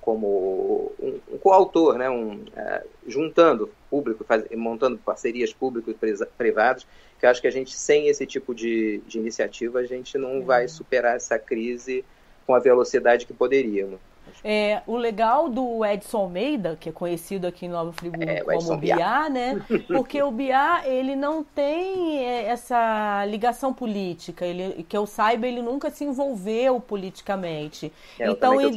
como 0.00 0.92
um, 1.00 1.20
um 1.32 1.38
coautor, 1.38 1.96
né, 1.96 2.10
um, 2.10 2.44
é, 2.56 2.84
juntando 3.06 3.70
público, 3.88 4.24
faz, 4.24 4.44
montando 4.50 4.98
parcerias 4.98 5.52
públicos 5.52 5.94
privadas, 6.36 6.84
que 7.20 7.24
eu 7.24 7.30
acho 7.30 7.40
que 7.40 7.46
a 7.46 7.52
gente 7.52 7.72
sem 7.72 8.08
esse 8.08 8.26
tipo 8.26 8.52
de, 8.52 9.00
de 9.06 9.18
iniciativa 9.18 9.78
a 9.78 9.84
gente 9.84 10.18
não 10.18 10.38
é. 10.38 10.40
vai 10.40 10.68
superar 10.68 11.14
essa 11.14 11.38
crise 11.38 12.04
com 12.52 12.56
a 12.56 12.58
velocidade 12.58 13.24
que 13.24 13.32
poderíamos. 13.32 13.98
É, 14.44 14.82
o 14.86 14.96
legal 14.96 15.48
do 15.48 15.84
Edson 15.84 16.18
Almeida, 16.18 16.76
que 16.78 16.88
é 16.88 16.92
conhecido 16.92 17.46
aqui 17.46 17.64
em 17.64 17.68
Nova 17.68 17.92
Friburgo 17.92 18.28
é, 18.28 18.40
como 18.40 18.76
Biá, 18.76 19.30
né? 19.30 19.64
Porque 19.86 20.20
o 20.22 20.30
Biá, 20.30 20.82
ele 20.84 21.16
não 21.16 21.42
tem 21.42 22.18
é, 22.18 22.44
essa 22.44 23.24
ligação 23.26 23.72
política. 23.72 24.44
Ele, 24.44 24.84
que 24.86 24.96
eu 24.96 25.06
saiba, 25.06 25.46
ele 25.46 25.62
nunca 25.62 25.90
se 25.90 26.04
envolveu 26.04 26.78
politicamente. 26.80 27.90
É, 28.18 28.28
então, 28.28 28.60
ele, 28.60 28.74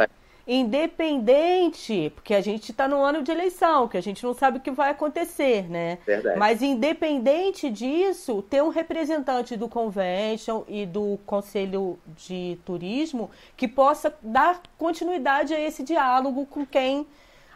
independente, 0.47 2.11
porque 2.13 2.33
a 2.33 2.41
gente 2.41 2.71
está 2.71 2.87
no 2.87 3.01
ano 3.01 3.23
de 3.23 3.31
eleição, 3.31 3.87
que 3.87 3.97
a 3.97 4.01
gente 4.01 4.23
não 4.23 4.33
sabe 4.33 4.57
o 4.57 4.61
que 4.61 4.69
vai 4.69 4.91
acontecer, 4.91 5.69
né? 5.69 5.97
Verdade. 6.05 6.37
Mas 6.37 6.61
independente 6.61 7.69
disso, 7.69 8.43
ter 8.43 8.61
um 8.61 8.69
representante 8.69 9.57
do 9.57 9.67
convention 9.67 10.63
e 10.67 10.85
do 10.85 11.17
conselho 11.25 11.97
de 12.15 12.59
turismo 12.63 13.31
que 13.57 13.67
possa 13.67 14.13
dar 14.21 14.61
continuidade 14.77 15.53
a 15.53 15.59
esse 15.59 15.83
diálogo 15.83 16.45
com 16.45 16.65
quem 16.65 17.07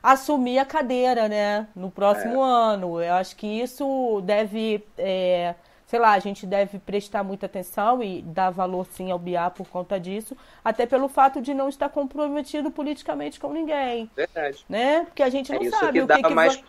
assumir 0.02 0.58
a 0.58 0.66
cadeira, 0.66 1.28
né? 1.28 1.68
No 1.76 1.92
próximo 1.92 2.44
é. 2.44 2.50
ano. 2.50 3.02
Eu 3.02 3.14
acho 3.14 3.36
que 3.36 3.46
isso 3.46 4.22
deve 4.24 4.84
é, 4.98 5.54
sei 5.90 5.98
lá, 5.98 6.14
a 6.14 6.20
gente 6.20 6.46
deve 6.46 6.78
prestar 6.78 7.24
muita 7.24 7.48
atenção 7.48 8.04
e 8.04 8.22
dar 8.22 8.52
valor 8.52 8.86
sim 8.92 9.10
ao 9.10 9.18
BIA 9.18 9.50
por 9.50 9.68
conta 9.68 10.00
disso, 10.00 10.38
até 10.64 10.86
pelo 10.86 11.10
fato 11.10 11.42
de 11.42 11.52
não 11.52 11.68
estar 11.68 11.90
comprometido 11.90 12.70
politicamente 12.70 13.40
com 13.40 13.52
ninguém. 13.52 14.08
Verdade. 14.16 14.64
Né? 14.70 15.06
Porque 15.06 15.24
a 15.24 15.32
gente 15.32 15.52
não 15.52 15.60
é 15.60 15.70
sabe 15.72 15.94
que 15.94 16.02
o 16.04 16.08
que, 16.08 16.22
que 16.22 16.30
mais... 16.30 16.58
vai... 16.58 16.66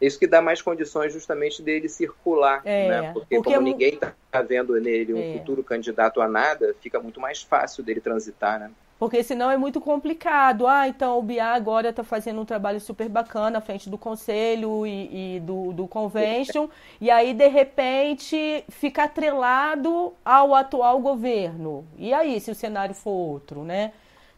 Isso 0.00 0.18
que 0.18 0.26
dá 0.26 0.42
mais 0.42 0.60
condições 0.60 1.12
justamente 1.12 1.62
dele 1.62 1.88
circular, 1.88 2.60
é, 2.64 2.88
né? 2.88 3.12
Porque, 3.12 3.36
porque 3.36 3.54
como 3.54 3.66
ninguém 3.66 3.94
está 3.94 4.42
vendo 4.42 4.78
nele 4.80 5.14
um 5.14 5.22
é. 5.22 5.38
futuro 5.38 5.62
candidato 5.62 6.20
a 6.20 6.28
nada, 6.28 6.74
fica 6.80 6.98
muito 6.98 7.20
mais 7.20 7.42
fácil 7.42 7.84
dele 7.84 8.00
transitar, 8.00 8.58
né? 8.58 8.70
Porque 8.98 9.22
senão 9.22 9.50
é 9.50 9.56
muito 9.56 9.80
complicado. 9.80 10.66
Ah, 10.66 10.88
então 10.88 11.18
o 11.18 11.22
BIA 11.22 11.48
agora 11.48 11.90
está 11.90 12.02
fazendo 12.02 12.40
um 12.40 12.44
trabalho 12.44 12.80
super 12.80 13.08
bacana 13.08 13.58
à 13.58 13.60
frente 13.60 13.90
do 13.90 13.98
conselho 13.98 14.86
e, 14.86 15.36
e 15.36 15.40
do, 15.40 15.72
do 15.72 15.86
convention, 15.86 16.68
e 17.00 17.10
aí, 17.10 17.34
de 17.34 17.48
repente, 17.48 18.64
fica 18.68 19.04
atrelado 19.04 20.14
ao 20.24 20.54
atual 20.54 20.98
governo. 21.00 21.86
E 21.98 22.14
aí, 22.14 22.40
se 22.40 22.50
o 22.50 22.54
cenário 22.54 22.94
for 22.94 23.10
outro, 23.10 23.62
né? 23.62 23.92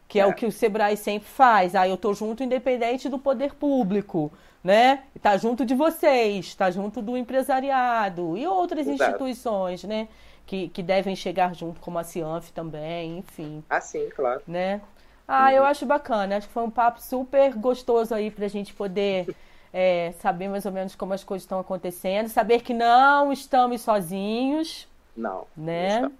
que 0.09 0.19
é, 0.19 0.23
é, 0.23 0.25
o 0.25 0.33
que 0.33 0.45
o 0.45 0.51
Sebrae 0.51 0.97
sempre 0.97 1.29
faz. 1.29 1.75
Ah, 1.75 1.87
eu 1.87 1.93
estou 1.93 2.13
junto 2.15 2.43
independente 2.43 3.07
do 3.07 3.19
poder 3.19 3.53
público, 3.53 4.31
né? 4.63 5.03
Está 5.15 5.37
junto 5.37 5.63
de 5.63 5.75
vocês, 5.75 6.47
está 6.47 6.71
junto 6.71 6.99
do 6.99 7.15
empresariado 7.15 8.35
e 8.35 8.45
outras 8.47 8.87
Exato. 8.87 9.03
instituições, 9.03 9.83
né? 9.83 10.07
Que, 10.49 10.67
que 10.69 10.81
devem 10.81 11.15
chegar 11.15 11.53
junto, 11.53 11.79
como 11.79 11.99
a 11.99 12.03
Cianf 12.03 12.49
também, 12.49 13.19
enfim. 13.19 13.63
Ah, 13.69 13.79
sim, 13.79 14.09
claro. 14.15 14.41
Né? 14.47 14.81
Ah, 15.27 15.53
eu 15.53 15.63
acho 15.63 15.85
bacana. 15.85 16.37
Acho 16.37 16.47
que 16.47 16.53
foi 16.53 16.63
um 16.63 16.71
papo 16.71 16.99
super 16.99 17.53
gostoso 17.53 18.15
aí 18.15 18.31
para 18.31 18.45
a 18.45 18.49
gente 18.49 18.73
poder 18.73 19.35
é, 19.71 20.11
saber 20.19 20.47
mais 20.47 20.65
ou 20.65 20.71
menos 20.71 20.95
como 20.95 21.13
as 21.13 21.23
coisas 21.23 21.43
estão 21.43 21.59
acontecendo, 21.59 22.29
saber 22.29 22.63
que 22.63 22.73
não 22.73 23.31
estamos 23.31 23.81
sozinhos. 23.81 24.87
Não. 25.15 25.45
Né? 25.55 26.01
Não, 26.01 26.11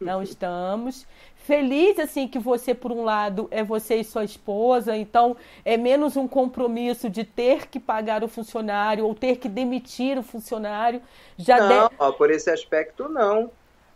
não 0.00 0.18
estamos. 0.24 1.06
Feliz, 1.36 1.96
assim, 2.00 2.26
que 2.26 2.40
você, 2.40 2.74
por 2.74 2.90
um 2.90 3.04
lado, 3.04 3.46
é 3.52 3.62
você 3.62 4.00
e 4.00 4.04
sua 4.04 4.24
esposa, 4.24 4.96
então 4.96 5.36
é 5.64 5.76
menos 5.76 6.16
um 6.16 6.26
compromisso 6.26 7.08
de 7.08 7.22
ter 7.22 7.68
que 7.68 7.78
pagar 7.78 8.24
o 8.24 8.28
funcionário 8.28 9.06
ou 9.06 9.14
ter 9.14 9.36
que 9.36 9.48
demitir 9.48 10.18
o 10.18 10.24
funcionário. 10.24 11.00
Já 11.38 11.60
não, 11.60 11.88
de... 11.88 11.94
ó, 12.00 12.10
por 12.10 12.32
esse 12.32 12.50
aspecto, 12.50 13.08
não. 13.08 13.48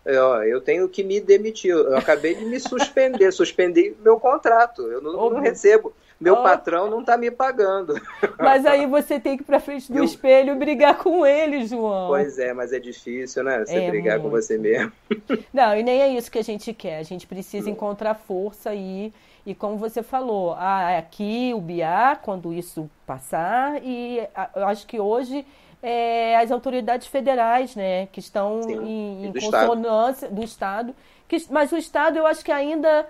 Eu, 0.04 0.42
eu 0.44 0.60
tenho 0.60 0.88
que 0.88 1.02
me 1.02 1.20
demitir. 1.20 1.70
Eu 1.70 1.96
acabei 1.96 2.34
de 2.34 2.44
me 2.44 2.58
suspender, 2.58 3.30
suspender 3.32 3.96
meu 4.02 4.18
contrato. 4.18 4.82
Eu 4.82 5.00
não, 5.00 5.30
não 5.30 5.40
recebo. 5.40 5.92
Meu 6.20 6.34
oh. 6.34 6.42
patrão 6.42 6.90
não 6.90 7.00
está 7.00 7.16
me 7.16 7.30
pagando. 7.30 7.94
Mas 8.38 8.66
aí 8.66 8.86
você 8.86 9.18
tem 9.18 9.36
que 9.38 9.42
ir 9.42 9.46
para 9.46 9.58
frente 9.58 9.90
do 9.90 9.98
eu... 9.98 10.04
espelho 10.04 10.52
e 10.52 10.58
brigar 10.58 10.98
com 10.98 11.24
ele, 11.24 11.64
João. 11.66 12.08
Pois 12.08 12.38
é, 12.38 12.52
mas 12.52 12.74
é 12.74 12.78
difícil, 12.78 13.42
né? 13.42 13.64
Você 13.64 13.76
é 13.76 13.90
brigar 13.90 14.18
muito. 14.18 14.30
com 14.30 14.36
você 14.36 14.58
mesmo. 14.58 14.92
Não, 15.52 15.74
e 15.74 15.82
nem 15.82 16.02
é 16.02 16.08
isso 16.08 16.30
que 16.30 16.38
a 16.38 16.44
gente 16.44 16.74
quer. 16.74 16.98
A 16.98 17.02
gente 17.02 17.26
precisa 17.26 17.70
encontrar 17.70 18.14
força 18.14 18.68
aí. 18.68 19.14
E 19.46 19.54
como 19.54 19.78
você 19.78 20.02
falou, 20.02 20.52
ah, 20.52 20.98
aqui 20.98 21.52
o 21.54 21.60
BIA, 21.60 22.18
quando 22.22 22.52
isso 22.52 22.90
passar, 23.06 23.82
e 23.82 24.20
eu 24.54 24.66
acho 24.66 24.86
que 24.86 25.00
hoje 25.00 25.46
é, 25.82 26.36
as 26.36 26.50
autoridades 26.50 27.06
federais, 27.06 27.74
né, 27.74 28.06
que 28.06 28.20
estão 28.20 28.62
Sim, 28.62 28.84
em, 28.84 29.26
em 29.26 29.32
do 29.32 29.40
consonância 29.40 30.26
estado. 30.26 30.34
do 30.34 30.44
Estado. 30.44 30.94
Que, 31.28 31.36
mas 31.50 31.72
o 31.72 31.76
Estado, 31.76 32.18
eu 32.18 32.26
acho 32.26 32.44
que 32.44 32.52
ainda. 32.52 33.06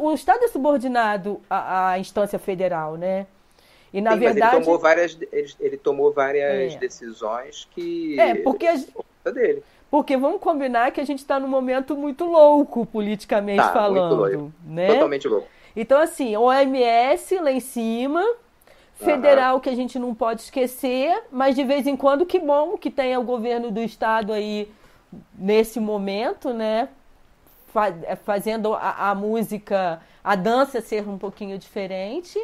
O 0.00 0.12
Estado 0.12 0.44
é 0.44 0.48
subordinado 0.48 1.40
à, 1.48 1.90
à 1.90 1.98
instância 1.98 2.38
federal, 2.38 2.96
né? 2.96 3.26
E 3.92 4.00
na 4.00 4.12
Sim, 4.12 4.18
verdade. 4.18 4.56
ele 4.56 4.64
tomou 4.64 4.78
várias, 4.78 5.18
ele, 5.32 5.54
ele 5.60 5.76
tomou 5.76 6.12
várias 6.12 6.74
é. 6.74 6.76
decisões 6.76 7.68
que. 7.70 8.18
É, 8.18 8.34
porque. 8.34 8.66
A, 8.66 9.30
dele. 9.30 9.62
Porque 9.90 10.16
vamos 10.16 10.40
combinar 10.40 10.90
que 10.90 11.00
a 11.00 11.04
gente 11.04 11.20
está 11.20 11.40
num 11.40 11.48
momento 11.48 11.96
muito 11.96 12.26
louco, 12.26 12.84
politicamente 12.84 13.62
tá, 13.62 13.72
falando. 13.72 14.16
Muito 14.16 14.36
louco. 14.36 14.54
Né? 14.66 14.88
Totalmente 14.88 15.28
louco. 15.28 15.48
Então, 15.74 16.00
assim, 16.00 16.36
OMS 16.36 17.38
lá 17.38 17.52
em 17.52 17.60
cima, 17.60 18.22
federal 18.98 19.54
uhum. 19.54 19.60
que 19.60 19.68
a 19.68 19.74
gente 19.74 19.98
não 19.98 20.14
pode 20.14 20.42
esquecer, 20.42 21.22
mas 21.30 21.54
de 21.54 21.64
vez 21.64 21.86
em 21.86 21.96
quando 21.96 22.26
que 22.26 22.38
bom 22.38 22.76
que 22.76 22.90
tenha 22.90 23.18
o 23.18 23.24
governo 23.24 23.70
do 23.70 23.80
estado 23.80 24.32
aí 24.32 24.70
nesse 25.38 25.80
momento, 25.80 26.52
né? 26.52 26.88
É, 28.04 28.16
fazendo 28.16 28.74
a, 28.74 29.10
a 29.10 29.14
música, 29.14 30.00
a 30.24 30.34
dança 30.34 30.80
ser 30.80 31.08
um 31.08 31.18
pouquinho 31.18 31.58
diferente. 31.58 32.38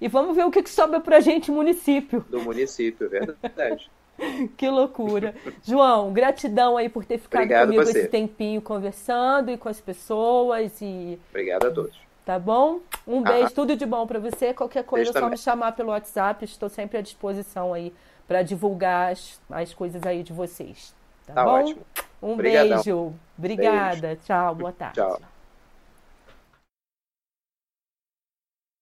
E 0.00 0.08
vamos 0.08 0.34
ver 0.36 0.44
o 0.44 0.50
que, 0.50 0.62
que 0.62 0.70
sobra 0.70 1.00
pra 1.00 1.20
gente 1.20 1.50
município. 1.50 2.24
Do 2.28 2.40
município, 2.40 3.06
é 3.06 3.26
verdade. 3.26 3.90
que 4.56 4.68
loucura. 4.68 5.34
João, 5.62 6.12
gratidão 6.12 6.76
aí 6.76 6.88
por 6.88 7.04
ter 7.04 7.18
ficado 7.18 7.42
Obrigado 7.42 7.66
comigo 7.68 7.82
esse 7.82 8.08
tempinho 8.08 8.62
conversando 8.62 9.50
e 9.50 9.58
com 9.58 9.68
as 9.68 9.80
pessoas. 9.80 10.80
E... 10.80 11.18
Obrigado 11.30 11.66
a 11.66 11.70
todos. 11.70 12.05
Tá 12.26 12.40
bom? 12.40 12.80
Um 13.06 13.20
ah. 13.20 13.30
beijo, 13.30 13.54
tudo 13.54 13.76
de 13.76 13.86
bom 13.86 14.04
para 14.04 14.18
você. 14.18 14.52
Qualquer 14.52 14.82
coisa 14.82 15.10
é 15.10 15.12
só 15.12 15.30
me 15.30 15.36
chamar 15.38 15.72
pelo 15.72 15.90
WhatsApp. 15.90 16.44
Estou 16.44 16.68
sempre 16.68 16.98
à 16.98 17.00
disposição 17.00 17.72
aí 17.72 17.94
para 18.26 18.42
divulgar 18.42 19.12
as, 19.12 19.40
as 19.48 19.72
coisas 19.72 20.02
aí 20.02 20.24
de 20.24 20.32
vocês. 20.32 20.92
Tá, 21.24 21.34
tá 21.34 21.44
bom? 21.44 21.60
Ótimo. 21.60 21.86
Um 22.20 22.32
Obrigadão. 22.32 22.82
beijo. 22.82 23.14
Obrigada. 23.38 24.08
Beijo. 24.08 24.20
Tchau. 24.24 24.54
Boa 24.56 24.72
tarde. 24.72 24.96
Tchau. 24.96 25.35